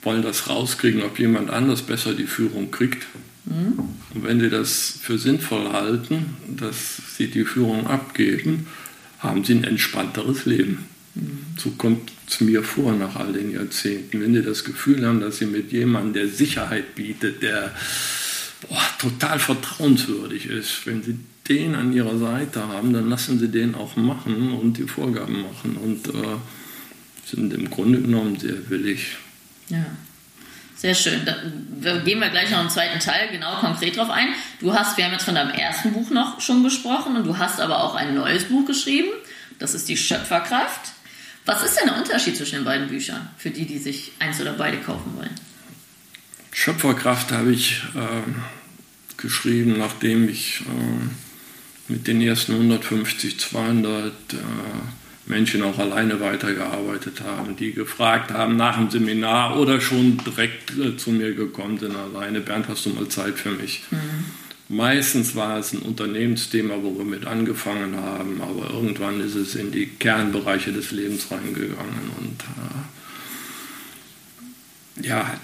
wollen 0.02 0.22
das 0.22 0.48
rauskriegen, 0.48 1.02
ob 1.02 1.18
jemand 1.18 1.50
anders 1.50 1.82
besser 1.82 2.12
die 2.12 2.26
Führung 2.26 2.70
kriegt. 2.70 3.06
Mhm. 3.46 3.78
Und 4.14 4.24
wenn 4.24 4.40
sie 4.40 4.50
das 4.50 4.98
für 5.00 5.18
sinnvoll 5.18 5.72
halten, 5.72 6.36
dass 6.48 7.16
sie 7.16 7.28
die 7.28 7.44
Führung 7.44 7.86
abgeben, 7.86 8.66
haben 9.18 9.44
sie 9.44 9.54
ein 9.54 9.64
entspannteres 9.64 10.44
Leben. 10.46 10.84
So 11.56 11.70
kommt 11.70 12.10
es 12.28 12.40
mir 12.40 12.62
vor 12.62 12.92
nach 12.92 13.16
all 13.16 13.32
den 13.32 13.52
Jahrzehnten. 13.52 14.20
Wenn 14.20 14.34
die 14.34 14.42
das 14.42 14.64
Gefühl 14.64 15.06
haben, 15.06 15.20
dass 15.20 15.38
sie 15.38 15.46
mit 15.46 15.70
jemandem, 15.70 16.12
der 16.12 16.28
Sicherheit 16.28 16.94
bietet, 16.96 17.42
der 17.42 17.72
boah, 18.68 18.82
total 18.98 19.38
vertrauenswürdig 19.38 20.46
ist, 20.46 20.86
wenn 20.86 21.02
sie 21.02 21.16
den 21.48 21.74
an 21.74 21.92
ihrer 21.92 22.18
Seite 22.18 22.66
haben, 22.66 22.92
dann 22.92 23.08
lassen 23.08 23.38
sie 23.38 23.48
den 23.48 23.74
auch 23.74 23.96
machen 23.96 24.52
und 24.52 24.78
die 24.78 24.84
Vorgaben 24.84 25.42
machen 25.42 25.76
und 25.76 26.08
äh, 26.08 26.36
sind 27.26 27.52
im 27.52 27.70
Grunde 27.70 28.00
genommen 28.00 28.38
sehr 28.38 28.70
willig. 28.70 29.16
Ja. 29.68 29.86
Sehr 30.84 30.94
schön. 30.94 31.24
Da 31.24 31.96
gehen 32.00 32.20
wir 32.20 32.28
gleich 32.28 32.50
noch 32.50 32.60
im 32.60 32.68
zweiten 32.68 33.00
Teil 33.00 33.30
genau 33.32 33.58
konkret 33.58 33.96
drauf 33.96 34.10
ein. 34.10 34.34
Du 34.60 34.74
hast, 34.74 34.98
wir 34.98 35.06
haben 35.06 35.12
jetzt 35.12 35.24
von 35.24 35.34
deinem 35.34 35.52
ersten 35.52 35.94
Buch 35.94 36.10
noch 36.10 36.42
schon 36.42 36.62
gesprochen 36.62 37.16
und 37.16 37.24
du 37.24 37.38
hast 37.38 37.58
aber 37.58 37.82
auch 37.82 37.94
ein 37.94 38.14
neues 38.14 38.44
Buch 38.44 38.66
geschrieben. 38.66 39.08
Das 39.58 39.72
ist 39.72 39.88
die 39.88 39.96
Schöpferkraft. 39.96 40.92
Was 41.46 41.64
ist 41.64 41.80
denn 41.80 41.88
der 41.88 41.96
Unterschied 41.96 42.36
zwischen 42.36 42.56
den 42.56 42.64
beiden 42.66 42.88
Büchern 42.88 43.30
für 43.38 43.48
die, 43.48 43.64
die 43.64 43.78
sich 43.78 44.12
eins 44.18 44.42
oder 44.42 44.52
beide 44.52 44.76
kaufen 44.76 45.16
wollen? 45.16 45.34
Schöpferkraft 46.52 47.32
habe 47.32 47.52
ich 47.52 47.80
äh, 47.94 49.16
geschrieben, 49.16 49.78
nachdem 49.78 50.28
ich 50.28 50.60
äh, 50.60 51.92
mit 51.92 52.06
den 52.06 52.20
ersten 52.20 52.52
150, 52.52 53.40
200 53.40 54.12
äh, 54.12 54.36
Menschen 55.26 55.62
auch 55.62 55.78
alleine 55.78 56.20
weitergearbeitet 56.20 57.22
habe, 57.22 57.54
die 57.54 57.72
gefragt 57.72 58.30
haben 58.30 58.56
nach 58.56 58.76
dem 58.76 58.90
Seminar 58.90 59.58
oder 59.58 59.80
schon 59.80 60.18
direkt 60.18 60.76
äh, 60.78 60.96
zu 60.96 61.10
mir 61.10 61.34
gekommen 61.34 61.78
sind 61.78 61.96
alleine. 61.96 62.40
Bernd, 62.40 62.68
hast 62.68 62.84
du 62.86 62.90
mal 62.90 63.08
Zeit 63.08 63.38
für 63.38 63.50
mich? 63.50 63.82
Mhm. 63.90 64.24
Meistens 64.68 65.34
war 65.34 65.58
es 65.58 65.72
ein 65.72 65.80
Unternehmensthema, 65.80 66.74
wo 66.82 66.96
wir 66.98 67.04
mit 67.04 67.26
angefangen 67.26 67.96
haben, 67.96 68.40
aber 68.40 68.70
irgendwann 68.72 69.20
ist 69.20 69.34
es 69.34 69.54
in 69.54 69.70
die 69.72 69.86
Kernbereiche 69.86 70.72
des 70.72 70.90
Lebens 70.90 71.30
reingegangen 71.30 72.10
und 72.18 72.42
äh, 75.02 75.06
ja, 75.06 75.34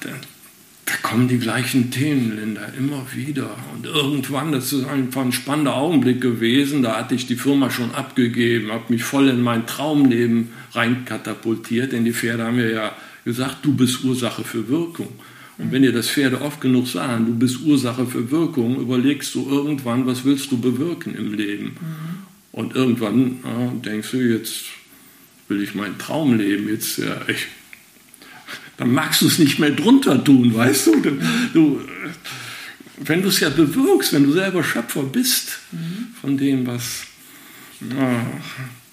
da, 0.90 1.08
kommen 1.08 1.28
die 1.28 1.38
gleichen 1.38 1.90
Themen, 1.90 2.36
Linda, 2.36 2.62
immer 2.78 3.06
wieder. 3.14 3.50
Und 3.74 3.86
irgendwann, 3.86 4.52
das 4.52 4.72
ist 4.72 4.86
einfach 4.86 5.22
ein 5.22 5.32
spannender 5.32 5.76
Augenblick 5.76 6.20
gewesen, 6.20 6.82
da 6.82 6.96
hatte 6.96 7.14
ich 7.14 7.26
die 7.26 7.36
Firma 7.36 7.70
schon 7.70 7.94
abgegeben, 7.94 8.72
habe 8.72 8.92
mich 8.92 9.04
voll 9.04 9.28
in 9.28 9.42
mein 9.42 9.66
Traumleben 9.66 10.50
reinkatapultiert, 10.72 11.92
denn 11.92 12.04
die 12.04 12.12
Pferde 12.12 12.44
haben 12.44 12.58
ja 12.58 12.92
gesagt, 13.24 13.58
du 13.62 13.74
bist 13.74 14.04
Ursache 14.04 14.44
für 14.44 14.68
Wirkung. 14.68 15.08
Und 15.58 15.72
wenn 15.72 15.82
dir 15.82 15.92
das 15.92 16.08
Pferde 16.08 16.40
oft 16.40 16.60
genug 16.60 16.88
sagen, 16.88 17.26
du 17.26 17.34
bist 17.34 17.60
Ursache 17.62 18.06
für 18.06 18.30
Wirkung, 18.30 18.80
überlegst 18.80 19.34
du 19.34 19.46
irgendwann, 19.48 20.06
was 20.06 20.24
willst 20.24 20.50
du 20.50 20.58
bewirken 20.58 21.14
im 21.14 21.34
Leben? 21.34 21.64
Mhm. 21.64 22.20
Und 22.52 22.74
irgendwann 22.74 23.38
ja, 23.44 23.72
denkst 23.84 24.10
du, 24.12 24.16
jetzt 24.18 24.64
will 25.48 25.62
ich 25.62 25.74
meinen 25.74 25.98
Traum 25.98 26.38
leben, 26.38 26.68
jetzt, 26.68 26.98
ja, 26.98 27.20
ich, 27.28 27.48
dann 28.80 28.92
magst 28.92 29.20
du 29.20 29.26
es 29.26 29.38
nicht 29.38 29.58
mehr 29.58 29.72
drunter 29.72 30.24
tun, 30.24 30.54
weißt 30.54 30.86
du? 30.86 31.00
du, 31.02 31.18
du 31.52 31.80
wenn 32.96 33.20
du 33.20 33.28
es 33.28 33.40
ja 33.40 33.50
bewirkst, 33.50 34.14
wenn 34.14 34.24
du 34.24 34.32
selber 34.32 34.64
Schöpfer 34.64 35.02
bist 35.02 35.58
mhm. 35.70 36.14
von 36.18 36.38
dem, 36.38 36.66
was 36.66 37.02
ja, 37.80 38.26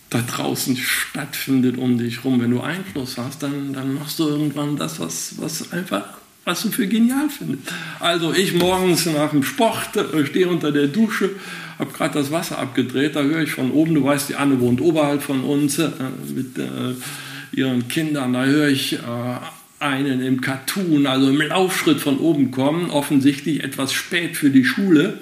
da 0.10 0.22
draußen 0.22 0.76
stattfindet 0.76 1.78
um 1.78 1.98
dich 1.98 2.26
rum, 2.26 2.42
wenn 2.42 2.52
du 2.52 2.60
Einfluss 2.60 3.18
hast, 3.18 3.44
dann, 3.44 3.72
dann 3.72 3.94
machst 3.94 4.20
du 4.20 4.28
irgendwann 4.28 4.76
das, 4.76 5.00
was, 5.00 5.36
was 5.38 5.72
einfach 5.72 6.04
was 6.44 6.62
du 6.62 6.70
für 6.70 6.88
genial 6.88 7.30
findest. 7.30 7.74
Also 8.00 8.34
ich 8.34 8.54
morgens 8.54 9.06
nach 9.06 9.32
dem 9.32 9.44
Sport 9.44 9.96
äh, 9.96 10.26
stehe 10.26 10.50
unter 10.50 10.72
der 10.74 10.88
Dusche, 10.88 11.32
habe 11.80 11.92
gerade 11.94 12.14
das 12.14 12.32
Wasser 12.32 12.58
abgedreht, 12.58 13.16
da 13.16 13.22
höre 13.22 13.42
ich 13.42 13.52
von 13.52 13.72
oben, 13.72 13.96
du 13.96 14.04
weißt, 14.04 14.30
die 14.30 14.36
Anne 14.36 14.60
wohnt 14.60 14.82
oberhalb 14.82 15.22
von 15.22 15.44
uns 15.44 15.80
äh, 15.80 15.90
mit 16.34 16.58
äh, 16.58 16.94
ihren 17.52 17.88
Kindern, 17.88 18.34
da 18.34 18.46
höre 18.46 18.68
ich 18.68 18.94
äh, 18.94 18.98
einen 19.80 20.21
im 20.21 20.41
Cartoon, 20.41 21.05
also 21.05 21.30
im 21.30 21.41
Laufschritt 21.41 21.99
von 21.99 22.17
oben 22.17 22.51
kommen, 22.51 22.89
offensichtlich 22.89 23.63
etwas 23.63 23.93
spät 23.93 24.36
für 24.36 24.49
die 24.49 24.65
Schule, 24.65 25.19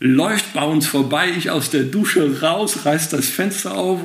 läuft 0.00 0.54
bei 0.54 0.64
uns 0.64 0.86
vorbei, 0.86 1.30
ich 1.36 1.50
aus 1.50 1.70
der 1.70 1.84
Dusche 1.84 2.40
raus, 2.40 2.86
reißt 2.86 3.12
das 3.12 3.28
Fenster 3.28 3.76
auf 3.76 4.00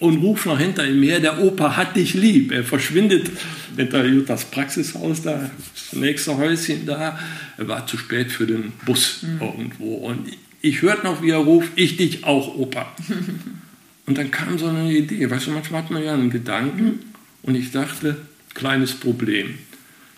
und 0.00 0.18
ruft 0.18 0.46
noch 0.46 0.58
hinter 0.58 0.86
ihm 0.86 1.02
her, 1.02 1.20
der 1.20 1.40
Opa 1.40 1.76
hat 1.76 1.96
dich 1.96 2.14
lieb. 2.14 2.52
Er 2.52 2.64
verschwindet 2.64 3.30
hinter 3.76 4.02
das 4.02 4.44
Praxishaus 4.44 5.22
da, 5.22 5.50
das 5.74 5.92
nächste 5.92 6.36
Häuschen 6.36 6.86
da. 6.86 7.18
Er 7.56 7.68
war 7.68 7.86
zu 7.86 7.96
spät 7.96 8.30
für 8.30 8.46
den 8.46 8.72
Bus 8.84 9.22
mhm. 9.22 9.40
irgendwo. 9.40 9.94
Und 9.94 10.28
ich 10.60 10.82
hörte 10.82 11.04
noch, 11.04 11.22
wie 11.22 11.30
er 11.30 11.38
ruft, 11.38 11.70
ich 11.76 11.96
dich 11.96 12.24
auch, 12.24 12.56
Opa. 12.56 12.92
und 14.06 14.18
dann 14.18 14.30
kam 14.30 14.58
so 14.58 14.66
eine 14.66 14.92
Idee. 14.92 15.30
Weißt 15.30 15.46
du, 15.46 15.50
manchmal 15.52 15.82
hat 15.82 15.90
man 15.90 16.02
ja 16.02 16.14
einen 16.14 16.30
Gedanken 16.30 17.00
und 17.42 17.54
ich 17.54 17.70
dachte, 17.72 18.16
kleines 18.58 18.92
Problem. 18.92 19.54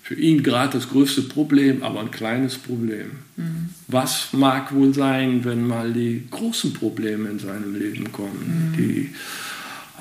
Für 0.03 0.15
ihn 0.15 0.43
gerade 0.43 0.73
das 0.73 0.89
größte 0.89 1.23
Problem, 1.23 1.85
aber 1.85 2.01
ein 2.01 2.11
kleines 2.11 2.59
Problem. 2.59 3.11
Mhm. 3.37 3.69
Was 3.87 4.33
mag 4.33 4.75
wohl 4.75 4.93
sein, 4.93 5.45
wenn 5.45 5.65
mal 5.65 5.93
die 5.93 6.25
großen 6.31 6.73
Probleme 6.73 7.29
in 7.29 7.39
seinem 7.39 7.77
Leben 7.79 8.11
kommen, 8.11 8.73
mhm. 8.73 8.77
die 8.77 9.11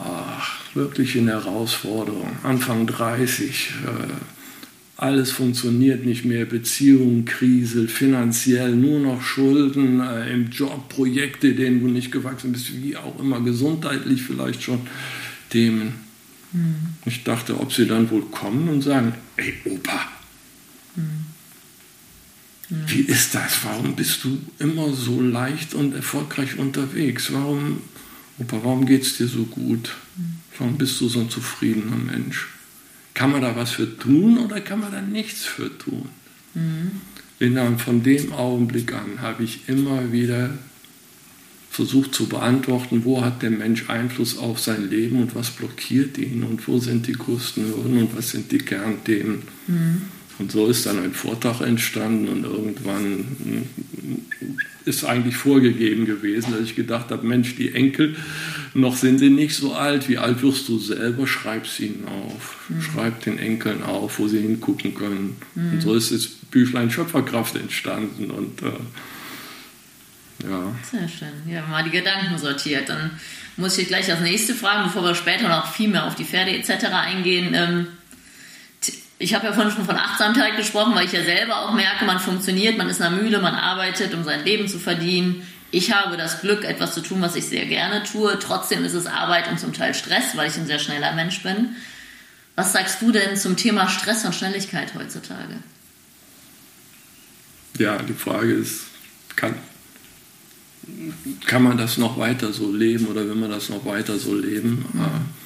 ach, 0.03 0.57
wirklich 0.73 1.15
in 1.15 1.27
Herausforderung. 1.27 2.31
Anfang 2.41 2.87
30, 2.87 3.73
äh, 3.85 4.13
alles 4.97 5.31
funktioniert 5.31 6.05
nicht 6.05 6.25
mehr, 6.25 6.45
Beziehungen 6.45 7.25
kriselt, 7.25 7.91
finanziell 7.91 8.75
nur 8.75 8.99
noch 8.99 9.21
Schulden, 9.21 9.99
äh, 9.99 10.33
im 10.33 10.49
Job 10.49 10.89
Projekte, 10.89 11.53
denen 11.53 11.81
du 11.81 11.87
nicht 11.87 12.11
gewachsen 12.11 12.51
bist, 12.51 12.81
wie 12.81 12.97
auch 12.97 13.19
immer, 13.19 13.41
gesundheitlich 13.41 14.23
vielleicht 14.23 14.63
schon 14.63 14.81
Themen. 15.49 16.09
Mhm. 16.52 16.93
Ich 17.06 17.24
dachte, 17.24 17.60
ob 17.60 17.74
sie 17.74 17.86
dann 17.86 18.10
wohl 18.10 18.24
kommen 18.24 18.70
und 18.70 18.82
sagen, 18.82 19.14
ey 19.38 19.54
Opa, 19.66 20.08
mhm. 20.95 21.26
wie 22.88 23.02
ist 23.02 23.36
das? 23.36 23.64
Warum 23.64 23.95
bist 23.95 24.24
du 24.24 24.39
immer 24.60 24.93
so 24.93 25.22
leicht 25.22 25.74
und 25.74 25.95
erfolgreich 25.95 26.58
unterwegs? 26.58 27.32
Warum 27.32 27.82
Opa, 28.39 28.60
warum 28.64 28.86
geht 28.86 29.04
es 29.04 29.18
dir 29.18 29.28
so 29.28 29.43
gut? 29.43 29.95
Warum 30.58 30.78
bist 30.78 31.00
du 31.02 31.08
so 31.08 31.20
ein 31.20 31.30
zufriedener 31.30 31.97
Mensch? 31.97 32.47
Kann 33.14 33.32
man 33.32 33.41
da 33.41 33.56
was 33.56 33.72
für 33.72 33.97
tun 33.97 34.38
oder 34.38 34.62
kann 34.62 34.80
man 34.80 34.91
da 34.91 35.02
nichts 35.02 35.45
für 35.45 35.78
tun? 35.78 36.10
Mhm. 36.54 37.78
von 37.78 38.04
dem 38.04 38.34
Augenblick 38.34 38.93
an 38.93 39.22
habe 39.22 39.43
ich 39.43 39.68
immer 39.68 40.12
wieder 40.12 40.52
versucht 41.70 42.13
zu 42.13 42.28
beantworten, 42.28 43.05
wo 43.05 43.24
hat 43.24 43.41
der 43.41 43.51
Mensch 43.51 43.89
Einfluss 43.89 44.38
auf 44.38 44.59
sein 44.59 44.89
Leben 44.89 45.22
und 45.22 45.36
was 45.36 45.51
blockiert 45.51 46.17
ihn 46.17 46.43
und 46.43 46.67
wo 46.67 46.80
sind 46.80 47.07
die 47.07 47.13
größten 47.13 47.65
Hürden 47.65 47.99
und 47.99 48.17
was 48.17 48.32
sind 48.32 48.51
die 48.51 48.57
Kernthemen. 48.57 49.43
Mhm. 49.67 50.01
Und 50.39 50.51
so 50.51 50.67
ist 50.67 50.86
dann 50.86 50.99
ein 50.99 51.13
Vortrag 51.13 51.61
entstanden 51.61 52.30
und 52.30 52.43
irgendwann 52.45 53.65
ist 54.86 55.03
eigentlich 55.03 55.36
vorgegeben 55.36 56.05
gewesen, 56.05 56.53
dass 56.53 56.61
ich 56.61 56.76
gedacht 56.76 57.11
habe, 57.11 57.28
Mensch, 57.28 57.55
die 57.55 57.74
Enkel, 57.74 58.15
noch 58.74 58.95
sind 58.95 59.20
sie 59.20 59.30
nicht 59.30 59.55
so 59.55 59.74
alt, 59.74 60.09
wie 60.09 60.17
alt 60.17 60.41
wirst 60.41 60.67
du 60.70 60.80
selber, 60.80 61.28
schreib 61.28 61.67
sie 61.67 61.88
ihnen 61.88 62.05
auf. 62.07 62.57
Mhm. 62.70 62.82
Schreib 62.82 63.24
den 63.24 63.38
Enkeln 63.38 63.84
auf, 63.84 64.20
wo 64.20 64.28
sie 64.28 64.39
hingucken 64.39 64.95
können. 64.95 65.36
Mhm. 65.55 65.74
Und 65.74 65.82
so 65.82 65.93
ist 65.93 66.11
das 66.11 66.28
Büchlein 66.28 66.89
Schöpferkraft 66.89 67.55
entstanden 67.55 68.32
und 68.32 68.61
äh, 68.61 68.72
ja. 70.43 70.75
Sehr 70.89 71.07
schön. 71.07 71.29
Ja, 71.47 71.61
mal 71.63 71.83
die 71.83 71.89
Gedanken 71.89 72.37
sortiert. 72.37 72.89
Dann 72.89 73.11
muss 73.57 73.77
ich 73.77 73.87
gleich 73.87 74.09
als 74.11 74.21
nächste 74.21 74.53
fragen, 74.53 74.85
bevor 74.85 75.03
wir 75.03 75.15
später 75.15 75.47
noch 75.47 75.71
viel 75.71 75.89
mehr 75.89 76.05
auf 76.05 76.15
die 76.15 76.25
Pferde 76.25 76.51
etc. 76.51 76.85
eingehen. 76.85 77.53
Ähm, 77.53 77.87
ich 79.21 79.33
habe 79.33 79.47
ja 79.47 79.53
vorhin 79.53 79.73
schon 79.73 79.85
von 79.85 79.97
Achtsamkeit 79.97 80.55
gesprochen, 80.55 80.95
weil 80.95 81.05
ich 81.05 81.11
ja 81.11 81.23
selber 81.23 81.59
auch 81.59 81.73
merke, 81.73 82.05
man 82.05 82.19
funktioniert, 82.19 82.77
man 82.77 82.89
ist 82.89 83.01
in 83.01 83.03
der 83.03 83.21
Mühle, 83.21 83.39
man 83.39 83.53
arbeitet, 83.53 84.13
um 84.13 84.23
sein 84.23 84.45
Leben 84.45 84.69
zu 84.69 84.79
verdienen. 84.79 85.45
Ich 85.71 85.93
habe 85.93 86.15
das 86.15 86.41
Glück, 86.41 86.63
etwas 86.63 86.93
zu 86.93 87.01
tun, 87.01 87.21
was 87.21 87.35
ich 87.35 87.45
sehr 87.45 87.65
gerne 87.65 88.03
tue. 88.03 88.39
Trotzdem 88.39 88.85
ist 88.85 88.93
es 88.93 89.05
Arbeit 89.05 89.49
und 89.49 89.59
zum 89.59 89.73
Teil 89.73 89.93
Stress, 89.93 90.35
weil 90.35 90.49
ich 90.49 90.57
ein 90.57 90.65
sehr 90.65 90.79
schneller 90.79 91.13
Mensch 91.13 91.43
bin. 91.43 91.75
Was 92.55 92.73
sagst 92.73 93.01
du 93.01 93.11
denn 93.11 93.37
zum 93.37 93.57
Thema 93.57 93.87
Stress 93.89 94.25
und 94.25 94.33
Schnelligkeit 94.33 94.93
heutzutage? 94.95 95.57
Ja, 97.77 97.97
die 97.97 98.13
Frage 98.13 98.53
ist, 98.53 98.85
kann, 99.35 99.55
kann 101.45 101.63
man 101.63 101.77
das 101.77 101.97
noch 101.97 102.17
weiter 102.17 102.53
so 102.53 102.71
leben 102.71 103.07
oder 103.07 103.27
will 103.27 103.36
man 103.36 103.49
das 103.49 103.69
noch 103.69 103.86
weiter 103.86 104.17
so 104.17 104.36
leben? 104.36 104.86
Mhm. 104.93 105.39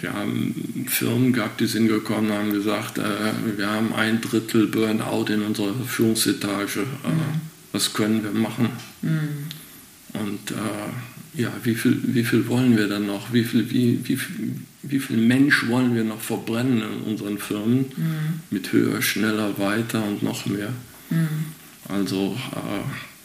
Wir 0.00 0.12
haben 0.12 0.86
Firmen 0.88 1.32
gehabt, 1.32 1.60
die 1.60 1.66
sind 1.66 1.88
gekommen 1.88 2.30
und 2.30 2.36
haben 2.36 2.52
gesagt, 2.52 2.98
äh, 2.98 3.32
wir 3.56 3.68
haben 3.68 3.92
ein 3.94 4.20
Drittel 4.20 4.66
Burnout 4.66 5.26
in 5.28 5.42
unserer 5.42 5.74
Führungsetage. 5.86 6.80
Äh, 6.80 7.08
mhm. 7.08 7.40
Was 7.72 7.92
können 7.92 8.22
wir 8.24 8.32
machen? 8.32 8.70
Mhm. 9.02 9.28
Und 10.14 10.50
äh, 10.50 11.40
ja, 11.40 11.52
wie 11.62 11.74
viel, 11.74 12.00
wie 12.02 12.24
viel 12.24 12.48
wollen 12.48 12.76
wir 12.76 12.88
dann 12.88 13.06
noch? 13.06 13.32
Wie 13.32 13.44
viel, 13.44 13.70
wie, 13.70 14.00
wie, 14.04 14.18
wie 14.82 14.98
viel 14.98 15.18
Mensch 15.18 15.68
wollen 15.68 15.94
wir 15.94 16.04
noch 16.04 16.20
verbrennen 16.20 16.82
in 16.82 17.12
unseren 17.12 17.38
Firmen? 17.38 17.86
Mhm. 17.96 18.40
Mit 18.50 18.72
höher, 18.72 19.02
schneller, 19.02 19.58
weiter 19.58 20.02
und 20.04 20.22
noch 20.22 20.46
mehr. 20.46 20.72
Mhm. 21.10 21.28
Also 21.88 22.36
äh, 22.52 23.15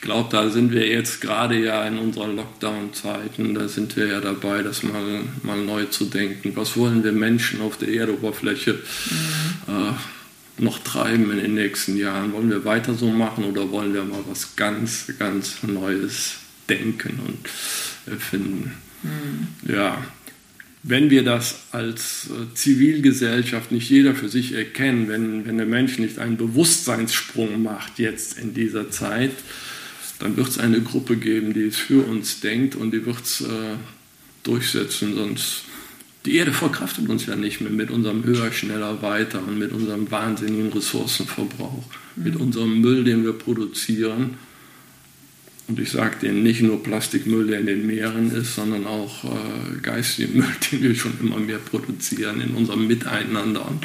ich 0.00 0.06
glaube, 0.06 0.30
da 0.32 0.48
sind 0.48 0.72
wir 0.72 0.88
jetzt 0.88 1.20
gerade 1.20 1.62
ja 1.62 1.86
in 1.86 1.98
unseren 1.98 2.34
Lockdown-Zeiten, 2.34 3.54
da 3.54 3.68
sind 3.68 3.96
wir 3.96 4.06
ja 4.06 4.20
dabei, 4.22 4.62
das 4.62 4.82
mal, 4.82 5.20
mal 5.42 5.58
neu 5.58 5.84
zu 5.84 6.06
denken. 6.06 6.52
Was 6.54 6.74
wollen 6.78 7.04
wir 7.04 7.12
Menschen 7.12 7.60
auf 7.60 7.76
der 7.76 7.90
Erdoberfläche 7.90 8.78
mhm. 8.78 9.74
äh, 9.74 10.62
noch 10.62 10.78
treiben 10.78 11.30
in 11.32 11.36
den 11.36 11.54
nächsten 11.54 11.98
Jahren? 11.98 12.32
Wollen 12.32 12.48
wir 12.48 12.64
weiter 12.64 12.94
so 12.94 13.10
machen 13.10 13.44
oder 13.44 13.70
wollen 13.70 13.92
wir 13.92 14.02
mal 14.04 14.24
was 14.26 14.56
ganz, 14.56 15.12
ganz 15.18 15.62
Neues 15.64 16.36
denken 16.66 17.20
und 17.26 18.10
erfinden? 18.10 18.72
Mhm. 19.02 19.48
Ja, 19.70 20.02
wenn 20.82 21.10
wir 21.10 21.24
das 21.24 21.64
als 21.72 22.30
äh, 22.30 22.54
Zivilgesellschaft 22.54 23.70
nicht 23.70 23.90
jeder 23.90 24.14
für 24.14 24.30
sich 24.30 24.54
erkennen, 24.54 25.08
wenn, 25.08 25.44
wenn 25.44 25.58
der 25.58 25.66
Mensch 25.66 25.98
nicht 25.98 26.18
einen 26.18 26.38
Bewusstseinssprung 26.38 27.62
macht 27.62 27.98
jetzt 27.98 28.38
in 28.38 28.54
dieser 28.54 28.90
Zeit, 28.90 29.32
dann 30.20 30.36
wird 30.36 30.48
es 30.48 30.58
eine 30.58 30.80
Gruppe 30.80 31.16
geben, 31.16 31.54
die 31.54 31.64
es 31.64 31.76
für 31.76 32.06
uns 32.06 32.40
denkt 32.40 32.76
und 32.76 32.92
die 32.92 33.04
wird 33.04 33.22
es 33.22 33.40
äh, 33.40 33.76
durchsetzen. 34.42 35.14
Sonst 35.16 35.64
die 36.26 36.36
Erde 36.36 36.52
verkraftet 36.52 37.08
uns 37.08 37.24
ja 37.26 37.34
nicht 37.34 37.62
mehr 37.62 37.70
mit 37.70 37.90
unserem 37.90 38.22
höher, 38.24 38.52
schneller, 38.52 39.00
weiter 39.00 39.42
und 39.42 39.58
mit 39.58 39.72
unserem 39.72 40.10
wahnsinnigen 40.10 40.70
Ressourcenverbrauch, 40.72 41.84
mhm. 42.16 42.22
mit 42.22 42.36
unserem 42.36 42.80
Müll, 42.80 43.04
den 43.04 43.24
wir 43.24 43.32
produzieren. 43.32 44.36
Und 45.68 45.78
ich 45.78 45.90
sage 45.90 46.16
denen 46.20 46.42
nicht 46.42 46.60
nur 46.60 46.82
Plastikmüll, 46.82 47.46
der 47.46 47.60
in 47.60 47.66
den 47.66 47.86
Meeren 47.86 48.30
ist, 48.32 48.56
sondern 48.56 48.86
auch 48.86 49.24
äh, 49.24 49.80
geistigen 49.80 50.38
Müll, 50.38 50.54
den 50.70 50.82
wir 50.82 50.94
schon 50.94 51.18
immer 51.20 51.38
mehr 51.38 51.58
produzieren 51.58 52.42
in 52.42 52.50
unserem 52.50 52.86
Miteinander. 52.86 53.66
Und 53.66 53.82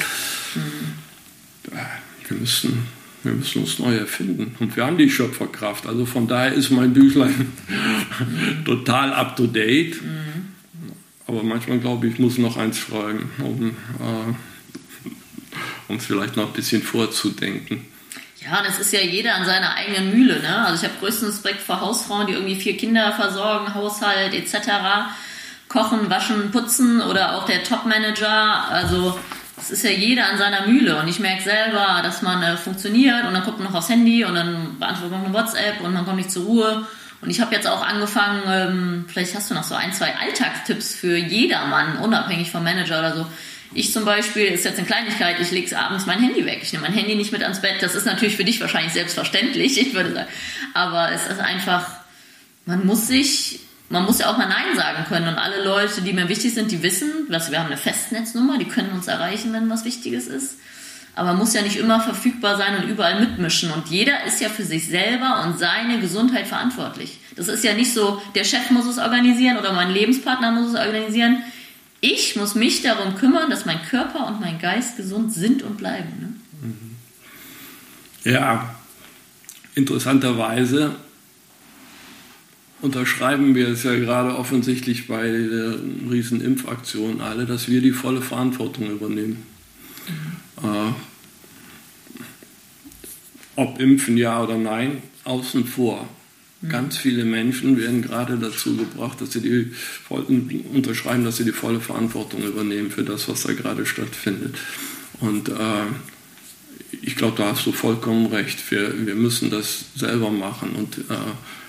mhm. 0.55 1.71
äh, 1.71 2.27
wir 2.27 2.37
müssen 2.37 2.79
wir 3.25 3.33
müssen 3.33 3.63
uns 3.63 3.79
neu 3.79 3.95
erfinden. 3.95 4.55
Und 4.59 4.75
wir 4.75 4.85
haben 4.85 4.97
die 4.97 5.09
Schöpferkraft. 5.09 5.87
Also 5.87 6.05
von 6.05 6.27
daher 6.27 6.53
ist 6.53 6.69
mein 6.69 6.93
Büchlein 6.93 7.51
total 8.65 9.13
up 9.13 9.35
to 9.35 9.47
date. 9.47 10.01
Mhm. 10.01 10.25
Aber 11.27 11.43
manchmal 11.43 11.79
glaube 11.79 12.07
ich, 12.07 12.13
ich 12.13 12.19
muss 12.19 12.37
noch 12.37 12.55
eins 12.55 12.77
schreiben, 12.77 13.31
um 13.39 13.75
äh, 15.89 15.95
es 15.95 16.05
vielleicht 16.05 16.35
noch 16.37 16.47
ein 16.47 16.53
bisschen 16.53 16.83
vorzudenken. 16.83 17.81
Ja, 18.41 18.61
das 18.61 18.79
ist 18.79 18.93
ja 18.93 19.01
jeder 19.01 19.35
an 19.35 19.45
seiner 19.45 19.73
eigenen 19.73 20.11
Mühle. 20.11 20.39
Ne? 20.39 20.65
Also 20.65 20.85
ich 20.85 20.91
habe 20.91 20.99
größten 20.99 21.29
Respekt 21.29 21.61
vor 21.61 21.81
Hausfrauen, 21.81 22.27
die 22.27 22.33
irgendwie 22.33 22.55
vier 22.55 22.77
Kinder 22.77 23.11
versorgen, 23.13 23.73
Haushalt 23.73 24.35
etc. 24.35 24.55
Kochen, 25.67 26.11
waschen, 26.11 26.51
putzen 26.51 27.01
oder 27.01 27.35
auch 27.35 27.45
der 27.45 27.63
Topmanager. 27.63 28.69
Also 28.69 29.17
es 29.57 29.71
ist 29.71 29.83
ja 29.83 29.91
jeder 29.91 30.29
an 30.29 30.37
seiner 30.37 30.67
Mühle 30.67 30.99
und 30.99 31.07
ich 31.07 31.19
merke 31.19 31.43
selber, 31.43 32.01
dass 32.03 32.21
man 32.21 32.43
äh, 32.43 32.57
funktioniert 32.57 33.25
und 33.25 33.33
dann 33.33 33.43
guckt 33.43 33.57
man 33.57 33.67
noch 33.67 33.75
aufs 33.75 33.89
Handy 33.89 34.25
und 34.25 34.35
dann 34.35 34.77
beantwortet 34.79 35.11
man 35.11 35.25
eine 35.25 35.33
WhatsApp 35.33 35.81
und 35.81 35.93
man 35.93 36.05
kommt 36.05 36.17
nicht 36.17 36.31
zur 36.31 36.45
Ruhe. 36.45 36.87
Und 37.21 37.29
ich 37.29 37.39
habe 37.39 37.55
jetzt 37.55 37.67
auch 37.67 37.83
angefangen, 37.85 38.43
ähm, 38.47 39.05
vielleicht 39.07 39.33
hast 39.33 39.49
du 39.49 39.55
noch 39.55 39.63
so 39.63 39.73
ein, 39.73 39.93
zwei 39.93 40.13
Alltagstipps 40.15 40.93
für 40.93 41.17
jedermann, 41.17 41.97
unabhängig 41.97 42.51
vom 42.51 42.63
Manager 42.63 42.99
oder 42.99 43.15
so. 43.15 43.25
Ich 43.73 43.91
zum 43.91 44.05
Beispiel, 44.05 44.45
ist 44.45 44.65
jetzt 44.65 44.77
eine 44.77 44.85
Kleinigkeit, 44.85 45.39
ich 45.39 45.51
lege 45.51 45.77
abends 45.77 46.05
mein 46.05 46.19
Handy 46.19 46.45
weg. 46.45 46.59
Ich 46.61 46.71
nehme 46.71 46.87
mein 46.87 46.93
Handy 46.93 47.15
nicht 47.15 47.31
mit 47.31 47.41
ans 47.41 47.61
Bett. 47.61 47.81
Das 47.81 47.95
ist 47.95 48.05
natürlich 48.05 48.35
für 48.35 48.45
dich 48.45 48.61
wahrscheinlich 48.61 48.93
selbstverständlich, 48.93 49.79
ich 49.81 49.93
würde 49.93 50.13
sagen. 50.13 50.27
Aber 50.73 51.11
es 51.11 51.25
ist 51.27 51.39
einfach, 51.39 51.87
man 52.65 52.85
muss 52.85 53.07
sich 53.07 53.61
man 53.89 54.05
muss 54.05 54.19
ja 54.19 54.31
auch 54.31 54.37
mal 54.37 54.47
Nein 54.47 54.75
sagen 54.75 55.05
können. 55.07 55.27
Und 55.27 55.35
alle 55.35 55.63
Leute, 55.63 56.01
die 56.01 56.13
mir 56.13 56.27
wichtig 56.27 56.53
sind, 56.53 56.71
die 56.71 56.81
wissen, 56.81 57.29
dass 57.29 57.51
wir 57.51 57.59
haben 57.59 57.67
eine 57.67 57.77
Festnetznummer, 57.77 58.57
die 58.57 58.65
können 58.65 58.91
uns 58.91 59.07
erreichen, 59.07 59.53
wenn 59.53 59.69
was 59.69 59.85
Wichtiges 59.85 60.27
ist. 60.27 60.55
Aber 61.15 61.29
man 61.29 61.37
muss 61.37 61.53
ja 61.53 61.61
nicht 61.61 61.77
immer 61.77 62.01
verfügbar 62.01 62.57
sein 62.57 62.75
und 62.75 62.89
überall 62.89 63.19
mitmischen. 63.19 63.71
Und 63.71 63.87
jeder 63.87 64.25
ist 64.25 64.41
ja 64.41 64.49
für 64.49 64.65
sich 64.65 64.87
selber 64.87 65.43
und 65.45 65.57
seine 65.57 65.99
Gesundheit 65.99 66.47
verantwortlich. 66.47 67.19
Das 67.35 67.47
ist 67.47 67.63
ja 67.63 67.73
nicht 67.73 67.93
so, 67.93 68.21
der 68.33 68.43
Chef 68.43 68.69
muss 68.71 68.85
es 68.85 68.97
organisieren 68.97 69.57
oder 69.57 69.71
mein 69.71 69.91
Lebenspartner 69.91 70.51
muss 70.51 70.73
es 70.73 70.75
organisieren. 70.75 71.41
Ich 72.01 72.35
muss 72.35 72.55
mich 72.55 72.81
darum 72.81 73.15
kümmern, 73.15 73.49
dass 73.49 73.65
mein 73.65 73.81
Körper 73.83 74.27
und 74.27 74.41
mein 74.41 74.59
Geist 74.59 74.97
gesund 74.97 75.33
sind 75.33 75.63
und 75.63 75.77
bleiben. 75.77 76.37
Ne? 78.23 78.31
Ja, 78.31 78.75
interessanterweise 79.75 80.95
unterschreiben 82.81 83.55
wir 83.55 83.69
es 83.69 83.83
ja 83.83 83.95
gerade 83.95 84.35
offensichtlich 84.37 85.07
bei 85.07 85.29
der 85.29 85.75
riesen 86.09 86.41
Impfaktion 86.41 87.21
alle, 87.21 87.45
dass 87.45 87.67
wir 87.69 87.81
die 87.81 87.91
volle 87.91 88.21
Verantwortung 88.21 88.91
übernehmen. 88.91 89.43
Mhm. 90.61 90.69
Äh, 90.69 90.93
ob 93.57 93.79
impfen 93.79 94.17
ja 94.17 94.43
oder 94.43 94.57
nein, 94.57 95.01
außen 95.23 95.65
vor. 95.65 96.07
Mhm. 96.61 96.69
Ganz 96.69 96.97
viele 96.97 97.23
Menschen 97.23 97.79
werden 97.79 98.01
gerade 98.01 98.37
dazu 98.37 98.75
gebracht, 98.75 99.21
dass 99.21 99.31
sie 99.31 99.41
die 99.41 99.71
unterschreiben, 100.73 101.23
dass 101.23 101.37
sie 101.37 101.45
die 101.45 101.51
volle 101.51 101.79
Verantwortung 101.79 102.43
übernehmen 102.43 102.91
für 102.91 103.03
das, 103.03 103.29
was 103.29 103.43
da 103.43 103.53
gerade 103.53 103.85
stattfindet. 103.85 104.55
Und 105.21 105.49
äh, 105.49 105.85
ich 107.01 107.15
glaube, 107.15 107.37
da 107.37 107.51
hast 107.51 107.65
du 107.65 107.71
vollkommen 107.71 108.27
recht. 108.27 108.59
Wir, 108.71 109.05
wir 109.05 109.15
müssen 109.15 109.49
das 109.49 109.85
selber 109.95 110.29
machen 110.29 110.71
und 110.75 110.97
äh, 111.09 111.17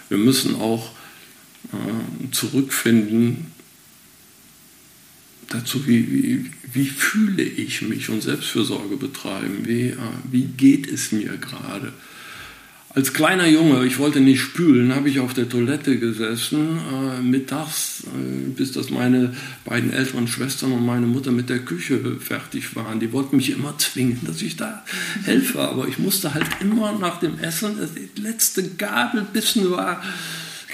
wir 0.09 0.19
müssen 0.19 0.57
auch 0.57 0.91
äh, 1.73 2.31
zurückfinden 2.33 3.53
dazu, 5.49 5.87
wie, 5.87 6.11
wie, 6.13 6.51
wie, 6.73 6.87
fühle 6.87 7.43
ich 7.43 7.83
mich 7.83 8.09
und 8.09 8.23
Selbstfürsorge 8.23 8.97
betreiben, 8.97 9.61
wie, 9.65 9.91
äh, 9.91 9.97
wie 10.31 10.45
geht 10.45 10.91
es 10.91 11.13
mir 11.13 11.37
gerade. 11.37 11.93
Als 12.97 13.13
kleiner 13.13 13.47
Junge, 13.47 13.85
ich 13.85 13.99
wollte 13.99 14.21
nicht 14.21 14.41
spülen, 14.41 14.95
habe 14.95 15.11
ich 15.11 15.21
auf 15.21 15.35
der 15.35 15.51
Toilette 15.51 15.99
gesessen, 15.99 16.79
äh, 16.79 17.21
mittags, 17.21 18.05
äh, 18.05 18.49
bis 18.49 18.73
das 18.73 18.89
meine 18.89 19.35
beiden 19.67 19.93
älteren 19.93 20.27
Schwestern 20.27 20.73
und 20.73 20.87
meine 20.87 21.07
Mutter 21.07 21.31
mit 21.31 21.51
der 21.51 21.59
Küche 21.59 22.17
fertig 22.19 22.75
waren. 22.75 22.99
Die 22.99 23.13
wollten 23.13 23.37
mich 23.37 23.51
immer 23.51 23.77
zwingen, 23.77 24.21
dass 24.27 24.41
ich 24.41 24.57
da 24.57 24.83
helfe, 25.25 25.61
aber 25.61 25.87
ich 25.89 25.99
musste 25.99 26.33
halt 26.33 26.47
immer 26.61 26.99
nach 26.99 27.21
dem 27.21 27.39
Essen, 27.39 27.77
das 27.79 27.91
letzte 28.17 28.67
Gabelbissen 28.67 29.71
war 29.71 30.03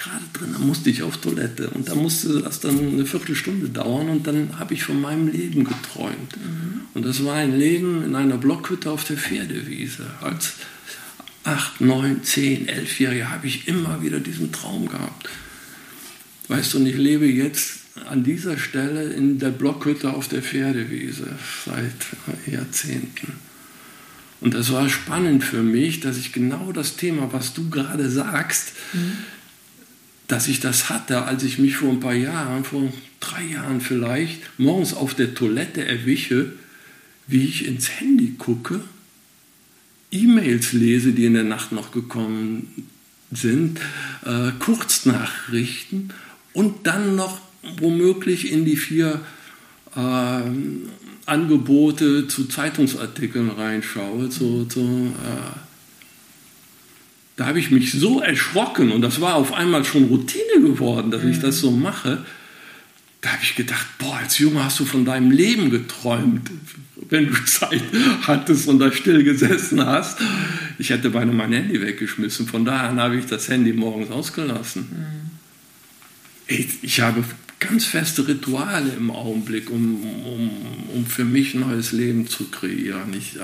gerade 0.03 0.25
drin, 0.33 0.51
da 0.53 0.59
musste 0.59 0.91
ich 0.91 1.03
auf 1.03 1.17
Toilette 1.19 1.71
und 1.71 1.89
da 1.89 1.95
musste 1.95 2.41
das 2.41 2.61
dann 2.61 2.79
eine 2.79 3.07
Viertelstunde 3.07 3.69
dauern 3.69 4.09
und 4.09 4.27
dann 4.27 4.59
habe 4.59 4.75
ich 4.75 4.83
von 4.83 5.01
meinem 5.01 5.29
Leben 5.29 5.65
geträumt. 5.65 6.37
Mhm. 6.37 6.83
Und 6.95 7.07
das 7.07 7.25
war 7.25 7.37
ein 7.37 7.57
Leben 7.57 8.05
in 8.05 8.15
einer 8.15 8.37
Blockhütte 8.37 8.91
auf 8.91 9.05
der 9.05 9.17
Pferdewiese. 9.17 10.07
Als 10.21 10.55
acht, 11.45 11.81
neun, 11.81 12.23
zehn, 12.25 12.69
elfjähriger 12.69 13.31
habe 13.31 13.47
ich 13.47 13.69
immer 13.69 14.03
wieder 14.03 14.21
diesen 14.21 14.53
Traum 14.53 14.89
gehabt. 14.89 15.29
Weißt 16.49 16.75
du, 16.75 16.79
und 16.79 16.87
ich 16.87 16.97
lebe 16.97 17.27
jetzt 17.27 17.81
an 18.09 18.25
dieser 18.25 18.59
Stelle 18.59 19.13
in 19.13 19.39
der 19.39 19.51
Blockhütte 19.51 20.13
auf 20.13 20.29
der 20.29 20.43
Pferdewiese 20.43 21.27
seit 21.65 22.53
Jahrzehnten. 22.53 23.35
Und 24.41 24.55
das 24.55 24.73
war 24.73 24.89
spannend 24.89 25.45
für 25.45 25.63
mich, 25.63 26.01
dass 26.01 26.17
ich 26.17 26.33
genau 26.33 26.73
das 26.73 26.97
Thema, 26.97 27.33
was 27.33 27.55
du 27.55 27.71
gerade 27.71 28.11
sagst, 28.11 28.73
mhm. 28.93 29.13
Dass 30.33 30.49
ich 30.49 30.61
das 30.61 30.89
hatte, 30.89 31.27
als 31.27 31.43
ich 31.43 31.59
mich 31.59 31.77
vor 31.77 31.91
ein 31.91 32.01
paar 32.01 32.15
Jahren, 32.15 32.65
vor 32.65 32.91
drei 33.21 33.45
Jahren 33.45 33.83
vielleicht, 33.83 34.41
morgens 34.59 34.95
auf 34.95 35.13
der 35.13 35.35
Toilette 35.35 35.85
erwische, 35.85 36.55
wie 37.27 37.45
ich 37.45 37.67
ins 37.67 38.01
Handy 38.01 38.37
gucke, 38.39 38.81
E-Mails 40.11 40.73
lese, 40.73 41.13
die 41.13 41.27
in 41.27 41.35
der 41.35 41.45
Nacht 41.45 41.73
noch 41.73 41.93
gekommen 41.93 42.87
sind, 43.31 43.79
äh, 44.25 44.53
Kurznachrichten 44.59 46.15
und 46.55 46.87
dann 46.87 47.15
noch 47.15 47.39
womöglich 47.79 48.51
in 48.51 48.65
die 48.65 48.77
vier 48.77 49.21
äh, 49.95 50.41
Angebote 51.27 52.27
zu 52.27 52.47
Zeitungsartikeln 52.47 53.51
reinschaue, 53.51 54.31
zu, 54.31 54.65
zu, 54.65 54.81
äh, 54.81 55.59
da 57.37 57.47
habe 57.47 57.59
ich 57.59 57.71
mich 57.71 57.93
so 57.93 58.21
erschrocken 58.21 58.93
und 58.93 59.01
das 59.01 59.21
war 59.21 59.37
auf 59.37 59.53
einmal 59.53 59.85
schon 59.85 60.05
Routine 60.05 60.61
geworden, 60.61 61.11
dass 61.11 61.23
mhm. 61.23 61.31
ich 61.31 61.39
das 61.41 61.59
so 61.59 61.71
mache. 61.71 62.25
Da 63.21 63.31
habe 63.31 63.43
ich 63.43 63.55
gedacht, 63.55 63.87
boah, 63.99 64.17
als 64.17 64.39
Junge 64.39 64.65
hast 64.65 64.81
du 64.81 64.85
von 64.85 65.05
deinem 65.05 65.31
Leben 65.31 65.71
geträumt, 65.71 66.51
wenn 67.09 67.29
du 67.29 67.45
Zeit 67.45 67.83
hattest 68.23 68.69
und 68.69 68.81
da 68.81 68.93
still 68.93 69.23
gesessen 69.23 69.85
hast. 69.85 70.19
Ich 70.79 70.91
hätte 70.91 71.11
beinahe 71.11 71.35
mein 71.35 71.53
Handy 71.53 71.81
weggeschmissen. 71.81 72.47
Von 72.47 72.65
daher 72.65 72.95
habe 72.97 73.17
ich 73.17 73.27
das 73.27 73.49
Handy 73.49 73.73
morgens 73.73 74.11
ausgelassen. 74.11 74.89
Mhm. 74.91 75.31
Ich, 76.49 76.83
ich 76.83 77.01
habe 77.01 77.25
ganz 77.61 77.85
feste 77.85 78.27
Rituale 78.27 78.91
im 78.97 79.11
Augenblick, 79.11 79.71
um, 79.71 80.03
um, 80.03 80.51
um 80.95 81.07
für 81.07 81.25
mich 81.25 81.55
ein 81.55 81.61
neues 81.61 81.93
Leben 81.93 82.27
zu 82.27 82.51
kreieren. 82.51 83.15
Ich 83.17 83.37
äh, 83.37 83.41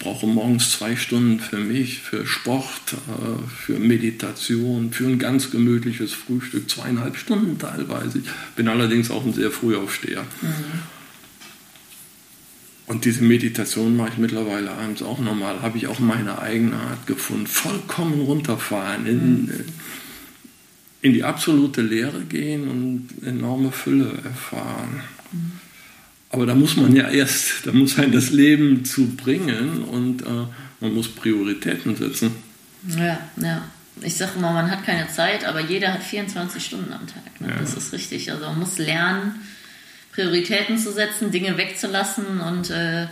brauche 0.00 0.26
morgens 0.26 0.72
zwei 0.72 0.96
Stunden 0.96 1.38
für 1.38 1.58
mich, 1.58 2.00
für 2.00 2.26
Sport, 2.26 2.94
äh, 2.94 3.48
für 3.48 3.78
Meditation, 3.78 4.92
für 4.92 5.06
ein 5.06 5.20
ganz 5.20 5.50
gemütliches 5.50 6.12
Frühstück, 6.12 6.68
zweieinhalb 6.68 7.16
Stunden 7.16 7.58
teilweise. 7.58 8.18
Ich 8.18 8.24
bin 8.56 8.66
allerdings 8.66 9.10
auch 9.10 9.24
ein 9.24 9.32
sehr 9.32 9.52
Frühaufsteher. 9.52 10.22
Mhm. 10.42 10.48
Und 12.86 13.04
diese 13.04 13.22
Meditation 13.22 13.96
mache 13.96 14.10
ich 14.14 14.18
mittlerweile 14.18 14.72
abends 14.72 15.02
auch 15.02 15.20
nochmal. 15.20 15.62
Habe 15.62 15.78
ich 15.78 15.86
auch 15.86 16.00
meine 16.00 16.40
eigene 16.40 16.74
Art 16.74 17.06
gefunden. 17.06 17.46
Vollkommen 17.46 18.20
runterfahren, 18.22 19.06
in, 19.06 19.42
mhm 19.42 19.64
in 21.02 21.12
die 21.12 21.24
absolute 21.24 21.82
Leere 21.82 22.20
gehen 22.22 22.68
und 22.68 23.26
enorme 23.26 23.72
Fülle 23.72 24.12
erfahren. 24.24 25.02
Mhm. 25.32 25.52
Aber 26.30 26.46
da 26.46 26.54
muss 26.54 26.76
man 26.76 26.94
ja 26.94 27.08
erst, 27.08 27.66
da 27.66 27.72
muss 27.72 27.98
ein 27.98 28.12
das 28.12 28.30
Leben 28.30 28.84
zu 28.84 29.16
bringen 29.16 29.82
und 29.82 30.22
äh, 30.22 30.46
man 30.80 30.94
muss 30.94 31.08
Prioritäten 31.08 31.96
setzen. 31.96 32.34
Ja, 32.96 33.18
ja. 33.36 33.62
Ich 34.02 34.16
sage 34.16 34.32
immer, 34.36 34.52
man 34.52 34.70
hat 34.70 34.86
keine 34.86 35.08
Zeit, 35.08 35.44
aber 35.44 35.60
jeder 35.60 35.92
hat 35.92 36.02
24 36.02 36.64
Stunden 36.64 36.92
am 36.92 37.06
Tag. 37.06 37.40
Ne? 37.40 37.48
Ja. 37.48 37.56
Das 37.60 37.74
ist 37.74 37.92
richtig. 37.92 38.30
Also 38.30 38.46
man 38.46 38.60
muss 38.60 38.78
lernen, 38.78 39.34
Prioritäten 40.12 40.78
zu 40.78 40.92
setzen, 40.92 41.30
Dinge 41.30 41.58
wegzulassen 41.58 42.40
und 42.40 42.70
äh, 42.70 43.08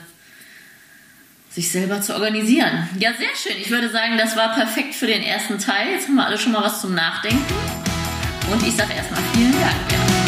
sich 1.51 1.71
selber 1.71 2.01
zu 2.01 2.15
organisieren. 2.15 2.89
Ja, 2.99 3.11
sehr 3.13 3.29
schön. 3.37 3.61
Ich 3.61 3.71
würde 3.71 3.91
sagen, 3.91 4.17
das 4.17 4.37
war 4.37 4.55
perfekt 4.55 4.95
für 4.95 5.07
den 5.07 5.23
ersten 5.23 5.59
Teil. 5.59 5.93
Jetzt 5.93 6.09
haben 6.09 6.15
wir 6.15 6.27
alle 6.27 6.39
schon 6.39 6.53
mal 6.53 6.63
was 6.63 6.81
zum 6.81 6.95
Nachdenken. 6.95 7.43
Und 8.51 8.67
ich 8.67 8.75
sage 8.75 8.95
erstmal 8.95 9.21
vielen 9.35 9.53
Dank. 9.53 9.93
Ja. 9.93 10.28